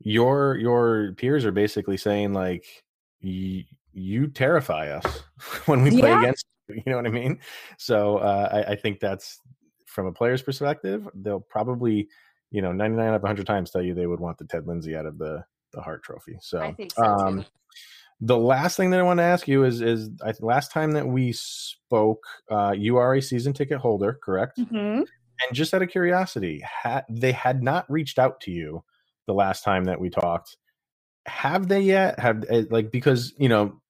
your 0.00 0.56
your 0.56 1.12
peers 1.16 1.44
are 1.46 1.52
basically 1.52 1.96
saying 1.96 2.34
like, 2.34 2.64
"Y- 3.22 3.64
"You 3.92 4.26
terrify 4.26 4.88
us 4.90 5.22
when 5.66 5.82
we 5.82 5.90
play 5.90 6.10
Yeah. 6.10 6.18
against." 6.18 6.44
You 6.68 6.82
You 6.84 6.92
know 6.92 6.96
what 6.96 7.06
I 7.06 7.10
mean? 7.10 7.38
So 7.78 8.18
uh, 8.18 8.48
I, 8.68 8.72
I 8.72 8.76
think 8.76 9.00
that's 9.00 9.40
from 9.90 10.06
a 10.06 10.12
player's 10.12 10.42
perspective. 10.42 11.06
They'll 11.14 11.40
probably, 11.40 12.08
you 12.50 12.62
know, 12.62 12.72
ninety 12.72 12.96
nine 12.96 13.08
out 13.08 13.16
of 13.16 13.22
hundred 13.22 13.46
times 13.46 13.70
tell 13.70 13.82
you 13.82 13.94
they 13.94 14.06
would 14.06 14.20
want 14.20 14.38
the 14.38 14.44
Ted 14.44 14.66
Lindsay 14.66 14.96
out 14.96 15.06
of 15.06 15.18
the 15.18 15.44
the 15.72 15.82
Hart 15.82 16.02
Trophy. 16.02 16.38
So 16.40 16.60
I 16.60 16.72
think 16.72 16.92
so 16.92 17.04
um, 17.04 17.44
the 18.20 18.38
last 18.38 18.76
thing 18.76 18.90
that 18.90 19.00
I 19.00 19.02
want 19.02 19.18
to 19.18 19.24
ask 19.24 19.48
you 19.48 19.64
is 19.64 19.80
is 19.80 20.10
I, 20.24 20.32
last 20.40 20.72
time 20.72 20.92
that 20.92 21.06
we 21.06 21.32
spoke, 21.32 22.24
uh, 22.50 22.74
you 22.76 22.96
are 22.96 23.14
a 23.14 23.22
season 23.22 23.52
ticket 23.52 23.78
holder, 23.78 24.18
correct? 24.22 24.58
Mhm. 24.58 25.06
And 25.42 25.54
just 25.54 25.72
out 25.72 25.82
of 25.82 25.88
curiosity, 25.88 26.62
had 26.82 27.04
they 27.08 27.32
had 27.32 27.62
not 27.62 27.90
reached 27.90 28.18
out 28.18 28.40
to 28.42 28.50
you 28.50 28.84
the 29.26 29.32
last 29.32 29.64
time 29.64 29.84
that 29.84 30.00
we 30.00 30.10
talked? 30.10 30.56
Have 31.26 31.68
they 31.68 31.80
yet? 31.80 32.18
Have 32.18 32.44
uh, 32.50 32.62
like 32.70 32.90
because 32.90 33.32
you 33.38 33.48
know 33.48 33.80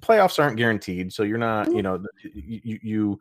playoffs 0.00 0.42
aren't 0.42 0.56
guaranteed, 0.56 1.12
so 1.12 1.22
you're 1.22 1.38
not 1.38 1.72
you 1.72 1.82
know 1.82 2.04
you, 2.34 2.60
you, 2.62 2.78
you 2.82 3.20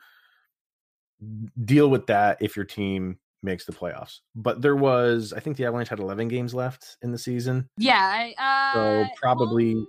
deal 1.65 1.89
with 1.89 2.07
that 2.07 2.37
if 2.41 2.55
your 2.55 2.65
team 2.65 3.17
makes 3.43 3.65
the 3.65 3.71
playoffs. 3.71 4.19
But 4.35 4.61
there 4.61 4.75
was, 4.75 5.33
I 5.35 5.39
think 5.39 5.57
the 5.57 5.65
Avalanche 5.65 5.89
had 5.89 5.99
11 5.99 6.27
games 6.27 6.53
left 6.53 6.97
in 7.01 7.11
the 7.11 7.17
season. 7.17 7.67
Yeah, 7.77 7.97
I, 7.97 8.33
uh, 8.37 8.73
So 9.05 9.09
probably- 9.21 9.75
well, 9.75 9.85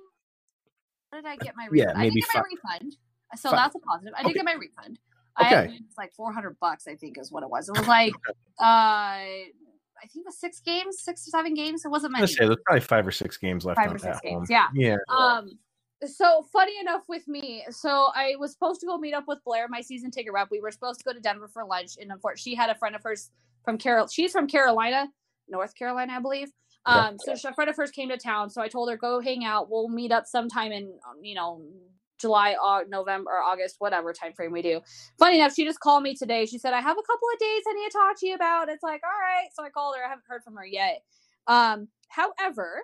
What 1.11 1.23
did 1.23 1.27
I 1.29 1.37
get 1.37 1.55
my 1.57 1.69
Yeah, 1.73 1.85
refund? 1.85 1.99
I 1.99 2.01
maybe 2.01 2.21
did 2.21 2.25
get 2.33 2.43
my 2.43 2.71
refund, 2.71 2.97
so 3.37 3.51
fi- 3.51 3.57
that's 3.57 3.75
a 3.75 3.79
positive. 3.81 4.15
I 4.17 4.23
did 4.23 4.35
get 4.35 4.45
my 4.47 4.55
refund. 4.55 4.99
I 5.37 5.47
Okay. 5.47 5.55
had 5.55 5.65
it 5.67 5.83
was 5.87 5.97
like 5.99 6.13
four 6.15 6.33
hundred 6.33 6.59
bucks, 6.61 6.87
I 6.87 6.95
think, 6.97 7.19
is 7.19 7.31
what 7.33 7.43
it 7.43 7.51
was. 7.51 7.69
It 7.69 7.77
was 7.79 7.87
like, 7.89 8.13
uh, 8.61 8.65
I 8.65 10.09
think 10.11 10.17
it 10.17 10.25
was 10.27 10.39
six 10.39 10.61
games, 10.61 11.01
six 11.03 11.25
to 11.27 11.31
seven 11.31 11.55
games. 11.55 11.85
It 11.85 11.89
wasn't 11.89 12.13
many. 12.13 12.23
Let's 12.23 12.37
say 12.37 12.47
there's 12.47 12.57
probably 12.67 12.81
five 12.81 13.07
or 13.07 13.11
six 13.13 13.37
games 13.37 13.65
left 13.65 13.77
Five 13.79 13.91
on 13.91 13.97
or 13.97 13.99
six 13.99 14.21
games, 14.21 14.35
home. 14.35 14.47
yeah. 14.51 14.69
Yeah. 14.75 14.97
Um, 15.15 15.51
so 16.07 16.43
funny 16.53 16.75
enough 16.81 17.03
with 17.09 17.29
me, 17.29 17.65
so 17.71 18.09
I 18.15 18.35
was 18.39 18.53
supposed 18.53 18.81
to 18.81 18.87
go 18.87 18.99
meet 18.99 19.15
up 19.15 19.25
with 19.29 19.39
Blair, 19.45 19.69
my 19.69 19.81
season 19.81 20.11
ticket 20.11 20.33
rep. 20.33 20.49
We 20.51 20.61
were 20.61 20.71
supposed 20.71 21.01
to 21.01 21.05
go 21.05 21.13
to 21.13 21.21
Denver 21.21 21.49
for 21.49 21.65
lunch, 21.65 21.93
and 22.01 22.11
unfortunately, 22.13 22.53
she 22.53 22.57
had 22.57 22.71
a 22.71 22.75
friend 22.75 22.97
of 22.97 23.03
hers 23.03 23.31
from 23.65 23.79
Carol. 23.79 24.09
She's 24.09 24.33
from 24.33 24.47
Carolina, 24.49 25.09
North 25.49 25.75
Carolina, 25.75 26.15
I 26.15 26.21
believe. 26.21 26.51
Um, 26.87 27.19
so 27.19 27.35
she- 27.37 27.49
a 27.49 27.55
friend 27.55 27.71
of 27.71 27.77
hers 27.77 27.91
came 27.91 28.09
to 28.11 28.17
town, 28.19 28.51
so 28.51 28.63
I 28.63 28.69
told 28.69 28.91
her 28.91 28.97
go 28.97 29.21
hang 29.21 29.45
out. 29.45 29.71
We'll 29.71 29.89
meet 29.89 30.13
up 30.13 30.27
sometime 30.27 30.73
in 30.73 30.99
you 31.23 31.35
know 31.35 31.63
July, 32.19 32.57
Au- 32.61 32.85
November, 32.89 33.31
or 33.33 33.43
August, 33.43 33.77
whatever 33.79 34.13
time 34.13 34.33
frame 34.33 34.53
we 34.53 34.63
do. 34.63 34.81
Funny 35.19 35.39
enough, 35.41 35.55
she 35.55 35.65
just 35.65 35.81
called 35.81 36.03
me 36.03 36.15
today. 36.15 36.47
She 36.47 36.59
said 36.59 36.75
I 36.75 36.81
have 36.81 36.99
a 36.99 37.03
couple 37.03 37.29
of 37.33 37.39
days 37.41 37.63
I 37.69 37.73
need 37.75 37.91
to 37.91 37.99
talk 37.99 38.21
to 38.21 38.27
you 38.27 38.35
about. 38.35 38.69
It's 38.69 38.83
like 38.83 39.03
all 39.05 39.21
right, 39.21 39.49
so 39.55 39.65
I 39.65 39.71
called 39.71 39.97
her. 39.97 40.05
I 40.05 40.09
haven't 40.09 40.25
heard 40.29 40.45
from 40.45 40.57
her 40.57 40.67
yet. 40.67 41.03
Um, 41.47 41.89
however, 42.09 42.83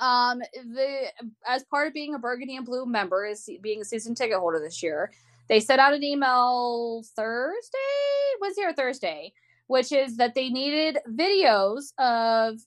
um, 0.00 0.40
the 0.54 1.12
as 1.46 1.64
part 1.64 1.88
of 1.88 1.94
being 1.94 2.14
a 2.14 2.18
Burgundy 2.18 2.56
and 2.56 2.66
Blue 2.66 2.86
member 2.86 3.24
is 3.24 3.48
being 3.62 3.80
a 3.80 3.84
season 3.84 4.14
ticket 4.14 4.38
holder 4.38 4.60
this 4.60 4.82
year. 4.82 5.10
They 5.48 5.60
sent 5.60 5.80
out 5.80 5.94
an 5.94 6.02
email 6.02 7.04
Thursday, 7.14 7.78
Wednesday 8.40 8.62
or 8.62 8.72
Thursday, 8.72 9.32
which 9.68 9.92
is 9.92 10.16
that 10.16 10.34
they 10.34 10.48
needed 10.48 10.98
videos 11.10 11.92
of 11.98 12.58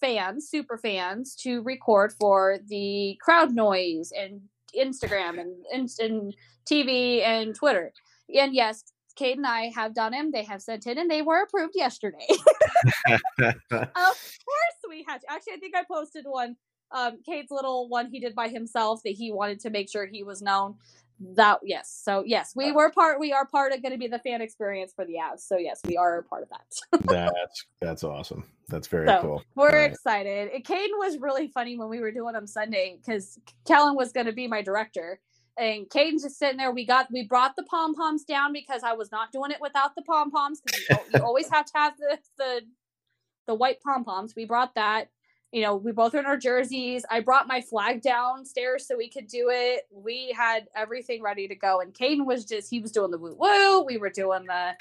fans, 0.00 0.48
super 0.48 0.78
fans, 0.78 1.34
to 1.36 1.62
record 1.62 2.12
for 2.12 2.58
the 2.68 3.18
crowd 3.20 3.54
noise 3.54 4.12
and 4.18 4.40
Instagram 4.76 5.40
and 5.40 5.90
and 5.98 6.34
TV 6.70 7.22
and 7.22 7.54
Twitter. 7.54 7.92
And 8.34 8.54
yes, 8.54 8.91
Kate 9.16 9.36
and 9.36 9.46
I 9.46 9.70
have 9.74 9.94
done 9.94 10.12
them. 10.12 10.30
They 10.32 10.44
have 10.44 10.62
sent 10.62 10.86
in, 10.86 10.98
and 10.98 11.10
they 11.10 11.22
were 11.22 11.42
approved 11.42 11.74
yesterday. 11.74 12.26
of 13.40 13.56
course 13.94 14.78
we 14.88 15.04
had 15.06 15.20
to. 15.20 15.30
Actually, 15.30 15.54
I 15.54 15.58
think 15.60 15.76
I 15.76 15.84
posted 15.84 16.24
one. 16.26 16.56
Um, 16.90 17.18
Kate's 17.24 17.50
little 17.50 17.88
one 17.88 18.10
he 18.10 18.20
did 18.20 18.34
by 18.34 18.48
himself 18.48 19.00
that 19.04 19.12
he 19.12 19.32
wanted 19.32 19.60
to 19.60 19.70
make 19.70 19.90
sure 19.90 20.06
he 20.06 20.22
was 20.22 20.42
known. 20.42 20.74
That 21.36 21.60
yes, 21.62 22.00
so 22.04 22.24
yes, 22.26 22.52
we 22.56 22.72
were 22.72 22.90
part. 22.90 23.20
We 23.20 23.32
are 23.32 23.46
part 23.46 23.72
of 23.72 23.80
going 23.80 23.92
to 23.92 23.98
be 23.98 24.08
the 24.08 24.18
fan 24.18 24.40
experience 24.42 24.92
for 24.94 25.04
the 25.04 25.14
Avs. 25.22 25.40
So 25.40 25.56
yes, 25.56 25.80
we 25.86 25.96
are 25.96 26.18
a 26.18 26.22
part 26.24 26.42
of 26.42 26.48
that. 26.48 27.00
that's 27.06 27.66
that's 27.80 28.04
awesome. 28.04 28.44
That's 28.68 28.88
very 28.88 29.06
So, 29.06 29.20
cool. 29.22 29.42
We're 29.54 29.68
All 29.68 29.76
right. 29.76 29.90
excited. 29.92 30.50
And 30.52 30.64
Caden 30.64 30.98
was 30.98 31.18
really 31.20 31.46
funny 31.48 31.76
when 31.78 31.88
we 31.88 32.00
were 32.00 32.10
doing 32.10 32.32
them 32.32 32.46
Sunday 32.46 32.98
because 32.98 33.38
Kellen 33.66 33.94
was 33.94 34.10
going 34.12 34.26
to 34.26 34.32
be 34.32 34.48
my 34.48 34.62
director. 34.62 35.20
And 35.58 35.88
Caden's 35.88 36.22
just 36.22 36.38
sitting 36.38 36.56
there. 36.56 36.72
We 36.72 36.86
got 36.86 37.08
we 37.12 37.24
brought 37.24 37.56
the 37.56 37.62
pom 37.64 37.94
poms 37.94 38.24
down 38.24 38.52
because 38.52 38.82
I 38.82 38.94
was 38.94 39.12
not 39.12 39.32
doing 39.32 39.50
it 39.50 39.60
without 39.60 39.94
the 39.94 40.02
pom 40.02 40.30
poms 40.30 40.62
because 40.64 40.88
you, 40.88 40.96
you 41.14 41.20
always 41.24 41.50
have 41.50 41.66
to 41.66 41.72
have 41.74 41.96
the 41.98 42.18
the 42.38 42.62
the 43.46 43.54
white 43.54 43.80
pom 43.82 44.04
poms. 44.04 44.34
We 44.36 44.44
brought 44.44 44.74
that. 44.74 45.08
You 45.52 45.60
know, 45.60 45.76
we 45.76 45.92
both 45.92 46.14
are 46.14 46.18
in 46.18 46.24
our 46.24 46.38
jerseys. 46.38 47.04
I 47.10 47.20
brought 47.20 47.46
my 47.46 47.60
flag 47.60 48.00
downstairs 48.00 48.88
so 48.88 48.96
we 48.96 49.10
could 49.10 49.26
do 49.26 49.50
it. 49.50 49.82
We 49.92 50.34
had 50.34 50.66
everything 50.74 51.20
ready 51.20 51.46
to 51.46 51.54
go. 51.54 51.82
And 51.82 51.92
Caden 51.92 52.24
was 52.24 52.46
just 52.46 52.70
he 52.70 52.80
was 52.80 52.90
doing 52.90 53.10
the 53.10 53.18
woo 53.18 53.36
woo. 53.38 53.82
We 53.82 53.98
were 53.98 54.08
doing 54.08 54.46
the 54.46 54.72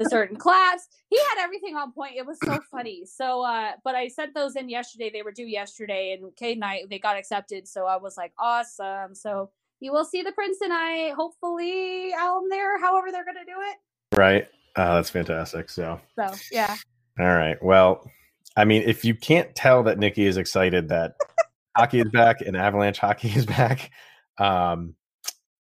the 0.00 0.04
certain 0.10 0.36
claps. 0.36 0.88
He 1.10 1.16
had 1.16 1.44
everything 1.44 1.76
on 1.76 1.92
point. 1.92 2.16
It 2.16 2.26
was 2.26 2.38
so 2.44 2.58
funny. 2.72 3.04
So, 3.06 3.42
uh, 3.42 3.72
but 3.84 3.94
I 3.94 4.08
sent 4.08 4.34
those 4.34 4.56
in 4.56 4.68
yesterday. 4.68 5.10
They 5.12 5.22
were 5.22 5.30
due 5.30 5.46
yesterday, 5.46 6.18
and 6.20 6.34
Kate 6.34 6.56
and 6.56 6.64
I 6.64 6.82
they 6.90 6.98
got 6.98 7.16
accepted. 7.16 7.68
So 7.68 7.86
I 7.86 7.96
was 7.96 8.16
like, 8.16 8.32
awesome. 8.36 9.14
So 9.14 9.50
you 9.80 9.92
will 9.92 10.04
see 10.04 10.22
the 10.22 10.32
Prince 10.32 10.58
and 10.62 10.72
I 10.72 11.10
hopefully 11.10 12.12
out 12.16 12.42
there, 12.50 12.80
however 12.80 13.10
they're 13.10 13.24
gonna 13.24 13.44
do 13.44 13.60
it. 13.60 14.16
Right. 14.16 14.48
Oh, 14.76 14.94
that's 14.94 15.10
fantastic. 15.10 15.70
So, 15.70 16.00
So 16.18 16.34
yeah, 16.52 16.76
all 17.18 17.26
right. 17.26 17.62
Well, 17.62 18.10
I 18.56 18.64
mean, 18.64 18.82
if 18.82 19.04
you 19.04 19.14
can't 19.14 19.54
tell 19.54 19.82
that 19.84 19.98
Nicci 19.98 20.26
is 20.26 20.36
excited 20.36 20.88
that 20.88 21.16
hockey 21.76 22.00
is 22.00 22.10
back 22.10 22.40
and 22.40 22.56
Avalanche 22.56 22.98
hockey 22.98 23.28
is 23.28 23.46
back, 23.46 23.90
um, 24.38 24.94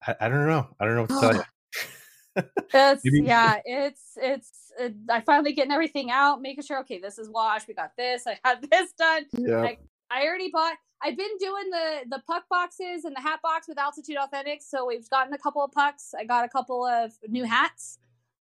I, 0.05 0.16
I 0.22 0.30
don't 0.30 0.47
know. 0.47 0.68
I 0.80 0.86
don't 0.86 0.95
know 0.95 1.01
what 1.01 1.09
to 1.09 1.20
tell 1.20 1.36
you. 1.36 1.43
It's 2.74 3.01
yeah, 3.26 3.59
it's 3.66 4.12
it's 4.16 4.72
it, 4.80 4.95
I 5.09 5.22
finally 5.22 5.53
getting 5.53 5.74
everything 5.74 6.12
out, 6.12 6.41
making 6.41 6.64
sure 6.64 6.80
okay, 6.80 6.99
this 6.99 7.20
is 7.20 7.30
washed, 7.30 7.68
we 7.68 7.74
got 7.74 7.91
this, 7.97 8.26
I 8.26 8.39
had 8.43 8.62
this 8.72 8.93
done. 8.93 9.26
Yeah. 9.34 9.62
Like 9.62 9.80
I 10.09 10.26
already 10.26 10.49
bought. 10.51 10.78
I've 11.03 11.17
been 11.17 11.37
doing 11.39 11.69
the 11.69 12.01
the 12.09 12.21
puck 12.27 12.43
boxes 12.49 13.05
and 13.05 13.15
the 13.15 13.21
hat 13.21 13.39
box 13.41 13.67
with 13.67 13.77
Altitude 13.79 14.17
Authentics, 14.17 14.63
so 14.63 14.85
we've 14.85 15.09
gotten 15.09 15.33
a 15.33 15.37
couple 15.37 15.63
of 15.63 15.71
pucks. 15.71 16.13
I 16.17 16.25
got 16.25 16.45
a 16.45 16.49
couple 16.49 16.85
of 16.85 17.13
new 17.27 17.43
hats. 17.43 17.97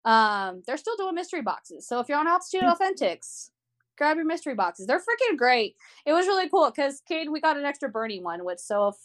Um, 0.06 0.64
they're 0.66 0.78
still 0.78 0.96
doing 0.98 1.16
mystery 1.16 1.42
boxes, 1.42 1.88
so 1.88 2.00
if 2.00 2.10
you're 2.10 2.18
on 2.18 2.28
Altitude 2.28 2.64
Authentics, 2.64 3.52
grab 3.98 4.18
your 4.18 4.26
mystery 4.26 4.56
boxes. 4.56 4.88
They're 4.88 5.00
freaking 5.00 5.38
great. 5.38 5.76
It 6.06 6.14
was 6.14 6.26
really 6.28 6.50
cool 6.50 6.70
because 6.70 7.02
Cade, 7.08 7.30
we 7.30 7.42
got 7.42 7.58
an 7.58 7.66
extra 7.66 7.90
Bernie 7.90 8.22
one, 8.22 8.44
which 8.46 8.60
so 8.60 8.90
if 8.90 8.96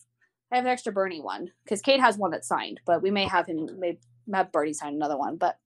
I 0.53 0.57
have 0.57 0.65
an 0.65 0.71
extra 0.71 0.93
Bernie 0.93 1.21
one 1.21 1.51
because 1.65 1.81
Cade 1.83 2.01
has 2.01 2.17
one 2.19 2.31
that's 2.31 2.49
signed, 2.49 2.81
but 2.87 3.03
we 3.03 3.11
may 3.11 3.25
have 3.27 3.47
him 3.47 3.69
may 3.79 3.99
have 4.33 4.53
Bernie 4.53 4.73
sign 4.73 4.95
another 4.95 5.17
one, 5.17 5.37
but. 5.37 5.59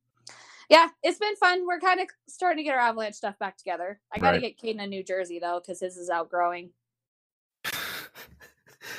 Yeah, 0.71 0.89
it's 1.03 1.19
been 1.19 1.35
fun. 1.37 1.67
We're 1.67 1.81
kind 1.81 1.99
of 1.99 2.09
starting 2.29 2.59
to 2.59 2.63
get 2.63 2.75
our 2.75 2.81
Avalanche 2.81 3.15
stuff 3.15 3.39
back 3.39 3.57
together. 3.57 4.01
I 4.13 4.19
got 4.19 4.33
to 4.33 4.39
Right. 4.39 4.55
get 4.55 4.59
Caden 4.77 4.83
a 4.83 4.87
new 4.87 5.03
jersey 5.03 5.39
though, 5.39 5.61
because 5.61 5.81
his 5.81 5.97
is 5.97 6.11
outgrowing. 6.11 6.69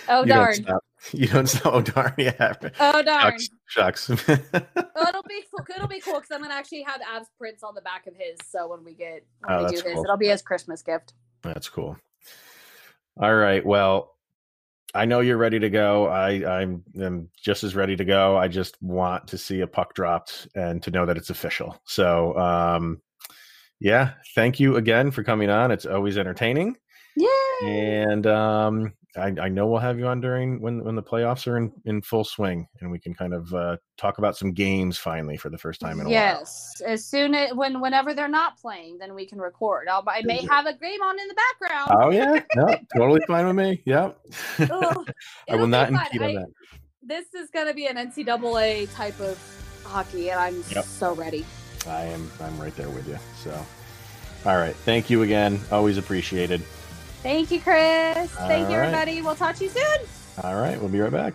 Oh 0.09 0.21
you 0.21 0.27
darn! 0.27 0.61
Don't. 0.63 0.83
You 1.13 1.27
don't 1.27 1.47
stop. 1.47 1.73
Oh 1.73 1.81
darn! 1.81 2.13
Yeah. 2.17 2.53
Oh 2.79 3.01
darn! 3.01 3.37
Shucks. 3.39 3.49
Shucks. 3.67 4.09
It'll 4.29 5.23
be 5.27 5.43
cool. 5.55 5.65
It'll 5.75 5.87
be 5.87 5.99
cool 6.01 6.15
because 6.15 6.31
I'm 6.31 6.41
gonna 6.41 6.53
actually 6.53 6.83
have 6.83 6.99
abs 7.01 7.27
prints 7.37 7.63
on 7.63 7.75
the 7.75 7.81
back 7.81 8.07
of 8.07 8.15
his. 8.15 8.37
So 8.49 8.67
when 8.69 8.83
we 8.83 8.93
get 8.93 9.25
when 9.39 9.51
Oh, 9.59 9.63
we 9.65 9.69
do 9.69 9.81
this, 9.81 9.93
cool. 9.93 10.03
it'll 10.03 10.17
be 10.17 10.27
his 10.27 10.41
Christmas 10.41 10.81
gift. 10.81 11.13
That's 11.41 11.69
cool. 11.69 11.97
All 13.21 13.35
right. 13.35 13.65
Well, 13.65 14.15
I 14.95 15.05
know 15.05 15.19
you're 15.19 15.37
ready 15.37 15.59
to 15.59 15.69
go. 15.69 16.07
I, 16.07 16.59
I'm 16.61 16.83
am 16.99 17.29
just 17.41 17.63
as 17.63 17.75
ready 17.75 17.95
to 17.95 18.05
go. 18.05 18.37
I 18.37 18.47
just 18.47 18.81
want 18.81 19.27
to 19.27 19.37
see 19.37 19.61
a 19.61 19.67
puck 19.67 19.93
dropped 19.93 20.47
and 20.55 20.81
to 20.83 20.91
know 20.91 21.05
that 21.05 21.15
it's 21.17 21.29
official. 21.29 21.79
So, 21.85 22.35
um, 22.37 23.01
yeah, 23.79 24.13
thank 24.35 24.59
you 24.59 24.77
again 24.77 25.11
for 25.11 25.23
coming 25.23 25.49
on. 25.49 25.71
It's 25.71 25.85
always 25.85 26.17
entertaining, 26.17 26.75
Yeah. 27.15 27.29
and 27.67 28.25
um, 28.27 28.93
I, 29.17 29.33
I 29.41 29.49
know 29.49 29.65
we'll 29.65 29.79
have 29.79 29.97
you 29.97 30.05
on 30.07 30.21
during 30.21 30.61
when 30.61 30.83
when 30.83 30.95
the 30.95 31.01
playoffs 31.01 31.47
are 31.47 31.57
in, 31.57 31.71
in 31.85 32.01
full 32.01 32.23
swing, 32.23 32.67
and 32.79 32.91
we 32.91 32.99
can 32.99 33.13
kind 33.13 33.33
of 33.33 33.51
uh, 33.53 33.77
talk 33.97 34.19
about 34.19 34.37
some 34.37 34.51
games 34.51 34.97
finally 34.97 35.35
for 35.35 35.49
the 35.49 35.57
first 35.57 35.81
time 35.81 35.99
in 35.99 36.05
a 36.05 36.09
while. 36.09 36.15
Yes, 36.15 36.81
as 36.85 37.05
soon 37.05 37.33
as 37.33 37.53
when 37.53 37.81
whenever 37.81 38.13
they're 38.13 38.27
not 38.27 38.59
playing, 38.59 38.99
then 38.99 39.15
we 39.15 39.25
can 39.25 39.39
record. 39.39 39.87
I'll, 39.87 40.03
I 40.07 40.21
may 40.23 40.45
have 40.49 40.67
a 40.67 40.73
game 40.77 41.01
on 41.01 41.19
in 41.19 41.27
the 41.27 41.35
background. 41.35 41.91
Oh 41.99 42.11
yeah, 42.11 42.39
no, 42.55 42.77
totally 42.95 43.21
fine 43.25 43.47
with 43.47 43.55
me. 43.55 43.81
Yep. 43.85 44.19
I 44.69 45.55
will 45.55 45.67
not 45.67 45.89
impede 45.89 46.21
on 46.21 46.33
that. 46.35 46.47
This 47.01 47.33
is 47.33 47.49
gonna 47.49 47.73
be 47.73 47.87
an 47.87 47.97
NCAA 47.97 48.93
type 48.93 49.19
of 49.19 49.39
hockey, 49.85 50.29
and 50.29 50.39
I'm 50.39 50.63
Yep. 50.69 50.85
so 50.85 51.15
ready. 51.15 51.45
I 51.87 52.03
am 52.03 52.29
I'm 52.41 52.59
right 52.59 52.75
there 52.75 52.89
with 52.89 53.07
you. 53.07 53.17
So 53.43 53.65
all 54.45 54.57
right. 54.57 54.75
Thank 54.75 55.09
you 55.09 55.23
again. 55.23 55.59
Always 55.71 55.97
appreciated. 55.97 56.61
Thank 57.21 57.51
you, 57.51 57.59
Chris. 57.59 58.31
Thank 58.31 58.31
All 58.39 58.71
you, 58.71 58.77
right. 58.77 58.85
everybody. 58.85 59.21
We'll 59.21 59.35
talk 59.35 59.55
to 59.57 59.65
you 59.65 59.69
soon. 59.69 59.97
All 60.41 60.55
right, 60.55 60.79
we'll 60.79 60.89
be 60.89 60.99
right 61.01 61.11
back. 61.11 61.33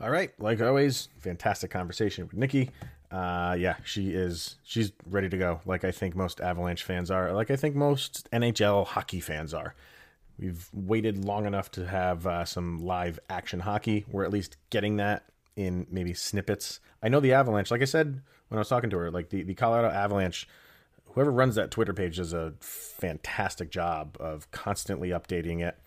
All 0.00 0.10
right, 0.10 0.30
like 0.38 0.60
always, 0.60 1.08
fantastic 1.18 1.70
conversation 1.70 2.28
with 2.30 2.38
Nicci. 2.38 2.68
Uh, 3.10 3.56
yeah, 3.58 3.76
she 3.84 4.10
is. 4.10 4.56
She's 4.62 4.92
ready 5.06 5.30
to 5.30 5.38
go. 5.38 5.60
Like 5.64 5.84
I 5.84 5.90
think 5.90 6.14
most 6.14 6.40
Avalanche 6.40 6.84
fans 6.84 7.10
are. 7.10 7.32
Like 7.32 7.50
I 7.50 7.56
think 7.56 7.74
most 7.74 8.28
NHL 8.30 8.86
hockey 8.86 9.20
fans 9.20 9.54
are. 9.54 9.74
We've 10.38 10.68
waited 10.72 11.24
long 11.24 11.46
enough 11.46 11.70
to 11.72 11.86
have 11.86 12.26
uh, 12.26 12.44
some 12.44 12.84
live 12.84 13.18
action 13.30 13.60
hockey. 13.60 14.04
We're 14.10 14.24
at 14.24 14.30
least 14.30 14.56
getting 14.70 14.98
that 14.98 15.24
in 15.56 15.86
maybe 15.90 16.12
snippets. 16.14 16.78
I 17.02 17.08
know 17.08 17.20
the 17.20 17.32
Avalanche. 17.32 17.70
Like 17.70 17.82
I 17.82 17.86
said 17.86 18.20
when 18.48 18.58
I 18.58 18.60
was 18.60 18.68
talking 18.68 18.90
to 18.90 18.98
her, 18.98 19.10
like 19.10 19.30
the 19.30 19.42
the 19.42 19.54
Colorado 19.54 19.88
Avalanche 19.88 20.46
whoever 21.12 21.30
runs 21.30 21.54
that 21.56 21.70
Twitter 21.70 21.92
page 21.92 22.16
does 22.16 22.32
a 22.32 22.54
fantastic 22.60 23.70
job 23.70 24.16
of 24.20 24.50
constantly 24.50 25.10
updating 25.10 25.66
it. 25.66 25.78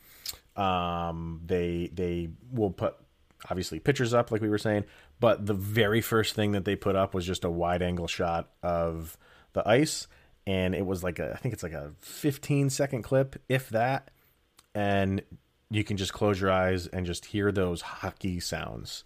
Um, 0.59 1.41
they 1.45 1.89
they 1.93 2.29
will 2.51 2.71
put 2.71 2.95
obviously 3.49 3.79
pictures 3.79 4.13
up 4.13 4.31
like 4.31 4.41
we 4.41 4.49
were 4.49 4.57
saying, 4.57 4.85
but 5.19 5.45
the 5.45 5.53
very 5.53 6.01
first 6.01 6.35
thing 6.35 6.51
that 6.51 6.65
they 6.65 6.75
put 6.75 6.95
up 6.95 7.13
was 7.13 7.25
just 7.25 7.43
a 7.43 7.49
wide 7.49 7.81
angle 7.81 8.07
shot 8.07 8.49
of 8.61 9.17
the 9.53 9.67
ice, 9.67 10.07
and 10.45 10.75
it 10.75 10.85
was 10.85 11.03
like 11.03 11.19
a 11.19 11.33
I 11.33 11.37
think 11.37 11.53
it's 11.53 11.63
like 11.63 11.73
a 11.73 11.93
15 11.99 12.69
second 12.69 13.03
clip, 13.03 13.41
if 13.47 13.69
that, 13.69 14.11
and 14.75 15.21
you 15.69 15.83
can 15.83 15.97
just 15.97 16.13
close 16.13 16.41
your 16.41 16.51
eyes 16.51 16.87
and 16.87 17.05
just 17.05 17.25
hear 17.25 17.51
those 17.51 17.81
hockey 17.81 18.39
sounds 18.39 19.05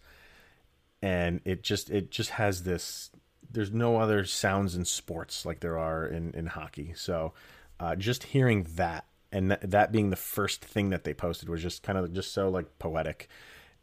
and 1.05 1.39
it 1.45 1.61
just 1.61 1.91
it 1.91 2.09
just 2.09 2.31
has 2.31 2.63
this 2.63 3.11
there's 3.55 3.71
no 3.71 3.97
other 3.97 4.25
sounds 4.25 4.75
in 4.75 4.85
sports 4.85 5.45
like 5.45 5.61
there 5.61 5.77
are 5.79 6.05
in 6.05 6.33
in 6.33 6.45
hockey. 6.47 6.93
So 6.95 7.33
uh, 7.79 7.95
just 7.95 8.23
hearing 8.23 8.67
that 8.75 9.05
and 9.31 9.51
that, 9.51 9.69
that 9.71 9.91
being 9.91 10.11
the 10.11 10.15
first 10.15 10.63
thing 10.63 10.91
that 10.91 11.03
they 11.03 11.13
posted 11.13 11.49
was 11.49 11.61
just 11.61 11.83
kind 11.83 11.97
of 11.97 12.13
just 12.13 12.33
so 12.33 12.49
like 12.49 12.77
poetic. 12.79 13.27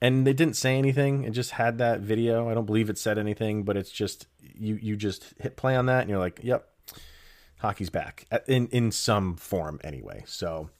And 0.01 0.27
they 0.27 0.33
didn't 0.33 0.57
say 0.57 0.79
anything. 0.79 1.25
It 1.25 1.31
just 1.31 1.53
had 1.53 1.79
that 1.79 2.01
video. 2.01 2.49
I 2.49 2.55
don't 2.55 2.67
believe 2.67 2.91
it 2.91 2.99
said 2.99 3.19
anything 3.19 3.65
but 3.65 3.77
it's 3.77 3.91
just 3.91 4.27
you 4.41 4.77
you 4.77 4.97
just 4.97 5.35
hit 5.41 5.57
play 5.57 5.75
on 5.75 5.87
that 5.87 6.03
and 6.03 6.11
you're 6.11 6.19
like 6.19 6.41
yep 6.43 6.69
hockey's 7.59 7.91
back 7.91 8.27
Uh, 8.31 8.39
in 8.47 8.69
in 8.69 8.93
some 8.93 9.37
form 9.37 9.81
anyway. 9.83 10.23
So 10.27 10.71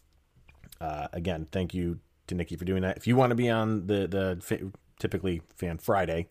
uh, 0.81 1.09
again, 1.13 1.47
thank 1.53 1.75
you 1.75 1.99
to 2.27 2.35
Nicci 2.35 2.59
for 2.59 2.65
doing 2.65 2.83
that. 2.83 2.97
If 2.97 3.07
you 3.07 3.17
want 3.17 3.31
to 3.31 3.37
be 3.37 3.49
on 3.51 3.87
the 3.87 4.07
the 4.07 4.71
typically 4.99 5.43
Fan 5.57 5.79
Friday 5.79 6.29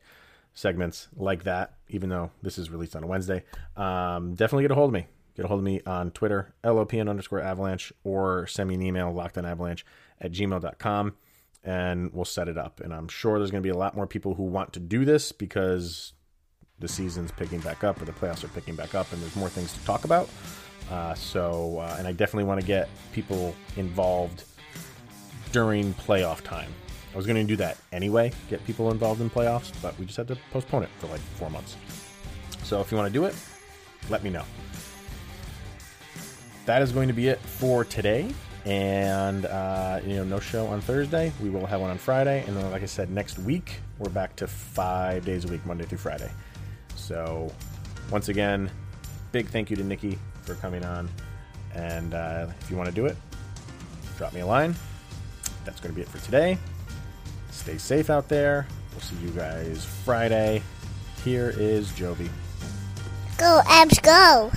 segments 0.53 1.07
like 1.15 1.43
that, 1.43 1.75
even 1.89 2.09
though 2.09 2.31
this 2.41 2.57
is 2.57 2.69
released 2.69 2.95
on 2.95 3.03
a 3.03 3.07
Wednesday, 3.07 3.43
um, 3.77 4.35
definitely 4.35 4.63
get 4.63 4.71
a 4.71 4.75
hold 4.75 4.89
of 4.89 4.93
me. 4.93 5.07
Get 5.35 5.45
a 5.45 5.47
hold 5.47 5.59
of 5.59 5.63
me 5.63 5.81
on 5.85 6.11
Twitter, 6.11 6.53
LOPN 6.63 7.09
underscore 7.09 7.41
avalanche, 7.41 7.93
or 8.03 8.47
send 8.47 8.67
me 8.69 8.75
an 8.75 8.81
email, 8.81 9.13
lockedonavalanche 9.13 9.83
at 10.19 10.31
gmail.com, 10.31 11.15
and 11.63 12.13
we'll 12.13 12.25
set 12.25 12.49
it 12.49 12.57
up. 12.57 12.81
And 12.81 12.93
I'm 12.93 13.07
sure 13.07 13.39
there's 13.39 13.51
going 13.51 13.63
to 13.63 13.67
be 13.67 13.71
a 13.71 13.77
lot 13.77 13.95
more 13.95 14.07
people 14.07 14.33
who 14.33 14.43
want 14.43 14.73
to 14.73 14.79
do 14.79 15.05
this 15.05 15.31
because 15.31 16.13
the 16.79 16.87
season's 16.87 17.31
picking 17.31 17.59
back 17.59 17.83
up 17.83 18.01
or 18.01 18.05
the 18.05 18.11
playoffs 18.11 18.43
are 18.43 18.49
picking 18.49 18.75
back 18.75 18.93
up 18.93 19.11
and 19.13 19.21
there's 19.21 19.35
more 19.35 19.49
things 19.49 19.71
to 19.71 19.79
talk 19.85 20.03
about. 20.03 20.29
Uh, 20.89 21.13
so, 21.13 21.77
uh, 21.79 21.95
and 21.97 22.07
I 22.07 22.11
definitely 22.11 22.43
want 22.43 22.59
to 22.59 22.67
get 22.67 22.89
people 23.13 23.55
involved 23.77 24.43
during 25.51 25.93
playoff 25.93 26.41
time. 26.41 26.73
I 27.13 27.17
was 27.17 27.25
going 27.25 27.35
to 27.35 27.43
do 27.43 27.57
that 27.57 27.77
anyway, 27.91 28.31
get 28.49 28.65
people 28.65 28.91
involved 28.91 29.21
in 29.21 29.29
playoffs, 29.29 29.71
but 29.81 29.97
we 29.99 30.05
just 30.05 30.17
had 30.17 30.27
to 30.29 30.37
postpone 30.51 30.83
it 30.83 30.89
for 30.99 31.07
like 31.07 31.19
four 31.19 31.49
months. 31.49 31.75
So 32.63 32.79
if 32.79 32.91
you 32.91 32.97
want 32.97 33.07
to 33.07 33.13
do 33.13 33.25
it, 33.25 33.35
let 34.09 34.23
me 34.23 34.29
know. 34.29 34.43
That 36.65 36.81
is 36.81 36.91
going 36.91 37.07
to 37.07 37.13
be 37.13 37.27
it 37.27 37.39
for 37.39 37.83
today. 37.83 38.31
And, 38.65 39.45
uh, 39.47 39.99
you 40.05 40.15
know, 40.15 40.23
no 40.23 40.39
show 40.39 40.67
on 40.67 40.81
Thursday. 40.81 41.33
We 41.41 41.49
will 41.49 41.65
have 41.65 41.81
one 41.81 41.89
on 41.89 41.97
Friday. 41.97 42.43
And 42.47 42.55
then, 42.55 42.69
like 42.71 42.83
I 42.83 42.85
said, 42.85 43.09
next 43.09 43.39
week, 43.39 43.79
we're 43.97 44.11
back 44.11 44.35
to 44.37 44.47
five 44.47 45.25
days 45.25 45.45
a 45.45 45.47
week, 45.47 45.65
Monday 45.65 45.85
through 45.85 45.97
Friday. 45.97 46.29
So, 46.95 47.51
once 48.11 48.29
again, 48.29 48.69
big 49.31 49.47
thank 49.47 49.71
you 49.71 49.75
to 49.77 49.83
Nicci 49.83 50.17
for 50.43 50.53
coming 50.55 50.85
on. 50.85 51.09
And 51.73 52.13
uh, 52.13 52.47
if 52.61 52.69
you 52.69 52.77
want 52.77 52.87
to 52.87 52.95
do 52.95 53.07
it, 53.07 53.17
drop 54.17 54.33
me 54.33 54.41
a 54.41 54.45
line. 54.45 54.75
That's 55.65 55.79
going 55.79 55.93
to 55.93 55.95
be 55.95 56.03
it 56.03 56.07
for 56.07 56.23
today. 56.23 56.57
Stay 57.51 57.77
safe 57.77 58.09
out 58.09 58.27
there. 58.27 58.65
We'll 58.91 59.01
see 59.01 59.15
you 59.17 59.29
guys 59.29 59.85
Friday. 60.05 60.63
Here 61.23 61.53
is 61.55 61.89
Jovi. 61.91 62.29
Go, 63.37 63.61
Avs, 63.65 64.01
go. 64.01 64.51